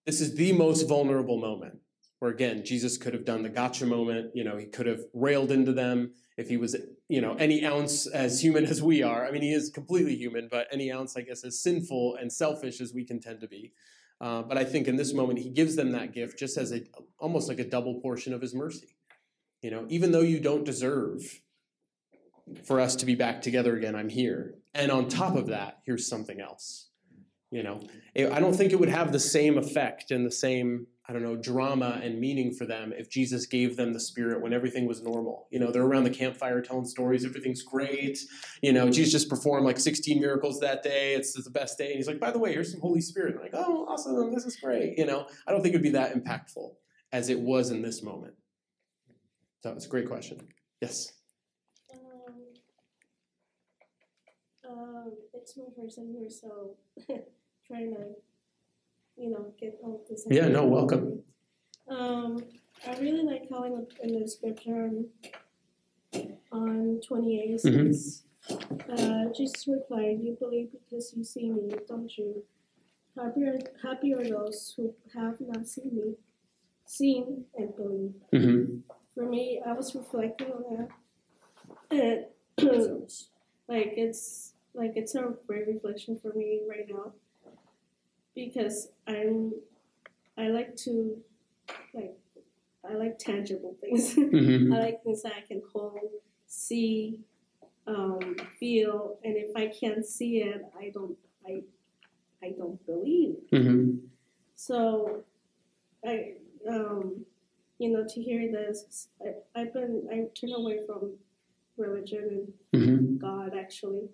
this 0.06 0.22
is 0.22 0.36
the 0.36 0.54
most 0.54 0.88
vulnerable 0.88 1.38
moment 1.38 1.80
where, 2.20 2.32
again, 2.32 2.64
Jesus 2.64 2.98
could 2.98 3.14
have 3.14 3.26
done 3.26 3.44
the 3.44 3.50
gotcha 3.50 3.86
moment. 3.86 4.32
You 4.34 4.46
know, 4.46 4.56
he 4.56 4.66
could 4.66 4.86
have 4.86 5.02
railed 5.14 5.52
into 5.52 5.74
them 5.74 6.14
if 6.38 6.48
he 6.48 6.56
was, 6.56 6.74
you 7.10 7.20
know, 7.20 7.34
any 7.34 7.66
ounce 7.66 8.08
as 8.08 8.42
human 8.42 8.66
as 8.74 8.82
we 8.82 9.04
are. 9.04 9.28
I 9.28 9.32
mean, 9.32 9.42
he 9.42 9.52
is 9.52 9.70
completely 9.70 10.16
human, 10.16 10.48
but 10.50 10.70
any 10.72 10.90
ounce, 10.90 11.18
I 11.18 11.22
guess, 11.22 11.44
as 11.44 11.62
sinful 11.62 12.16
and 12.16 12.32
selfish 12.32 12.80
as 12.80 12.94
we 12.94 13.04
can 13.04 13.20
tend 13.20 13.42
to 13.42 13.48
be. 13.50 13.74
Uh, 14.22 14.42
but 14.42 14.58
I 14.58 14.64
think 14.64 14.88
in 14.88 14.96
this 14.96 15.14
moment, 15.14 15.40
he 15.40 15.50
gives 15.50 15.76
them 15.76 15.92
that 15.92 16.14
gift 16.14 16.40
just 16.40 16.58
as 16.58 16.72
a 16.72 16.80
almost 17.20 17.50
like 17.50 17.60
a 17.60 17.70
double 17.70 18.00
portion 18.00 18.34
of 18.34 18.40
his 18.40 18.56
mercy. 18.56 18.96
You 19.62 19.72
know, 19.72 19.86
even 19.90 20.14
though 20.14 20.22
you 20.22 20.40
don't 20.40 20.64
deserve 20.64 21.42
for 22.64 22.80
us 22.80 22.96
to 22.96 23.06
be 23.06 23.16
back 23.16 23.42
together 23.42 23.76
again, 23.76 23.96
I'm 23.98 24.08
here. 24.08 24.56
And 24.74 24.94
on 24.94 25.10
top 25.10 25.36
of 25.36 25.48
that, 25.48 25.80
here's 25.86 26.08
something 26.08 26.40
else. 26.40 26.90
You 27.54 27.62
know, 27.62 27.82
it- 28.16 28.32
I 28.32 28.40
don't 28.40 28.56
think 28.56 28.72
it 28.74 28.80
would 28.80 28.90
have 28.90 29.12
the 29.12 29.20
same 29.20 29.58
effect 29.60 30.10
and 30.10 30.26
the 30.26 30.32
same, 30.32 30.88
I 31.08 31.14
don't 31.14 31.22
know, 31.22 31.36
drama 31.36 32.00
and 32.04 32.20
meaning 32.20 32.52
for 32.52 32.66
them 32.66 32.92
if 32.98 33.10
Jesus 33.10 33.46
gave 33.46 33.76
them 33.76 33.94
the 33.94 34.00
Spirit 34.00 34.42
when 34.42 34.54
everything 34.54 34.88
was 34.88 35.04
normal. 35.04 35.48
You 35.52 35.60
know, 35.60 35.70
they're 35.72 35.84
around 35.84 36.06
the 36.06 36.10
campfire 36.10 36.62
telling 36.62 36.86
stories, 36.86 37.24
everything's 37.24 37.62
great. 37.62 38.18
You 38.64 38.74
know, 38.74 38.90
Jesus 38.90 39.12
just 39.12 39.30
performed 39.30 39.66
like 39.68 39.80
16 39.80 40.20
miracles 40.20 40.60
that 40.62 40.82
day. 40.82 41.14
It's 41.14 41.34
the 41.34 41.50
best 41.52 41.78
day. 41.78 41.88
And 41.88 41.98
he's 41.98 42.08
like, 42.08 42.20
by 42.20 42.32
the 42.32 42.40
way, 42.40 42.54
here's 42.54 42.72
some 42.72 42.82
Holy 42.82 43.02
Spirit. 43.02 43.40
like, 43.40 43.54
oh, 43.54 43.86
awesome, 43.88 44.34
this 44.34 44.46
is 44.46 44.56
great. 44.56 44.98
You 44.98 45.06
know, 45.06 45.28
I 45.46 45.52
don't 45.52 45.62
think 45.62 45.76
it'd 45.76 45.84
be 45.84 45.90
that 45.92 46.16
impactful 46.16 46.74
as 47.12 47.30
it 47.30 47.40
was 47.40 47.70
in 47.70 47.84
this 47.84 48.02
moment. 48.02 48.34
So 49.62 49.72
it's 49.74 49.86
a 49.86 49.90
great 49.90 50.08
question. 50.08 50.48
Yes. 50.82 51.14
Um, 51.94 52.34
um, 54.68 55.12
it's 55.36 55.56
my 55.56 55.66
first 55.78 55.98
time 55.98 56.12
here, 56.18 56.30
so 56.32 56.78
trying 57.68 57.94
to, 57.96 58.06
you 59.18 59.30
know, 59.30 59.54
get 59.60 59.78
all 59.84 60.02
this. 60.10 60.26
Yeah, 60.30 60.48
no, 60.48 60.66
welcome. 60.66 61.20
Um, 61.88 62.44
I 62.88 62.98
really 63.00 63.24
like 63.24 63.50
how 63.50 63.64
in 63.64 63.74
the, 63.74 63.88
in 64.04 64.22
the 64.22 64.28
scripture 64.28 64.90
on, 64.90 65.06
on 66.52 67.02
28 67.06 67.50
it 67.52 67.64
Mhm. 67.64 68.22
uh, 68.90 69.34
Jesus 69.34 69.68
replied, 69.68 70.20
You 70.22 70.36
believe 70.40 70.72
because 70.72 71.14
you 71.16 71.24
see 71.24 71.50
me, 71.50 71.74
don't 71.88 72.16
you? 72.18 72.44
Happy 73.18 73.44
are, 73.44 73.60
happy 73.82 74.14
are 74.14 74.24
those 74.24 74.74
who 74.76 74.94
have 75.14 75.40
not 75.40 75.68
seen 75.68 75.96
me, 75.96 76.16
seen 76.86 77.46
and 77.58 77.76
believe. 77.76 78.14
Mm-hmm. 78.34 78.78
For 79.14 79.26
me, 79.30 79.62
I 79.66 79.74
was 79.74 79.94
reflecting 79.96 80.48
on 80.52 80.64
that. 80.78 80.90
And 81.92 82.26
like 83.68 83.94
it's 83.96 84.54
like 84.74 84.94
it's 84.96 85.14
a 85.16 85.36
great 85.46 85.68
reflection 85.68 86.18
for 86.20 86.34
me 86.34 86.62
right 86.68 86.88
now 86.90 87.14
because 88.36 88.90
I'm 89.08 89.54
I 90.38 90.48
like 90.48 90.76
to 90.78 91.18
like 91.94 92.14
I 92.90 92.94
like 92.96 93.18
tangible 93.20 93.76
things. 93.82 94.16
Mm-hmm. 94.16 94.74
I 94.74 94.80
like 94.80 95.04
things 95.04 95.22
that 95.24 95.34
I 95.38 95.42
can 95.48 95.62
hold, 95.72 96.00
see, 96.48 97.22
um, 97.88 98.36
feel, 98.60 99.18
and 99.24 99.38
if 99.38 99.56
I 99.56 99.68
can't 99.68 100.06
see 100.06 100.40
it, 100.40 100.62
I 100.78 100.90
don't 100.94 101.16
I 101.48 101.62
I 102.44 102.52
don't 102.58 102.84
believe. 102.86 103.36
Mm-hmm. 103.52 103.98
So, 104.56 105.24
I, 106.06 106.34
um, 106.70 107.26
you 107.80 107.92
know, 107.92 108.06
to 108.08 108.22
hear 108.22 108.52
this, 108.52 109.08
I, 109.22 109.60
I've 109.60 109.74
been, 109.74 110.08
I 110.12 110.16
turned 110.40 110.54
away 110.56 110.80
from 110.86 111.14
religion 111.78 112.54
Mm-hmm. 112.74 112.90
and 112.90 113.22
God 113.22 113.52
actually. 113.58 114.10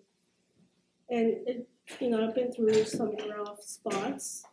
And 1.09 1.47
it, 1.47 1.68
you 1.99 2.09
know, 2.09 2.25
I've 2.27 2.35
been 2.35 2.51
through 2.51 2.85
some 2.85 3.15
rough 3.37 3.61
spots. 3.61 4.43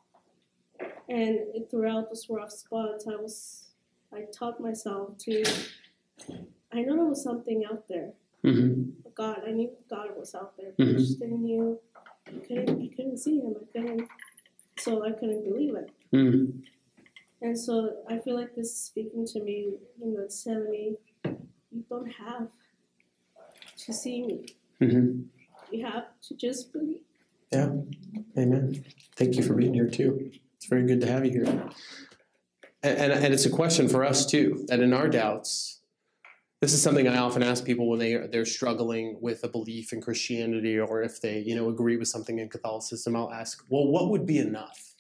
And 1.09 1.38
throughout 1.70 2.09
those 2.09 2.27
rough 2.29 2.51
spots, 2.53 3.07
I 3.07 3.16
was, 3.16 3.68
I 4.12 4.22
taught 4.37 4.61
myself 4.61 5.16
to, 5.18 5.44
I 6.72 6.83
know 6.83 6.96
there 6.96 7.05
was 7.05 7.22
something 7.22 7.64
out 7.70 7.87
there. 7.88 8.12
Mm-hmm. 8.44 8.90
God, 9.14 9.42
I 9.46 9.53
knew 9.53 9.70
God 9.88 10.09
was 10.16 10.35
out 10.35 10.57
there, 10.57 10.72
but 10.77 10.87
I 10.87 10.90
Mhm. 10.90 10.99
just 10.99 11.18
didn't 11.20 11.42
knew, 11.42 11.79
I 12.27 12.33
couldn't, 12.46 12.83
I 12.83 12.88
couldn't 12.94 13.18
see 13.18 13.38
him. 13.40 13.55
I 13.61 13.64
couldn't, 13.79 14.09
so 14.79 15.05
I 15.05 15.12
couldn't 15.12 15.44
believe 15.44 15.75
it. 15.75 15.90
Mm-hmm. 16.12 16.61
And 17.42 17.59
so 17.59 18.03
I 18.09 18.18
feel 18.18 18.35
like 18.35 18.55
this 18.55 18.68
is 18.68 18.77
speaking 18.77 19.27
to 19.29 19.40
me, 19.40 19.79
you 20.01 20.07
know, 20.12 20.22
it's 20.22 20.42
telling 20.42 20.70
me, 20.70 20.96
you 21.25 21.85
don't 21.88 22.11
have 22.12 22.49
to 23.79 23.92
see 23.92 24.22
me. 24.22 24.46
Mm-hmm. 24.81 25.22
You 25.75 25.87
have 25.87 26.07
to 26.29 26.35
just 26.35 26.72
believe. 26.72 27.01
Yeah. 27.52 27.70
Amen. 28.37 28.85
Thank 29.16 29.37
you 29.37 29.42
for 29.42 29.54
being 29.54 29.74
here 29.74 29.88
too. 29.88 30.30
It's 30.56 30.66
very 30.66 30.87
good 30.87 31.00
to 31.02 31.06
have 31.06 31.24
you 31.24 31.32
here. 31.32 31.70
And, 32.82 32.98
and, 32.98 33.12
and 33.12 33.35
it's 33.35 33.46
a 33.46 33.50
question 33.50 33.88
for 33.88 34.04
us 34.04 34.26
too, 34.26 34.64
that 34.68 34.80
in 34.80 34.92
our 34.92 35.09
doubts, 35.09 35.80
this 36.61 36.72
is 36.72 36.82
something 36.82 37.06
I 37.06 37.18
often 37.18 37.42
ask 37.42 37.64
people 37.64 37.88
when 37.88 37.98
they 37.98 38.16
they're 38.32 38.46
struggling 38.46 39.18
with 39.20 39.44
a 39.44 39.48
belief 39.48 39.92
in 39.92 40.00
Christianity 40.00 40.78
or 40.78 41.02
if 41.02 41.20
they, 41.20 41.40
you 41.40 41.54
know, 41.54 41.68
agree 41.68 41.96
with 41.96 42.09
something 42.09 42.38
in 42.38 42.48
Catholicism, 42.48 43.14
I'll 43.14 43.32
ask, 43.32 43.62
well, 43.68 43.87
what 43.87 44.11
would 44.11 44.26
be 44.26 44.38
enough? 44.38 44.94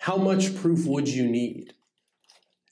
How 0.00 0.16
much 0.16 0.56
proof 0.56 0.84
would 0.86 1.08
you 1.08 1.28
need? 1.28 1.74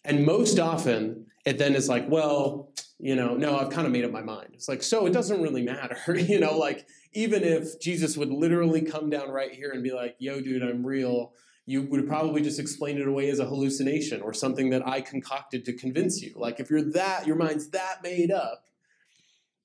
And 0.05 0.27
most 0.27 0.59
often 0.59 1.27
it 1.47 1.59
then 1.59 1.75
is 1.75 1.89
like, 1.89 2.09
well, 2.09 2.70
you 3.03 3.17
know, 3.17 3.35
no, 3.35 3.59
I've 3.59 3.71
kind 3.71 3.87
of 3.87 3.93
made 3.93 4.05
up 4.05 4.11
my 4.11 4.23
mind. 4.23 4.51
It's 4.53 4.69
like, 4.69 4.83
so 4.83 5.07
it 5.07 5.13
doesn't 5.13 5.41
really 5.41 5.63
matter, 5.63 5.97
you 6.19 6.39
know, 6.39 6.57
like 6.57 6.87
even 7.13 7.43
if 7.43 7.81
Jesus 7.81 8.17
would 8.17 8.31
literally 8.31 8.83
come 8.83 9.11
down 9.11 9.31
right 9.31 9.53
here 9.53 9.71
and 9.71 9.83
be 9.83 9.93
like, 9.93 10.17
yo, 10.19 10.41
dude, 10.41 10.63
I'm 10.63 10.87
real, 10.87 11.33
you 11.67 11.83
would 11.83 12.07
probably 12.07 12.43
just 12.43 12.59
explain 12.59 12.99
it 12.99 13.07
away 13.07 13.31
as 13.31 13.39
a 13.39 13.47
hallucination 13.47 14.21
or 14.21 14.33
something 14.33 14.71
that 14.71 14.87
I 14.87 15.01
concocted 15.01 15.65
to 15.65 15.73
convince 15.73 16.21
you. 16.21 16.35
Like 16.37 16.61
if 16.61 16.69
you're 16.69 16.83
that, 16.93 17.27
your 17.27 17.37
mind's 17.37 17.71
that 17.71 18.03
made 18.03 18.31
up, 18.31 18.65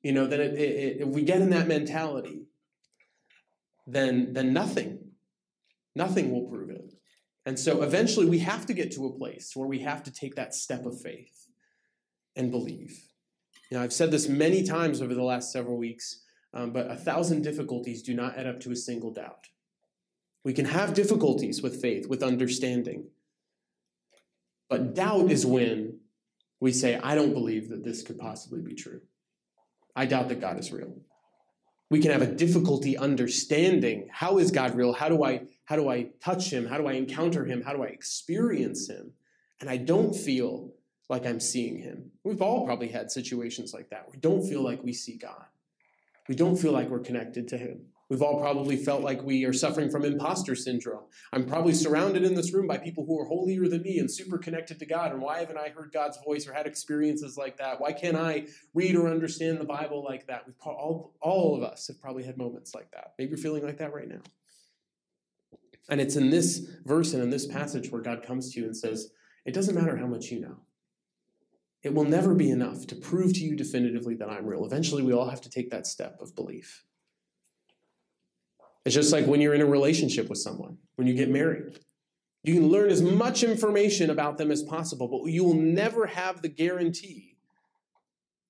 you 0.02 0.12
know, 0.12 0.28
then 0.28 0.40
it, 0.40 0.54
it, 0.54 1.02
if 1.02 1.08
we 1.08 1.24
get 1.24 1.42
in 1.42 1.50
that 1.50 1.68
mentality, 1.68 2.44
then 3.88 4.34
then 4.34 4.54
nothing, 4.54 5.00
nothing 5.96 6.32
will 6.32 6.48
prove 6.48 6.70
it. 6.70 6.94
And 7.46 7.60
so 7.60 7.82
eventually 7.82 8.26
we 8.26 8.40
have 8.40 8.66
to 8.68 8.74
get 8.74 8.92
to 8.94 9.06
a 9.06 9.12
place 9.12 9.56
where 9.56 9.68
we 9.68 9.80
have 9.80 10.04
to 10.04 10.12
take 10.12 10.36
that 10.36 10.54
step 10.54 10.86
of 10.86 11.00
faith 11.00 11.48
and 12.36 12.52
believe. 12.52 13.05
Know, 13.72 13.82
I've 13.82 13.94
said 13.94 14.12
this 14.12 14.30
many 14.30 14.64
times 14.64 15.02
over 15.02 15.14
the 15.14 15.24
last 15.24 15.52
several 15.52 15.78
weeks, 15.78 16.22
um, 16.54 16.72
but 16.72 16.90
a 16.90 16.96
thousand 16.96 17.42
difficulties 17.42 18.04
do 18.04 18.14
not 18.14 18.38
add 18.38 18.48
up 18.48 18.60
to 18.62 18.72
a 18.72 18.76
single 18.76 19.12
doubt. 19.12 19.48
We 20.44 20.54
can 20.54 20.66
have 20.66 20.94
difficulties 20.94 21.62
with 21.62 21.82
faith, 21.82 22.08
with 22.08 22.22
understanding. 22.22 23.08
But 24.70 24.94
doubt 24.94 25.32
is 25.32 25.46
when 25.46 26.00
we 26.60 26.72
say, 26.72 26.98
I 26.98 27.16
don't 27.16 27.34
believe 27.34 27.70
that 27.70 27.84
this 27.84 28.04
could 28.04 28.20
possibly 28.20 28.62
be 28.62 28.76
true. 28.76 29.02
I 29.96 30.06
doubt 30.06 30.30
that 30.30 30.42
God 30.42 30.60
is 30.60 30.72
real. 30.72 30.96
We 31.90 32.00
can 32.00 32.12
have 32.12 32.22
a 32.22 32.28
difficulty 32.28 32.98
understanding 32.98 34.08
how 34.12 34.38
is 34.40 34.52
God 34.52 34.76
real? 34.76 34.94
How 34.94 35.10
do 35.10 35.24
I 35.24 35.42
how 35.66 35.76
do 35.76 35.90
I 35.90 36.10
touch 36.24 36.52
him? 36.52 36.66
How 36.66 36.78
do 36.78 36.88
I 36.88 36.94
encounter 36.94 37.46
him? 37.46 37.62
How 37.62 37.74
do 37.74 37.84
I 37.84 37.88
experience 37.88 38.90
him? 38.90 39.12
And 39.62 39.70
I 39.70 39.78
don't 39.78 40.16
feel 40.16 40.72
like 41.10 41.26
I'm 41.26 41.40
seeing 41.40 41.78
him. 41.78 42.12
We've 42.24 42.42
all 42.42 42.66
probably 42.66 42.88
had 42.88 43.12
situations 43.12 43.74
like 43.74 43.90
that. 43.90 44.10
We 44.12 44.18
don't 44.18 44.48
feel 44.48 44.62
like 44.62 44.84
we 44.84 44.94
see 44.94 45.18
God. 45.18 45.46
We 46.28 46.36
don't 46.36 46.56
feel 46.56 46.72
like 46.72 46.90
we're 46.90 47.00
connected 47.00 47.48
to 47.50 47.58
him. 47.58 47.86
We've 48.10 48.22
all 48.22 48.40
probably 48.40 48.78
felt 48.78 49.02
like 49.02 49.24
we 49.24 49.46
are 49.46 49.54
suffering 49.54 49.90
from 49.90 50.06
imposter 50.06 50.56
syndrome. 50.56 51.06
I'm 51.34 51.46
probably 51.46 51.74
surrounded 51.74 52.24
in 52.24 52.36
this 52.36 52.54
room 52.54 52.68
by 52.68 52.78
people 52.78 53.04
who 53.04 53.20
are 53.20 53.26
holier 53.26 53.68
than 53.68 53.82
me 53.82 53.98
and 53.98 54.10
super 54.10 54.38
connected 54.38 54.78
to 54.80 54.86
God. 54.86 55.12
And 55.12 55.22
why 55.22 55.40
haven't 55.40 55.58
I 55.58 55.70
heard 55.70 55.92
God's 55.92 56.20
voice 56.24 56.48
or 56.48 56.54
had 56.54 56.68
experiences 56.68 57.36
like 57.36 57.58
that? 57.58 57.82
Why 57.82 57.94
can't 57.94 58.16
I 58.16 58.46
read 58.76 58.96
or 58.96 59.10
understand 59.10 59.60
the 59.60 59.66
Bible 59.66 60.04
like 60.04 60.28
that? 60.28 60.46
We've 60.46 60.56
all, 60.64 61.16
all 61.20 61.56
of 61.56 61.64
us 61.64 61.88
have 61.88 62.00
probably 62.00 62.24
had 62.24 62.38
moments 62.38 62.76
like 62.76 62.92
that. 62.92 63.14
Maybe 63.18 63.30
you're 63.30 63.40
feeling 63.40 63.66
like 63.66 63.80
that 63.80 63.94
right 63.94 64.08
now. 64.08 64.22
And 65.90 66.00
it's 66.00 66.16
in 66.16 66.30
this 66.30 66.68
verse 66.86 67.14
and 67.14 67.24
in 67.24 67.32
this 67.32 67.48
passage 67.48 67.92
where 67.92 68.02
God 68.02 68.24
comes 68.24 68.54
to 68.54 68.60
you 68.60 68.68
and 68.68 68.78
says, 68.78 69.12
It 69.46 69.54
doesn't 69.54 69.76
matter 69.76 69.98
how 69.98 70.08
much 70.08 70.32
you 70.32 70.42
know. 70.42 70.58
It 71.86 71.94
will 71.94 72.04
never 72.04 72.34
be 72.34 72.50
enough 72.50 72.88
to 72.88 72.96
prove 72.96 73.34
to 73.34 73.42
you 73.42 73.56
definitively 73.56 74.16
that 74.16 74.28
I'm 74.28 74.48
real. 74.48 74.66
Eventually, 74.66 75.04
we 75.04 75.14
all 75.14 75.30
have 75.30 75.42
to 75.42 75.52
take 75.52 75.70
that 75.70 75.86
step 75.86 76.20
of 76.20 76.36
belief. 76.36 76.84
It's 78.86 78.96
just 78.96 79.14
like 79.14 79.28
when 79.28 79.40
you're 79.40 79.54
in 79.54 79.62
a 79.62 79.68
relationship 79.68 80.28
with 80.28 80.40
someone, 80.40 80.80
when 80.96 81.08
you 81.08 81.14
get 81.14 81.30
married. 81.30 81.80
You 82.44 82.56
can 82.56 82.70
learn 82.70 82.90
as 82.90 83.04
much 83.04 83.44
information 83.44 84.10
about 84.10 84.40
them 84.40 84.50
as 84.50 84.64
possible, 84.64 85.08
but 85.08 85.32
you 85.32 85.44
will 85.44 85.54
never 85.54 86.08
have 86.08 86.42
the 86.42 86.48
guarantee 86.48 87.35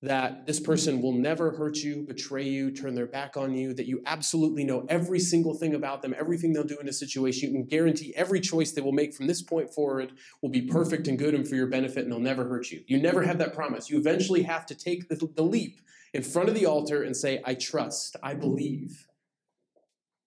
that 0.02 0.46
this 0.46 0.60
person 0.60 1.00
will 1.00 1.12
never 1.12 1.52
hurt 1.52 1.78
you, 1.78 2.04
betray 2.06 2.44
you, 2.44 2.70
turn 2.70 2.94
their 2.94 3.06
back 3.06 3.36
on 3.36 3.54
you, 3.54 3.72
that 3.72 3.86
you 3.86 4.02
absolutely 4.04 4.62
know 4.62 4.84
every 4.88 5.18
single 5.18 5.54
thing 5.54 5.74
about 5.74 6.02
them, 6.02 6.14
everything 6.18 6.52
they'll 6.52 6.64
do 6.64 6.78
in 6.78 6.88
a 6.88 6.92
situation. 6.92 7.48
You 7.48 7.54
can 7.54 7.64
guarantee 7.64 8.14
every 8.14 8.40
choice 8.40 8.72
they 8.72 8.82
will 8.82 8.92
make 8.92 9.14
from 9.14 9.26
this 9.26 9.40
point 9.40 9.72
forward 9.72 10.12
will 10.42 10.50
be 10.50 10.62
perfect 10.62 11.08
and 11.08 11.18
good 11.18 11.34
and 11.34 11.48
for 11.48 11.54
your 11.54 11.66
benefit, 11.66 12.04
and 12.04 12.12
they'll 12.12 12.20
never 12.20 12.46
hurt 12.46 12.70
you. 12.70 12.82
You 12.86 12.98
never 12.98 13.22
have 13.22 13.38
that 13.38 13.54
promise. 13.54 13.88
You 13.88 13.98
eventually 13.98 14.42
have 14.42 14.66
to 14.66 14.74
take 14.74 15.08
the, 15.08 15.16
the 15.34 15.42
leap 15.42 15.80
in 16.12 16.22
front 16.22 16.50
of 16.50 16.54
the 16.54 16.66
altar 16.66 17.02
and 17.02 17.16
say, 17.16 17.40
I 17.44 17.54
trust, 17.54 18.16
I 18.22 18.34
believe 18.34 19.06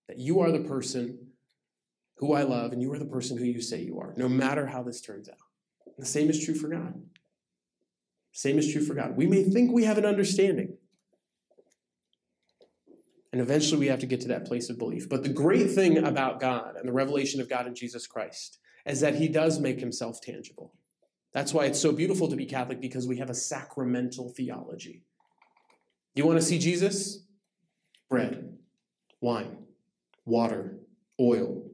that 0.07 0.17
you 0.17 0.39
are 0.39 0.51
the 0.51 0.59
person 0.59 1.27
who 2.17 2.33
I 2.33 2.41
love 2.41 2.73
and 2.73 2.81
you 2.81 2.91
are 2.91 2.99
the 2.99 3.05
person 3.05 3.37
who 3.37 3.45
you 3.45 3.61
say 3.61 3.81
you 3.81 3.99
are, 3.99 4.13
no 4.17 4.27
matter 4.27 4.65
how 4.65 4.81
this 4.81 4.99
turns 4.99 5.29
out. 5.29 5.37
And 5.85 6.03
the 6.03 6.09
same 6.09 6.29
is 6.29 6.43
true 6.43 6.55
for 6.55 6.67
God. 6.67 7.01
Same 8.39 8.57
is 8.57 8.71
true 8.71 8.81
for 8.81 8.93
God. 8.93 9.17
We 9.17 9.27
may 9.27 9.43
think 9.43 9.69
we 9.69 9.83
have 9.83 9.97
an 9.97 10.05
understanding. 10.05 10.77
And 13.33 13.41
eventually 13.41 13.81
we 13.81 13.87
have 13.87 13.99
to 13.99 14.05
get 14.05 14.21
to 14.21 14.29
that 14.29 14.45
place 14.45 14.69
of 14.69 14.77
belief. 14.77 15.09
But 15.09 15.23
the 15.23 15.29
great 15.29 15.71
thing 15.71 15.97
about 15.97 16.39
God 16.39 16.77
and 16.77 16.87
the 16.87 16.93
revelation 16.93 17.41
of 17.41 17.49
God 17.49 17.67
in 17.67 17.75
Jesus 17.75 18.07
Christ 18.07 18.59
is 18.85 19.01
that 19.01 19.15
he 19.15 19.27
does 19.27 19.59
make 19.59 19.81
himself 19.81 20.21
tangible. 20.21 20.73
That's 21.33 21.53
why 21.53 21.65
it's 21.65 21.81
so 21.81 21.91
beautiful 21.91 22.29
to 22.29 22.37
be 22.37 22.45
Catholic 22.45 22.79
because 22.79 23.05
we 23.05 23.17
have 23.17 23.29
a 23.29 23.33
sacramental 23.35 24.29
theology. 24.29 25.03
You 26.15 26.25
want 26.25 26.39
to 26.39 26.45
see 26.45 26.59
Jesus? 26.59 27.25
Bread, 28.09 28.57
wine, 29.19 29.65
water, 30.23 30.79
oil, 31.19 31.69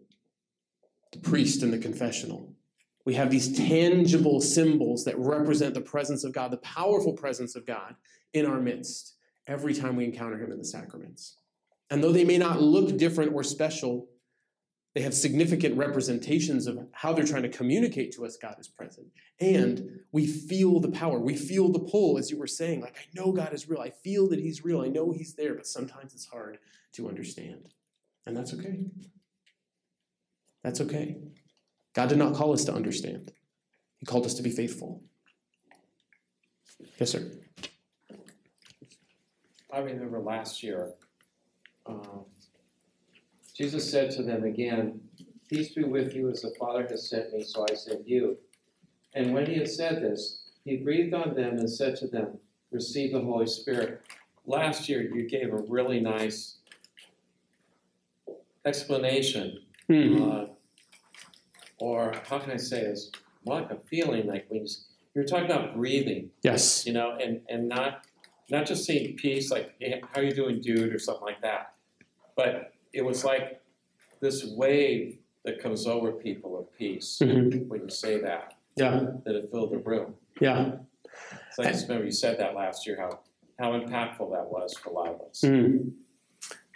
the 1.13 1.19
priest 1.19 1.61
in 1.61 1.69
the 1.69 1.77
confessional. 1.77 2.54
We 3.05 3.13
have 3.13 3.29
these 3.29 3.55
tangible 3.55 4.41
symbols 4.41 5.05
that 5.05 5.17
represent 5.17 5.75
the 5.75 5.81
presence 5.81 6.23
of 6.23 6.33
God, 6.33 6.51
the 6.51 6.57
powerful 6.57 7.13
presence 7.13 7.55
of 7.55 7.65
God 7.65 7.95
in 8.33 8.45
our 8.45 8.59
midst 8.59 9.13
every 9.47 9.73
time 9.73 9.95
we 9.95 10.05
encounter 10.05 10.37
Him 10.37 10.51
in 10.51 10.57
the 10.57 10.65
sacraments. 10.65 11.37
And 11.89 12.03
though 12.03 12.11
they 12.11 12.25
may 12.25 12.39
not 12.39 12.61
look 12.61 12.97
different 12.97 13.33
or 13.33 13.43
special, 13.43 14.07
they 14.95 15.01
have 15.01 15.13
significant 15.13 15.77
representations 15.77 16.65
of 16.65 16.79
how 16.93 17.13
they're 17.13 17.25
trying 17.25 17.43
to 17.43 17.49
communicate 17.49 18.13
to 18.13 18.25
us 18.25 18.37
God 18.37 18.55
is 18.59 18.67
present. 18.67 19.07
And 19.39 19.99
we 20.11 20.25
feel 20.25 20.79
the 20.79 20.89
power. 20.89 21.19
We 21.19 21.35
feel 21.35 21.71
the 21.71 21.79
pull, 21.79 22.17
as 22.17 22.31
you 22.31 22.39
were 22.39 22.47
saying. 22.47 22.81
Like, 22.81 22.95
I 22.97 23.03
know 23.13 23.31
God 23.31 23.53
is 23.53 23.69
real. 23.69 23.81
I 23.81 23.91
feel 23.91 24.29
that 24.29 24.39
He's 24.39 24.63
real. 24.63 24.81
I 24.81 24.87
know 24.87 25.11
He's 25.11 25.35
there, 25.35 25.53
but 25.53 25.67
sometimes 25.67 26.13
it's 26.13 26.25
hard 26.25 26.57
to 26.93 27.07
understand. 27.07 27.69
And 28.25 28.35
that's 28.35 28.53
okay. 28.53 28.79
That's 30.63 30.81
okay. 30.81 31.17
God 31.95 32.09
did 32.09 32.17
not 32.17 32.35
call 32.35 32.51
us 32.53 32.65
to 32.65 32.73
understand, 32.73 33.31
He 33.99 34.05
called 34.05 34.25
us 34.25 34.33
to 34.35 34.43
be 34.43 34.49
faithful. 34.51 35.01
Yes, 36.99 37.11
sir. 37.11 37.31
I 39.71 39.79
remember 39.79 40.19
last 40.19 40.61
year, 40.61 40.93
um, 41.85 42.25
Jesus 43.55 43.89
said 43.89 44.11
to 44.11 44.23
them 44.23 44.43
again, 44.43 44.99
Peace 45.49 45.73
be 45.73 45.83
with 45.83 46.13
you 46.15 46.29
as 46.29 46.41
the 46.41 46.53
Father 46.59 46.85
has 46.89 47.09
sent 47.09 47.31
me, 47.33 47.43
so 47.43 47.65
I 47.69 47.75
send 47.75 48.05
you. 48.07 48.37
And 49.13 49.33
when 49.33 49.45
he 49.45 49.55
had 49.57 49.69
said 49.69 50.01
this, 50.01 50.43
he 50.65 50.77
breathed 50.77 51.13
on 51.13 51.35
them 51.35 51.57
and 51.59 51.69
said 51.69 51.95
to 51.97 52.07
them, 52.07 52.37
Receive 52.71 53.13
the 53.13 53.21
Holy 53.21 53.45
Spirit. 53.47 54.01
Last 54.45 54.89
year, 54.89 55.01
you 55.03 55.29
gave 55.29 55.53
a 55.53 55.57
really 55.57 55.99
nice 55.99 56.57
explanation, 58.65 59.59
Hmm. 59.87 60.23
uh, 60.23 60.45
or 61.79 62.13
how 62.27 62.39
can 62.39 62.51
I 62.51 62.57
say 62.57 62.81
this? 62.81 63.11
More 63.45 63.61
like 63.61 63.71
a 63.71 63.77
feeling, 63.87 64.27
like 64.27 64.45
when 64.49 64.61
you, 64.61 64.67
you're 65.13 65.25
talking 65.25 65.45
about 65.45 65.75
breathing 65.75 66.31
Yes. 66.43 66.85
you 66.85 66.93
know, 66.93 67.17
and 67.21 67.41
and 67.49 67.67
not 67.67 68.05
not 68.49 68.65
just 68.65 68.85
saying 68.85 69.15
peace, 69.17 69.51
like 69.51 69.73
hey, 69.79 70.01
how 70.13 70.21
you 70.21 70.31
doing, 70.31 70.61
dude, 70.61 70.93
or 70.93 70.99
something 70.99 71.23
like 71.25 71.41
that, 71.41 71.73
but 72.35 72.73
it 72.93 73.03
was 73.03 73.23
like 73.23 73.61
this 74.19 74.45
wave 74.45 75.17
that 75.43 75.59
comes 75.59 75.85
over 75.85 76.11
people 76.11 76.57
of 76.57 76.71
peace 76.77 77.19
Mhm. 77.21 77.67
when 77.67 77.81
you 77.81 77.89
say 77.89 78.19
that, 78.21 78.55
Yeah. 78.75 79.11
that 79.25 79.35
it 79.35 79.49
filled 79.51 79.71
the 79.71 79.77
room. 79.77 80.15
Yeah. 80.41 80.77
So 81.51 81.63
I 81.63 81.67
just 81.71 81.87
remember 81.87 82.05
you 82.05 82.11
said 82.11 82.39
that 82.39 82.55
last 82.55 82.85
year, 82.87 82.97
how 82.99 83.19
how 83.59 83.71
impactful 83.79 84.31
that 84.31 84.47
was 84.51 84.75
for 84.77 84.89
a 84.89 84.93
lot 84.93 85.07
of 85.09 85.21
us. 85.29 85.41
Hmm. 85.41 85.89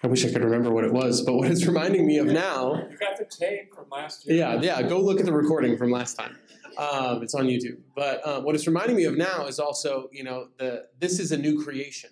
I 0.01 0.07
wish 0.07 0.25
I 0.25 0.31
could 0.31 0.43
remember 0.43 0.71
what 0.71 0.85
it 0.85 0.93
was, 0.93 1.21
but 1.21 1.33
what 1.33 1.51
it's 1.51 1.65
reminding 1.65 2.07
me 2.07 2.19
of 2.19 2.27
now. 2.27 2.87
You 2.89 2.97
got 2.97 3.17
the 3.17 3.25
tape 3.25 3.73
from 3.73 3.85
last 3.91 4.25
year. 4.25 4.37
Yeah, 4.37 4.61
yeah. 4.61 4.81
Go 4.81 5.01
look 5.01 5.19
at 5.19 5.25
the 5.25 5.33
recording 5.33 5.77
from 5.77 5.91
last 5.91 6.15
time. 6.15 6.37
Um, 6.77 7.21
it's 7.21 7.35
on 7.35 7.47
YouTube. 7.47 7.79
But 7.95 8.25
um, 8.25 8.43
what 8.45 8.55
it's 8.55 8.65
reminding 8.65 8.95
me 8.95 9.03
of 9.03 9.17
now 9.17 9.47
is 9.47 9.59
also, 9.59 10.09
you 10.13 10.23
know, 10.23 10.47
the 10.57 10.85
this 10.99 11.19
is 11.19 11.33
a 11.33 11.37
new 11.37 11.61
creation. 11.61 12.11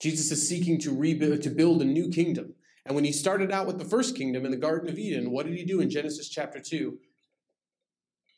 Jesus 0.00 0.30
is 0.30 0.48
seeking 0.48 0.78
to 0.80 0.96
rebuild, 0.96 1.42
to 1.42 1.50
build 1.50 1.82
a 1.82 1.84
new 1.84 2.08
kingdom. 2.10 2.54
And 2.86 2.94
when 2.94 3.04
he 3.04 3.12
started 3.12 3.50
out 3.50 3.66
with 3.66 3.78
the 3.78 3.84
first 3.84 4.14
kingdom 4.14 4.44
in 4.44 4.50
the 4.50 4.56
Garden 4.56 4.88
of 4.88 4.98
Eden, 4.98 5.30
what 5.30 5.46
did 5.46 5.56
he 5.56 5.64
do 5.64 5.80
in 5.80 5.90
Genesis 5.90 6.28
chapter 6.28 6.60
two? 6.60 6.98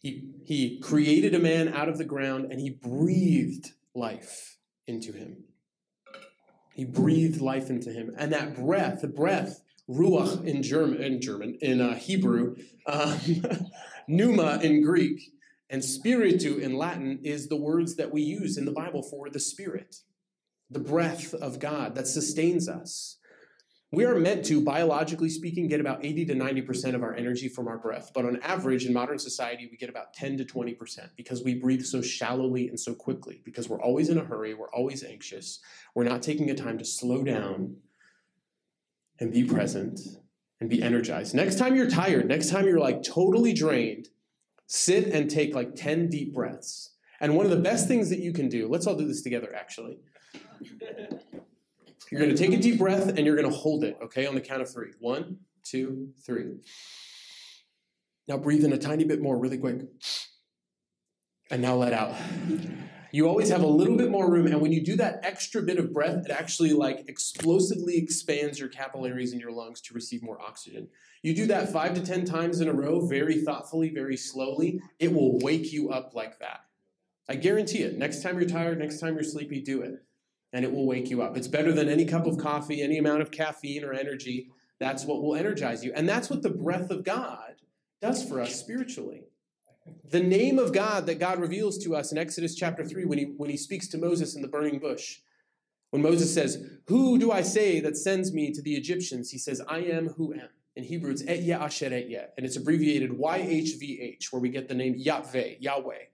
He 0.01 0.31
he 0.45 0.79
created 0.81 1.35
a 1.35 1.39
man 1.39 1.69
out 1.69 1.89
of 1.89 1.99
the 1.99 2.05
ground 2.05 2.51
and 2.51 2.61
he 2.61 2.71
breathed 2.71 3.73
life 3.95 4.57
into 4.87 5.13
him. 5.13 5.45
He 6.77 6.85
breathed 6.85 7.41
life 7.41 7.71
into 7.71 7.91
him, 7.91 8.15
and 8.19 8.31
that 8.35 8.55
breath, 8.55 9.01
the 9.01 9.09
breath, 9.09 9.63
ruach 9.89 10.45
in 10.45 10.63
German, 10.63 11.03
in 11.03 11.23
German, 11.23 11.57
in 11.63 11.81
uh, 11.81 11.95
Hebrew, 11.95 12.57
um, 12.87 13.19
pneuma 14.09 14.61
in 14.63 14.83
Greek, 14.83 15.33
and 15.71 15.83
spiritu 15.83 16.59
in 16.59 16.77
Latin 16.77 17.21
is 17.23 17.49
the 17.49 17.57
words 17.57 17.97
that 17.97 18.13
we 18.13 18.21
use 18.21 18.59
in 18.59 18.67
the 18.67 18.73
Bible 18.73 19.03
for 19.03 19.31
the 19.31 19.41
Spirit, 19.41 19.97
the 20.69 20.79
breath 20.79 21.33
of 21.33 21.61
God 21.61 21.95
that 21.95 22.07
sustains 22.07 22.69
us. 22.69 23.17
We 23.97 24.05
are 24.05 24.15
meant 24.15 24.45
to, 24.45 24.61
biologically 24.61 25.31
speaking, 25.31 25.69
get 25.69 25.81
about 25.81 26.05
80 26.05 26.27
to 26.27 26.35
90% 26.35 26.95
of 26.95 27.03
our 27.03 27.15
energy 27.15 27.49
from 27.49 27.67
our 27.67 27.79
breath. 27.79 28.11
But 28.13 28.27
on 28.27 28.39
average, 28.43 28.85
in 28.85 28.93
modern 28.93 29.19
society, 29.19 29.67
we 29.71 29.79
get 29.79 29.89
about 29.89 30.13
10 30.13 30.37
to 30.37 30.45
20% 30.45 31.09
because 31.17 31.43
we 31.43 31.55
breathe 31.55 31.83
so 31.83 32.03
shallowly 32.03 32.69
and 32.69 32.79
so 32.79 32.95
quickly, 32.95 33.41
because 33.43 33.71
we're 33.71 33.81
always 33.81 34.11
in 34.11 34.19
a 34.19 34.23
hurry, 34.23 34.53
we're 34.53 34.69
always 34.69 35.03
anxious, 35.03 35.61
we're 35.95 36.05
not 36.05 36.21
taking 36.21 36.51
a 36.51 36.55
time 36.55 36.77
to 36.77 36.85
slow 36.85 37.25
down 37.25 37.77
and 39.19 39.33
be 39.33 39.45
present 39.45 39.99
and 40.61 40.69
be 40.69 40.83
energized. 40.83 41.35
Next 41.35 41.57
time 41.57 41.75
you're 41.75 41.89
tired, 41.89 42.29
next 42.29 42.51
time 42.51 42.67
you're 42.67 42.79
like 42.79 43.03
totally 43.03 43.55
drained, 43.55 44.09
sit 44.67 45.07
and 45.07 45.31
take 45.31 45.55
like 45.55 45.75
10 45.75 46.11
deep 46.11 46.35
breaths. 46.35 46.91
And 47.19 47.35
one 47.35 47.47
of 47.47 47.51
the 47.51 47.57
best 47.57 47.89
things 47.89 48.11
that 48.11 48.19
you 48.19 48.35
can 48.35 48.51
do, 48.51 48.69
let's 48.69 48.87
all 48.87 48.95
do 48.95 49.09
this 49.09 49.23
together 49.23 49.55
actually. 49.57 50.01
You're 52.11 52.21
going 52.21 52.35
to 52.35 52.37
take 52.37 52.53
a 52.53 52.61
deep 52.61 52.79
breath 52.79 53.09
and 53.09 53.21
you're 53.27 53.37
going 53.37 53.51
to 53.51 53.57
hold 53.57 53.85
it, 53.85 53.97
okay, 54.03 54.27
on 54.27 54.35
the 54.35 54.41
count 54.41 54.63
of 54.63 54.73
three. 54.73 54.93
One, 55.01 55.39
two, 55.65 56.11
three. 56.25 56.57
Now 58.29 58.39
breathe 58.39 58.65
in 58.65 58.73
a 58.73 58.79
tiny 58.79 59.05
bit 59.05 59.21
more, 59.21 59.39
really 59.39 59.59
quick. 59.59 59.83
And 61.51 61.63
now 61.63 61.75
let 61.77 61.93
out. 61.93 62.15
You 63.13 63.29
always 63.29 63.49
have 63.51 63.63
a 63.63 63.67
little 63.67 63.97
bit 63.97 64.11
more 64.11 64.31
room, 64.31 64.47
and 64.47 64.61
when 64.61 64.73
you 64.73 64.85
do 64.85 64.97
that 64.97 65.21
extra 65.23 65.63
bit 65.63 65.79
of 65.79 65.93
breath, 65.93 66.27
it 66.27 66.31
actually 66.31 66.73
like 66.73 67.09
explosively 67.09 67.97
expands 67.97 68.59
your 68.59 68.69
capillaries 68.69 69.33
in 69.33 69.39
your 69.39 69.53
lungs 69.53 69.81
to 69.83 69.95
receive 69.95 70.23
more 70.23 70.41
oxygen. 70.41 70.89
You 71.23 71.35
do 71.35 71.47
that 71.47 71.73
five 71.73 71.95
to 71.95 72.05
ten 72.05 72.25
times 72.25 72.61
in 72.61 72.69
a 72.69 72.75
row, 72.75 73.07
very 73.07 73.41
thoughtfully, 73.43 73.91
very 73.91 74.17
slowly, 74.17 74.81
it 74.99 75.13
will 75.13 75.39
wake 75.39 75.73
you 75.73 75.91
up 75.91 76.15
like 76.15 76.41
that. 76.41 76.61
I 77.29 77.37
guarantee 77.37 77.79
it. 77.79 77.97
Next 77.97 78.23
time 78.23 78.39
you're 78.39 78.49
tired, 78.49 78.79
next 78.79 78.99
time 78.99 79.15
you're 79.15 79.23
sleepy, 79.23 79.61
do 79.61 79.83
it. 79.83 79.95
And 80.57 80.65
it 80.65 80.73
will 80.73 80.87
wake 80.87 81.11
you 81.11 81.21
up. 81.21 81.37
It's 81.37 81.49
better 81.49 81.71
than 81.71 81.87
any 81.87 82.07
cup 82.07 82.27
of 82.27 82.39
coffee, 82.39 82.81
any 82.81 82.97
amount 82.97 83.21
of 83.21 83.31
caffeine 83.31 83.85
or 83.85 83.93
energy. 83.93 84.49
That's 84.81 85.05
what 85.05 85.23
will 85.23 85.37
energize 85.37 85.85
you. 85.85 85.93
And 85.95 86.09
that's 86.09 86.31
what 86.31 86.41
the 86.41 86.49
breath 86.49 86.91
of 86.91 87.05
God 87.05 87.57
does 88.01 88.27
for 88.27 88.41
us 88.41 88.55
spiritually. 88.59 89.25
The 90.11 90.23
name 90.23 90.59
of 90.59 90.73
God 90.73 91.05
that 91.07 91.19
God 91.19 91.41
reveals 91.41 91.77
to 91.85 91.95
us 91.95 92.11
in 92.11 92.17
Exodus 92.17 92.55
chapter 92.55 92.87
3 92.87 93.05
when 93.05 93.19
he, 93.19 93.25
when 93.37 93.51
he 93.51 93.59
speaks 93.59 93.87
to 93.89 93.99
Moses 93.99 94.35
in 94.35 94.41
the 94.41 94.49
burning 94.49 94.79
bush. 94.79 95.19
When 95.91 96.01
Moses 96.01 96.33
says, 96.33 96.65
Who 96.87 97.19
do 97.19 97.31
I 97.31 97.43
say 97.43 97.79
that 97.81 97.99
sends 97.99 98.33
me 98.33 98.51
to 98.53 98.63
the 98.63 98.77
Egyptians? 98.77 99.31
He 99.31 99.39
says, 99.39 99.61
I 99.69 99.81
am 99.81 100.09
who 100.09 100.33
am. 100.33 100.49
In 100.75 100.85
Hebrew, 100.85 101.11
it's 101.11 101.23
Etya 101.23 101.59
Asher 101.59 101.93
Etya, 101.93 102.29
and 102.37 102.47
it's 102.47 102.57
abbreviated 102.57 103.11
YHVH, 103.11 104.33
where 104.33 104.41
we 104.41 104.49
get 104.49 104.69
the 104.69 104.75
name 104.75 104.95
Yahweh, 104.97 105.57
Yahweh. 105.61 106.05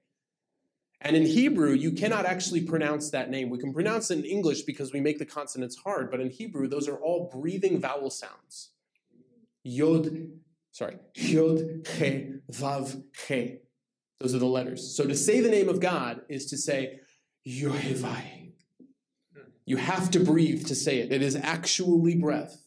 And 1.04 1.16
in 1.16 1.26
Hebrew, 1.26 1.72
you 1.72 1.92
cannot 1.92 2.26
actually 2.26 2.62
pronounce 2.62 3.10
that 3.10 3.28
name. 3.28 3.50
We 3.50 3.58
can 3.58 3.74
pronounce 3.74 4.10
it 4.10 4.20
in 4.20 4.24
English 4.24 4.62
because 4.62 4.92
we 4.92 5.00
make 5.00 5.18
the 5.18 5.26
consonants 5.26 5.76
hard, 5.76 6.10
but 6.10 6.20
in 6.20 6.30
Hebrew, 6.30 6.68
those 6.68 6.88
are 6.88 6.96
all 6.96 7.28
breathing 7.32 7.80
vowel 7.80 8.08
sounds. 8.08 8.70
Yod, 9.64 10.28
sorry, 10.70 10.98
Yod, 11.16 11.86
He, 11.88 12.34
Vav, 12.52 13.02
He. 13.26 13.58
Those 14.20 14.34
are 14.34 14.38
the 14.38 14.46
letters. 14.46 14.96
So 14.96 15.04
to 15.04 15.16
say 15.16 15.40
the 15.40 15.50
name 15.50 15.68
of 15.68 15.80
God 15.80 16.20
is 16.28 16.46
to 16.46 16.56
say 16.56 17.00
Yohevai. 17.46 18.52
You 19.64 19.76
have 19.78 20.10
to 20.12 20.20
breathe 20.20 20.66
to 20.66 20.74
say 20.76 20.98
it. 20.98 21.12
It 21.12 21.22
is 21.22 21.34
actually 21.34 22.16
breath, 22.16 22.62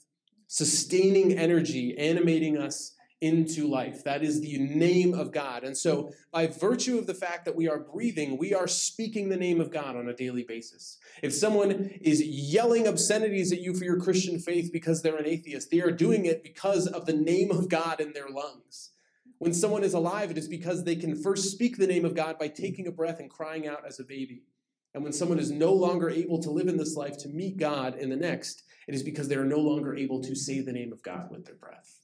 sustaining 0.47 1.37
energy, 1.37 1.97
animating 1.97 2.57
us 2.57 2.94
into 3.25 3.67
life. 3.67 4.03
That 4.03 4.21
is 4.21 4.39
the 4.39 4.59
name 4.59 5.15
of 5.15 5.31
God. 5.31 5.63
And 5.63 5.75
so, 5.75 6.11
by 6.31 6.45
virtue 6.45 6.99
of 6.99 7.07
the 7.07 7.15
fact 7.15 7.45
that 7.45 7.55
we 7.55 7.67
are 7.67 7.79
breathing, 7.79 8.37
we 8.37 8.53
are 8.53 8.67
speaking 8.67 9.29
the 9.29 9.35
name 9.35 9.59
of 9.59 9.71
God 9.71 9.95
on 9.95 10.07
a 10.07 10.13
daily 10.13 10.43
basis. 10.43 10.99
If 11.23 11.33
someone 11.33 11.71
is 12.01 12.21
yelling 12.21 12.87
obscenities 12.87 13.51
at 13.51 13.61
you 13.61 13.73
for 13.73 13.83
your 13.83 13.99
Christian 13.99 14.37
faith 14.37 14.69
because 14.71 15.01
they're 15.01 15.17
an 15.17 15.25
atheist, 15.25 15.71
they 15.71 15.81
are 15.81 15.91
doing 15.91 16.25
it 16.25 16.43
because 16.43 16.85
of 16.85 17.07
the 17.07 17.13
name 17.13 17.49
of 17.49 17.67
God 17.67 17.99
in 17.99 18.13
their 18.13 18.29
lungs. 18.29 18.91
When 19.39 19.53
someone 19.53 19.83
is 19.83 19.95
alive, 19.95 20.29
it 20.29 20.37
is 20.37 20.47
because 20.47 20.83
they 20.83 20.95
can 20.95 21.15
first 21.15 21.51
speak 21.51 21.77
the 21.77 21.87
name 21.87 22.05
of 22.05 22.15
God 22.15 22.37
by 22.37 22.47
taking 22.47 22.87
a 22.87 22.91
breath 22.91 23.19
and 23.19 23.29
crying 23.29 23.67
out 23.67 23.85
as 23.85 23.99
a 23.99 24.03
baby. 24.03 24.43
And 24.93 25.03
when 25.03 25.13
someone 25.13 25.39
is 25.39 25.51
no 25.51 25.73
longer 25.73 26.09
able 26.09 26.41
to 26.43 26.51
live 26.51 26.67
in 26.67 26.77
this 26.77 26.95
life 26.95 27.17
to 27.17 27.27
meet 27.27 27.57
God 27.57 27.95
in 27.95 28.09
the 28.09 28.15
next, 28.15 28.63
it 28.87 28.95
is 28.95 29.03
because 29.03 29.27
they 29.27 29.35
are 29.35 29.43
no 29.43 29.59
longer 29.59 29.95
able 29.95 30.21
to 30.21 30.35
say 30.35 30.61
the 30.61 30.71
name 30.71 30.93
of 30.93 31.03
God 31.03 31.31
with 31.31 31.45
their 31.45 31.55
breath. 31.55 31.99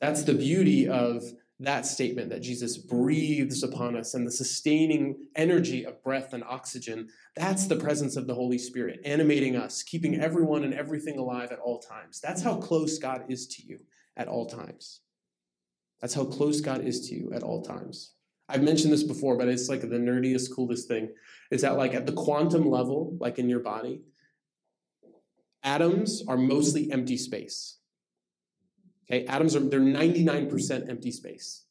That's 0.00 0.22
the 0.22 0.34
beauty 0.34 0.88
of 0.88 1.22
that 1.60 1.86
statement 1.86 2.30
that 2.30 2.40
Jesus 2.40 2.76
breathes 2.76 3.64
upon 3.64 3.96
us 3.96 4.14
and 4.14 4.24
the 4.24 4.30
sustaining 4.30 5.16
energy 5.34 5.84
of 5.84 6.02
breath 6.04 6.32
and 6.32 6.44
oxygen. 6.44 7.08
That's 7.34 7.66
the 7.66 7.76
presence 7.76 8.16
of 8.16 8.28
the 8.28 8.34
Holy 8.34 8.58
Spirit 8.58 9.00
animating 9.04 9.56
us, 9.56 9.82
keeping 9.82 10.20
everyone 10.20 10.62
and 10.62 10.72
everything 10.72 11.18
alive 11.18 11.50
at 11.50 11.58
all 11.58 11.80
times. 11.80 12.20
That's 12.20 12.42
how 12.42 12.56
close 12.56 12.98
God 12.98 13.24
is 13.28 13.48
to 13.48 13.66
you 13.66 13.80
at 14.16 14.28
all 14.28 14.46
times. 14.46 15.00
That's 16.00 16.14
how 16.14 16.24
close 16.24 16.60
God 16.60 16.84
is 16.84 17.08
to 17.08 17.14
you 17.16 17.32
at 17.34 17.42
all 17.42 17.62
times. 17.62 18.12
I've 18.48 18.62
mentioned 18.62 18.92
this 18.92 19.02
before, 19.02 19.36
but 19.36 19.48
it's 19.48 19.68
like 19.68 19.80
the 19.80 19.88
nerdiest, 19.88 20.54
coolest 20.54 20.86
thing. 20.86 21.10
Is 21.50 21.62
that 21.62 21.76
like 21.76 21.94
at 21.94 22.06
the 22.06 22.12
quantum 22.12 22.70
level, 22.70 23.16
like 23.20 23.38
in 23.38 23.48
your 23.48 23.60
body, 23.60 24.02
atoms 25.64 26.22
are 26.28 26.36
mostly 26.36 26.90
empty 26.92 27.16
space. 27.16 27.77
Okay, 29.10 29.24
atoms 29.26 29.56
are 29.56 29.60
they're 29.60 29.80
99% 29.80 30.88
empty 30.88 31.10
space. 31.10 31.64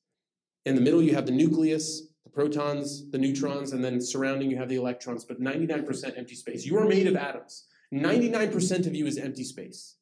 In 0.65 0.75
the 0.75 0.81
middle, 0.81 1.01
you 1.01 1.13
have 1.13 1.25
the 1.25 1.31
nucleus, 1.31 2.07
the 2.23 2.29
protons, 2.29 3.09
the 3.11 3.17
neutrons, 3.17 3.73
and 3.73 3.83
then 3.83 4.01
surrounding 4.01 4.49
you 4.49 4.57
have 4.57 4.69
the 4.69 4.75
electrons, 4.75 5.23
but 5.23 5.39
99% 5.39 6.17
empty 6.17 6.35
space. 6.35 6.65
You 6.65 6.77
are 6.77 6.87
made 6.87 7.07
of 7.07 7.15
atoms. 7.15 7.65
99% 7.93 8.87
of 8.87 8.95
you 8.95 9.05
is 9.05 9.17
empty 9.17 9.43
space. 9.43 9.95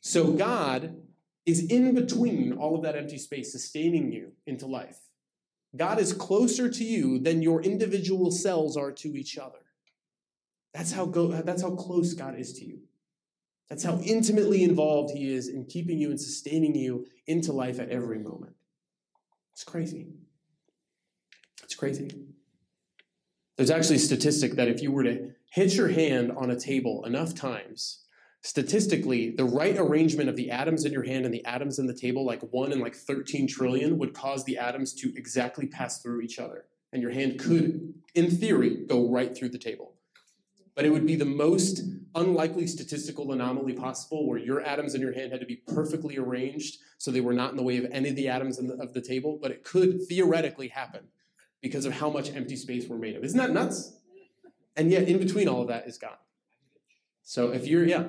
So 0.00 0.32
God 0.32 0.96
is 1.46 1.66
in 1.66 1.94
between 1.94 2.52
all 2.52 2.76
of 2.76 2.82
that 2.82 2.96
empty 2.96 3.18
space, 3.18 3.52
sustaining 3.52 4.12
you 4.12 4.32
into 4.46 4.66
life. 4.66 4.98
God 5.76 5.98
is 5.98 6.12
closer 6.12 6.68
to 6.68 6.84
you 6.84 7.18
than 7.18 7.42
your 7.42 7.62
individual 7.62 8.30
cells 8.30 8.76
are 8.76 8.92
to 8.92 9.16
each 9.16 9.38
other. 9.38 9.58
That's 10.74 10.92
how, 10.92 11.06
go, 11.06 11.28
that's 11.28 11.62
how 11.62 11.70
close 11.70 12.14
God 12.14 12.38
is 12.38 12.52
to 12.54 12.64
you. 12.64 12.80
That's 13.68 13.84
how 13.84 13.98
intimately 14.00 14.62
involved 14.62 15.12
He 15.12 15.32
is 15.32 15.48
in 15.48 15.64
keeping 15.64 15.98
you 15.98 16.10
and 16.10 16.20
sustaining 16.20 16.74
you 16.74 17.06
into 17.26 17.52
life 17.52 17.80
at 17.80 17.88
every 17.88 18.18
moment. 18.18 18.54
It's 19.52 19.64
crazy. 19.64 20.08
It's 21.64 21.74
crazy. 21.74 22.10
There's 23.56 23.70
actually 23.70 23.96
a 23.96 24.00
statistic 24.00 24.52
that 24.52 24.68
if 24.68 24.82
you 24.82 24.92
were 24.92 25.02
to 25.04 25.30
hit 25.50 25.74
your 25.74 25.88
hand 25.88 26.30
on 26.32 26.50
a 26.50 26.60
table 26.60 27.04
enough 27.06 27.34
times, 27.34 28.04
statistically, 28.42 29.30
the 29.30 29.44
right 29.44 29.76
arrangement 29.78 30.28
of 30.28 30.36
the 30.36 30.50
atoms 30.50 30.84
in 30.84 30.92
your 30.92 31.02
hand 31.02 31.24
and 31.24 31.32
the 31.32 31.44
atoms 31.44 31.78
in 31.78 31.86
the 31.86 31.94
table, 31.94 32.24
like 32.24 32.42
one 32.52 32.70
in 32.70 32.80
like 32.80 32.94
13 32.94 33.48
trillion, 33.48 33.98
would 33.98 34.14
cause 34.14 34.44
the 34.44 34.58
atoms 34.58 34.92
to 34.94 35.12
exactly 35.16 35.66
pass 35.66 36.02
through 36.02 36.20
each 36.20 36.38
other. 36.38 36.66
And 36.92 37.02
your 37.02 37.10
hand 37.10 37.40
could, 37.40 37.94
in 38.14 38.30
theory, 38.30 38.84
go 38.86 39.10
right 39.10 39.36
through 39.36 39.48
the 39.48 39.58
table. 39.58 39.94
But 40.74 40.84
it 40.84 40.90
would 40.90 41.06
be 41.06 41.16
the 41.16 41.24
most 41.24 41.80
unlikely 42.16 42.66
statistical 42.66 43.30
anomaly 43.32 43.74
possible 43.74 44.26
where 44.26 44.38
your 44.38 44.60
atoms 44.62 44.94
in 44.94 45.00
your 45.00 45.12
hand 45.12 45.30
had 45.30 45.40
to 45.40 45.46
be 45.46 45.56
perfectly 45.56 46.18
arranged 46.18 46.78
so 46.98 47.10
they 47.10 47.20
were 47.20 47.32
not 47.32 47.50
in 47.50 47.56
the 47.56 47.62
way 47.62 47.76
of 47.76 47.86
any 47.92 48.08
of 48.08 48.16
the 48.16 48.28
atoms 48.28 48.56
the, 48.56 48.74
of 48.74 48.92
the 48.94 49.00
table. 49.00 49.38
But 49.40 49.50
it 49.50 49.62
could 49.62 50.02
theoretically 50.08 50.68
happen 50.68 51.04
because 51.62 51.84
of 51.84 51.92
how 51.92 52.10
much 52.10 52.34
empty 52.34 52.56
space 52.56 52.88
we're 52.88 52.98
made 52.98 53.16
of. 53.16 53.22
Isn't 53.22 53.38
that 53.38 53.52
nuts? 53.52 53.92
And 54.76 54.90
yet, 54.90 55.08
in 55.08 55.18
between 55.18 55.48
all 55.48 55.62
of 55.62 55.68
that 55.68 55.86
is 55.86 55.96
God. 55.98 56.16
So 57.22 57.50
if 57.50 57.66
you're, 57.66 57.84
yeah, 57.84 58.04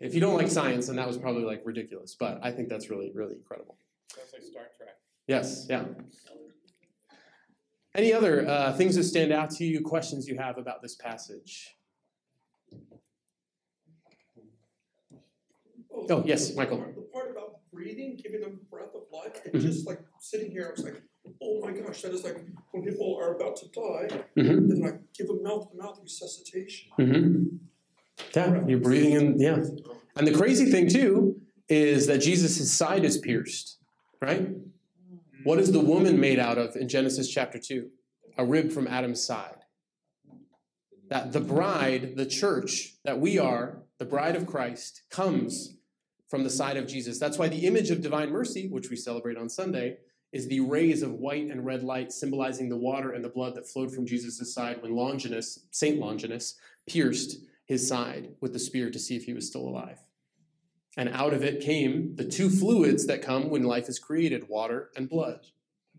if 0.00 0.14
you 0.14 0.20
don't 0.20 0.36
like 0.36 0.48
science, 0.48 0.86
then 0.86 0.96
that 0.96 1.06
was 1.06 1.16
probably 1.18 1.44
like 1.44 1.62
ridiculous. 1.64 2.14
But 2.18 2.40
I 2.42 2.50
think 2.50 2.68
that's 2.68 2.90
really, 2.90 3.12
really 3.14 3.34
incredible. 3.34 3.76
Sounds 4.08 4.30
like 4.32 4.42
Star 4.42 4.62
Trek. 4.76 4.96
Yes, 5.26 5.66
yeah. 5.68 5.84
Any 7.94 8.12
other 8.12 8.48
uh, 8.48 8.72
things 8.72 8.96
that 8.96 9.04
stand 9.04 9.32
out 9.32 9.50
to 9.52 9.64
you, 9.64 9.82
questions 9.82 10.26
you 10.26 10.38
have 10.38 10.56
about 10.56 10.80
this 10.82 10.94
passage? 10.94 11.76
Oh, 16.10 16.22
yes, 16.26 16.54
Michael. 16.56 16.78
The 16.78 17.02
part 17.12 17.30
about 17.30 17.60
breathing, 17.72 18.18
giving 18.22 18.40
them 18.40 18.60
breath 18.70 18.94
of 18.94 19.02
life, 19.12 19.40
and 19.44 19.54
Mhm. 19.54 19.60
just 19.66 19.86
like 19.86 20.00
sitting 20.20 20.50
here, 20.50 20.68
I 20.68 20.70
was 20.72 20.84
like, 20.84 21.02
oh 21.40 21.60
my 21.60 21.72
gosh, 21.72 22.02
that 22.02 22.12
is 22.12 22.24
like 22.24 22.36
when 22.72 22.82
people 22.82 23.16
are 23.20 23.34
about 23.36 23.56
to 23.56 23.68
die, 23.68 24.08
Mm-hmm. 24.36 24.70
and 24.70 24.78
like 24.82 25.00
give 25.12 25.28
them 25.28 25.42
mouth 25.42 25.70
to 25.70 25.76
mouth 25.76 25.98
resuscitation. 26.02 26.90
Mm-hmm. 26.98 27.56
Yeah, 28.34 28.66
you're 28.66 28.78
breathing 28.80 29.12
in, 29.12 29.38
yeah. 29.40 29.62
And 30.16 30.26
the 30.26 30.32
crazy 30.34 30.66
thing, 30.70 30.88
too, 30.88 31.40
is 31.68 32.06
that 32.08 32.18
Jesus' 32.18 32.70
side 32.70 33.04
is 33.04 33.18
pierced, 33.18 33.78
right? 34.20 34.50
What 35.44 35.58
is 35.58 35.72
the 35.72 35.80
woman 35.80 36.20
made 36.20 36.38
out 36.38 36.58
of 36.58 36.76
in 36.76 36.88
Genesis 36.88 37.28
chapter 37.28 37.58
2? 37.58 37.90
A 38.38 38.44
rib 38.44 38.70
from 38.70 38.86
Adam's 38.86 39.22
side. 39.22 39.56
That 41.08 41.32
the 41.32 41.40
bride, 41.40 42.16
the 42.16 42.26
church 42.26 42.96
that 43.04 43.18
we 43.20 43.38
are, 43.38 43.82
the 43.98 44.04
bride 44.04 44.36
of 44.36 44.46
Christ, 44.46 45.02
comes 45.10 45.76
from 46.32 46.44
the 46.44 46.48
side 46.48 46.78
of 46.78 46.86
Jesus. 46.86 47.18
That's 47.18 47.36
why 47.36 47.48
the 47.48 47.66
image 47.66 47.90
of 47.90 48.00
divine 48.00 48.30
mercy, 48.30 48.66
which 48.66 48.88
we 48.88 48.96
celebrate 48.96 49.36
on 49.36 49.50
Sunday, 49.50 49.98
is 50.32 50.48
the 50.48 50.60
rays 50.60 51.02
of 51.02 51.12
white 51.12 51.50
and 51.50 51.66
red 51.66 51.82
light 51.82 52.10
symbolizing 52.10 52.70
the 52.70 52.76
water 52.78 53.12
and 53.12 53.22
the 53.22 53.28
blood 53.28 53.54
that 53.54 53.68
flowed 53.68 53.94
from 53.94 54.06
Jesus' 54.06 54.54
side 54.54 54.80
when 54.80 54.96
Longinus, 54.96 55.66
Saint 55.72 55.98
Longinus, 55.98 56.54
pierced 56.86 57.44
his 57.66 57.86
side 57.86 58.30
with 58.40 58.54
the 58.54 58.58
spear 58.58 58.90
to 58.90 58.98
see 58.98 59.14
if 59.14 59.24
he 59.24 59.34
was 59.34 59.46
still 59.46 59.68
alive. 59.68 59.98
And 60.96 61.10
out 61.10 61.34
of 61.34 61.44
it 61.44 61.60
came 61.60 62.16
the 62.16 62.24
two 62.24 62.48
fluids 62.48 63.06
that 63.08 63.20
come 63.20 63.50
when 63.50 63.64
life 63.64 63.90
is 63.90 63.98
created 63.98 64.48
water 64.48 64.88
and 64.96 65.10
blood. 65.10 65.40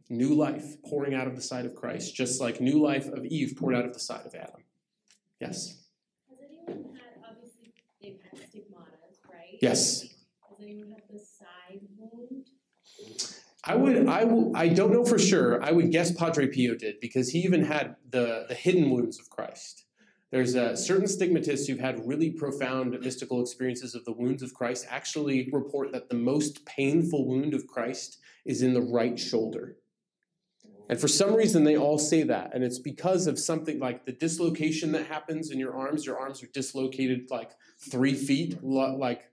New 0.09 0.33
life 0.33 0.81
pouring 0.83 1.13
out 1.13 1.27
of 1.27 1.35
the 1.35 1.43
side 1.43 1.67
of 1.67 1.75
Christ, 1.75 2.15
just 2.15 2.41
like 2.41 2.59
new 2.59 2.81
life 2.81 3.05
of 3.05 3.23
Eve 3.23 3.53
poured 3.55 3.75
out 3.75 3.85
of 3.85 3.93
the 3.93 3.99
side 3.99 4.25
of 4.25 4.33
Adam. 4.33 4.63
Yes? 5.39 5.77
Has 6.27 6.39
anyone 6.43 6.95
had, 6.95 7.21
obviously, 7.23 7.75
they've 8.01 8.17
had 8.23 8.39
stigmatas, 8.49 9.31
right? 9.31 9.59
Yes. 9.61 10.12
Had 10.63 11.03
the 11.09 11.19
side 11.19 11.81
wound? 11.97 12.47
I 13.65 13.75
would, 13.75 14.07
I 14.07 14.23
will, 14.23 14.55
I 14.55 14.69
don't 14.69 14.93
know 14.93 15.03
for 15.03 15.19
sure. 15.19 15.61
I 15.61 15.71
would 15.71 15.91
guess 15.91 16.11
Padre 16.11 16.47
Pio 16.47 16.75
did 16.75 16.99
because 17.01 17.29
he 17.29 17.39
even 17.39 17.65
had 17.65 17.95
the, 18.09 18.45
the 18.47 18.55
hidden 18.55 18.89
wounds 18.89 19.19
of 19.19 19.29
Christ. 19.29 19.85
There's 20.31 20.55
a 20.55 20.75
certain 20.75 21.07
stigmatists 21.07 21.67
who've 21.67 21.79
had 21.79 22.07
really 22.07 22.31
profound 22.31 22.97
mystical 23.01 23.41
experiences 23.41 23.93
of 23.93 24.05
the 24.05 24.13
wounds 24.13 24.41
of 24.41 24.53
Christ 24.53 24.87
actually 24.89 25.49
report 25.51 25.91
that 25.91 26.09
the 26.09 26.15
most 26.15 26.65
painful 26.65 27.27
wound 27.27 27.53
of 27.53 27.67
Christ 27.67 28.19
is 28.45 28.61
in 28.61 28.73
the 28.73 28.81
right 28.81 29.19
shoulder. 29.19 29.77
And 30.89 30.99
for 30.99 31.07
some 31.07 31.33
reason, 31.33 31.63
they 31.63 31.77
all 31.77 31.97
say 31.97 32.23
that. 32.23 32.51
And 32.53 32.63
it's 32.63 32.79
because 32.79 33.27
of 33.27 33.37
something 33.37 33.79
like 33.79 34.05
the 34.05 34.11
dislocation 34.11 34.91
that 34.93 35.07
happens 35.07 35.51
in 35.51 35.59
your 35.59 35.75
arms. 35.75 36.05
Your 36.05 36.17
arms 36.17 36.41
are 36.41 36.47
dislocated 36.47 37.27
like 37.29 37.51
three 37.91 38.13
feet, 38.13 38.63
like 38.63 39.29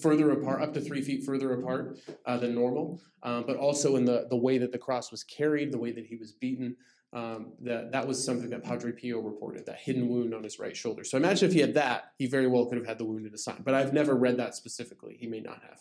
further 0.00 0.30
apart, 0.30 0.62
up 0.62 0.72
to 0.74 0.80
three 0.80 1.02
feet 1.02 1.24
further 1.24 1.52
apart 1.54 1.98
uh, 2.26 2.36
than 2.36 2.54
normal. 2.54 3.00
Um, 3.22 3.44
but 3.46 3.56
also 3.56 3.96
in 3.96 4.04
the, 4.04 4.26
the 4.30 4.36
way 4.36 4.58
that 4.58 4.72
the 4.72 4.78
cross 4.78 5.10
was 5.10 5.22
carried, 5.24 5.72
the 5.72 5.78
way 5.78 5.92
that 5.92 6.06
he 6.06 6.16
was 6.16 6.32
beaten. 6.32 6.76
um, 7.12 7.52
that 7.60 7.90
that 7.92 8.06
was 8.06 8.24
something 8.24 8.50
that 8.50 8.62
Padre 8.62 8.92
Pio 8.92 9.20
reported, 9.20 9.66
that 9.66 9.78
hidden 9.78 10.08
wound 10.08 10.32
on 10.32 10.44
his 10.44 10.58
right 10.58 10.76
shoulder. 10.76 11.02
So 11.02 11.16
imagine 11.16 11.48
if 11.48 11.54
he 11.54 11.60
had 11.60 11.74
that, 11.74 12.12
he 12.18 12.26
very 12.26 12.46
well 12.46 12.66
could 12.66 12.78
have 12.78 12.86
had 12.86 12.98
the 12.98 13.04
wound 13.04 13.26
in 13.26 13.34
a 13.34 13.38
sign. 13.38 13.62
But 13.64 13.74
I've 13.74 13.92
never 13.92 14.14
read 14.14 14.36
that 14.36 14.54
specifically. 14.54 15.16
He 15.18 15.26
may 15.26 15.40
not 15.40 15.60
have. 15.62 15.80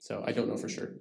So 0.00 0.24
I 0.26 0.32
don't 0.32 0.48
know 0.48 0.56
for 0.56 0.68
sure. 0.68 0.92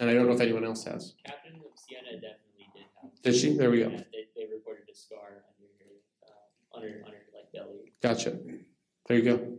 And 0.00 0.10
I 0.10 0.14
don't 0.14 0.26
know 0.26 0.32
if 0.32 0.40
anyone 0.40 0.64
else 0.64 0.84
has. 0.84 1.14
Catherine 1.24 1.56
of 1.56 1.78
Siena 1.78 2.14
definitely 2.14 2.68
did 2.74 2.84
have. 3.00 3.22
Did 3.22 3.36
she? 3.36 3.56
There 3.56 3.70
we 3.70 3.78
go. 3.78 3.90
Yeah, 3.90 4.02
they, 4.12 4.26
they 4.34 4.52
reported 4.52 4.88
a 4.90 4.94
scar 4.94 5.44
under 5.56 5.70
her, 5.78 5.92
uh, 6.24 6.76
on 6.76 6.82
her, 6.82 7.02
on 7.06 7.12
her 7.12 7.18
like 7.34 7.52
belly. 7.52 7.92
Gotcha. 8.02 8.36
There 9.06 9.16
you 9.16 9.22
go. 9.22 9.58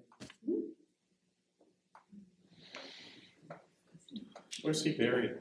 Where's 4.68 4.84
he 4.84 4.92
buried? 4.92 5.32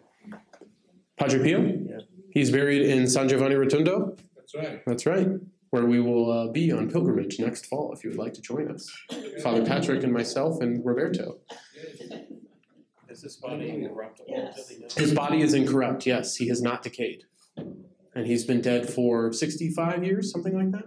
Padre 1.18 1.43
Pio? 1.43 1.61
Yeah. 1.61 1.99
He's 2.31 2.53
buried 2.53 2.83
in 2.83 3.09
San 3.09 3.29
Giovanni 3.29 3.57
Rotondo. 3.57 4.16
That's 4.37 4.55
right. 4.55 4.83
That's 4.87 5.05
right. 5.05 5.27
Where 5.70 5.85
we 5.85 5.99
will 5.99 6.31
uh, 6.31 6.53
be 6.53 6.70
on 6.70 6.89
pilgrimage 6.89 7.41
next 7.41 7.66
fall 7.66 7.93
if 7.93 8.05
you 8.05 8.11
would 8.11 8.20
like 8.20 8.35
to 8.35 8.41
join 8.41 8.70
us. 8.70 8.89
Father 9.43 9.66
Patrick 9.66 10.05
and 10.05 10.12
myself 10.12 10.62
and 10.62 10.87
Roberto. 10.87 11.39
Is 13.09 13.20
this 13.20 13.35
body 13.35 13.68
incorruptible? 13.70 14.29
Yes. 14.29 14.95
His 14.95 15.12
body 15.12 15.41
is 15.41 15.55
incorrupt, 15.55 16.07
yes. 16.07 16.37
He 16.37 16.47
has 16.49 16.62
not 16.62 16.83
decayed. 16.83 17.24
And 17.57 18.27
he's 18.27 18.45
been 18.45 18.61
dead 18.61 18.89
for 18.89 19.33
65 19.33 20.05
years, 20.05 20.31
something 20.31 20.55
like 20.55 20.70
that. 20.70 20.85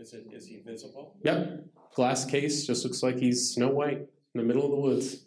Is 0.00 0.14
it, 0.14 0.26
is 0.32 0.46
he 0.46 0.62
visible? 0.66 1.14
Yep. 1.22 1.66
Glass 1.94 2.24
case, 2.24 2.66
just 2.66 2.84
looks 2.84 3.04
like 3.04 3.18
he's 3.18 3.50
Snow 3.50 3.68
White 3.68 3.98
in 3.98 4.40
the 4.40 4.42
middle 4.42 4.64
of 4.64 4.70
the 4.70 4.76
woods. 4.78 5.25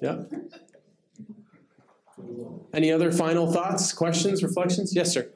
Yep. 0.00 0.32
Any 2.72 2.92
other 2.92 3.10
final 3.12 3.50
thoughts, 3.52 3.92
questions, 3.92 4.42
reflections? 4.42 4.94
Yes, 4.94 5.12
sir. 5.12 5.30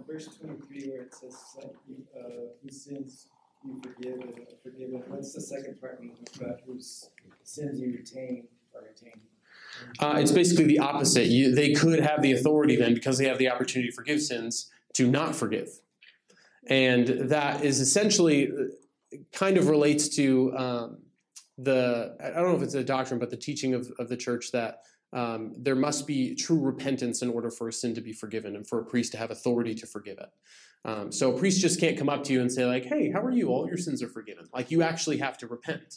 um, 0.00 0.04
verse 0.06 0.28
twenty-three 0.36 0.90
where 0.90 1.02
it 1.02 1.14
says, 1.14 1.36
like, 1.56 1.74
uh, 2.16 2.28
whose 2.62 2.84
sins 2.84 3.26
you 3.64 3.80
forgive 3.82 4.20
and 4.20 4.46
forgiven, 4.62 5.02
what's 5.08 5.34
the 5.34 5.40
second 5.40 5.80
part 5.80 6.00
mean, 6.00 6.12
about 6.40 6.60
whose 6.66 7.10
sins 7.42 7.80
you 7.80 7.92
retain 7.92 8.48
or 8.74 8.82
retain? 8.82 9.20
Uh, 9.98 10.18
it's 10.20 10.32
basically 10.32 10.64
the 10.64 10.78
opposite. 10.78 11.26
You, 11.26 11.54
they 11.54 11.72
could 11.72 12.00
have 12.00 12.22
the 12.22 12.32
authority 12.32 12.76
then, 12.76 12.94
because 12.94 13.18
they 13.18 13.26
have 13.26 13.38
the 13.38 13.48
opportunity 13.48 13.90
to 13.90 13.94
forgive 13.94 14.20
sins, 14.20 14.70
to 14.94 15.06
not 15.06 15.36
forgive. 15.36 15.68
And 16.66 17.06
that 17.30 17.64
is 17.64 17.80
essentially 17.80 18.48
uh, 18.48 18.64
kind 19.32 19.56
of 19.56 19.68
relates 19.68 20.08
to 20.16 20.56
um, 20.56 20.98
the, 21.58 22.16
I 22.22 22.30
don't 22.30 22.50
know 22.50 22.56
if 22.56 22.62
it's 22.62 22.74
a 22.74 22.84
doctrine, 22.84 23.18
but 23.18 23.30
the 23.30 23.36
teaching 23.36 23.74
of, 23.74 23.90
of 23.98 24.08
the 24.08 24.16
church 24.16 24.52
that 24.52 24.82
um, 25.12 25.54
there 25.58 25.74
must 25.74 26.06
be 26.06 26.34
true 26.34 26.60
repentance 26.60 27.22
in 27.22 27.30
order 27.30 27.50
for 27.50 27.68
a 27.68 27.72
sin 27.72 27.94
to 27.94 28.00
be 28.00 28.12
forgiven 28.12 28.56
and 28.56 28.66
for 28.66 28.80
a 28.80 28.84
priest 28.84 29.12
to 29.12 29.18
have 29.18 29.30
authority 29.30 29.74
to 29.74 29.86
forgive 29.86 30.18
it. 30.18 30.30
Um, 30.84 31.12
so 31.12 31.34
a 31.34 31.38
priest 31.38 31.60
just 31.60 31.80
can't 31.80 31.98
come 31.98 32.08
up 32.08 32.24
to 32.24 32.32
you 32.32 32.40
and 32.40 32.50
say, 32.50 32.64
like, 32.64 32.84
hey, 32.84 33.10
how 33.10 33.20
are 33.20 33.30
you? 33.30 33.48
All 33.48 33.66
your 33.66 33.76
sins 33.76 34.02
are 34.02 34.08
forgiven. 34.08 34.46
Like, 34.54 34.70
you 34.70 34.82
actually 34.82 35.18
have 35.18 35.36
to 35.38 35.46
repent. 35.46 35.96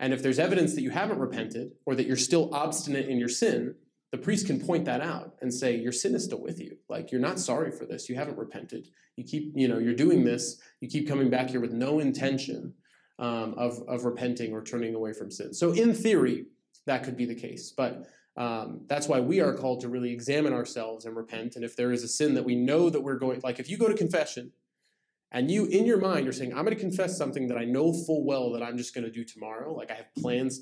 And 0.00 0.12
if 0.12 0.22
there's 0.22 0.40
evidence 0.40 0.74
that 0.74 0.82
you 0.82 0.90
haven't 0.90 1.18
repented 1.18 1.72
or 1.86 1.94
that 1.94 2.06
you're 2.06 2.16
still 2.16 2.52
obstinate 2.52 3.08
in 3.08 3.18
your 3.18 3.28
sin, 3.28 3.76
the 4.14 4.18
priest 4.18 4.46
can 4.46 4.64
point 4.64 4.84
that 4.84 5.00
out 5.00 5.34
and 5.40 5.52
say 5.52 5.74
your 5.74 5.90
sin 5.90 6.14
is 6.14 6.22
still 6.22 6.40
with 6.40 6.60
you. 6.60 6.76
Like 6.88 7.10
you're 7.10 7.20
not 7.20 7.40
sorry 7.40 7.72
for 7.72 7.84
this. 7.84 8.08
You 8.08 8.14
haven't 8.14 8.38
repented. 8.38 8.86
You 9.16 9.24
keep, 9.24 9.50
you 9.56 9.66
know, 9.66 9.78
you're 9.78 9.92
doing 9.92 10.22
this. 10.22 10.60
You 10.80 10.88
keep 10.88 11.08
coming 11.08 11.30
back 11.30 11.50
here 11.50 11.58
with 11.58 11.72
no 11.72 11.98
intention 11.98 12.74
um, 13.18 13.54
of 13.56 13.82
of 13.88 14.04
repenting 14.04 14.52
or 14.52 14.62
turning 14.62 14.94
away 14.94 15.14
from 15.14 15.32
sin. 15.32 15.52
So 15.52 15.72
in 15.72 15.92
theory, 15.92 16.44
that 16.86 17.02
could 17.02 17.16
be 17.16 17.26
the 17.26 17.34
case. 17.34 17.74
But 17.76 18.06
um, 18.36 18.82
that's 18.86 19.08
why 19.08 19.18
we 19.18 19.40
are 19.40 19.52
called 19.52 19.80
to 19.80 19.88
really 19.88 20.12
examine 20.12 20.52
ourselves 20.52 21.06
and 21.06 21.16
repent. 21.16 21.56
And 21.56 21.64
if 21.64 21.74
there 21.74 21.90
is 21.90 22.04
a 22.04 22.08
sin 22.08 22.34
that 22.34 22.44
we 22.44 22.54
know 22.54 22.90
that 22.90 23.00
we're 23.00 23.18
going, 23.18 23.40
like 23.42 23.58
if 23.58 23.68
you 23.68 23.76
go 23.76 23.88
to 23.88 23.96
confession 23.96 24.52
and 25.34 25.50
you 25.50 25.66
in 25.66 25.84
your 25.84 25.98
mind 25.98 26.24
you're 26.24 26.32
saying 26.32 26.52
i'm 26.52 26.64
going 26.64 26.76
to 26.76 26.80
confess 26.80 27.18
something 27.18 27.48
that 27.48 27.58
i 27.58 27.64
know 27.64 27.92
full 27.92 28.24
well 28.24 28.52
that 28.52 28.62
i'm 28.62 28.78
just 28.78 28.94
going 28.94 29.04
to 29.04 29.10
do 29.10 29.24
tomorrow 29.24 29.74
like 29.74 29.90
i 29.90 29.94
have 29.94 30.06
plans 30.14 30.52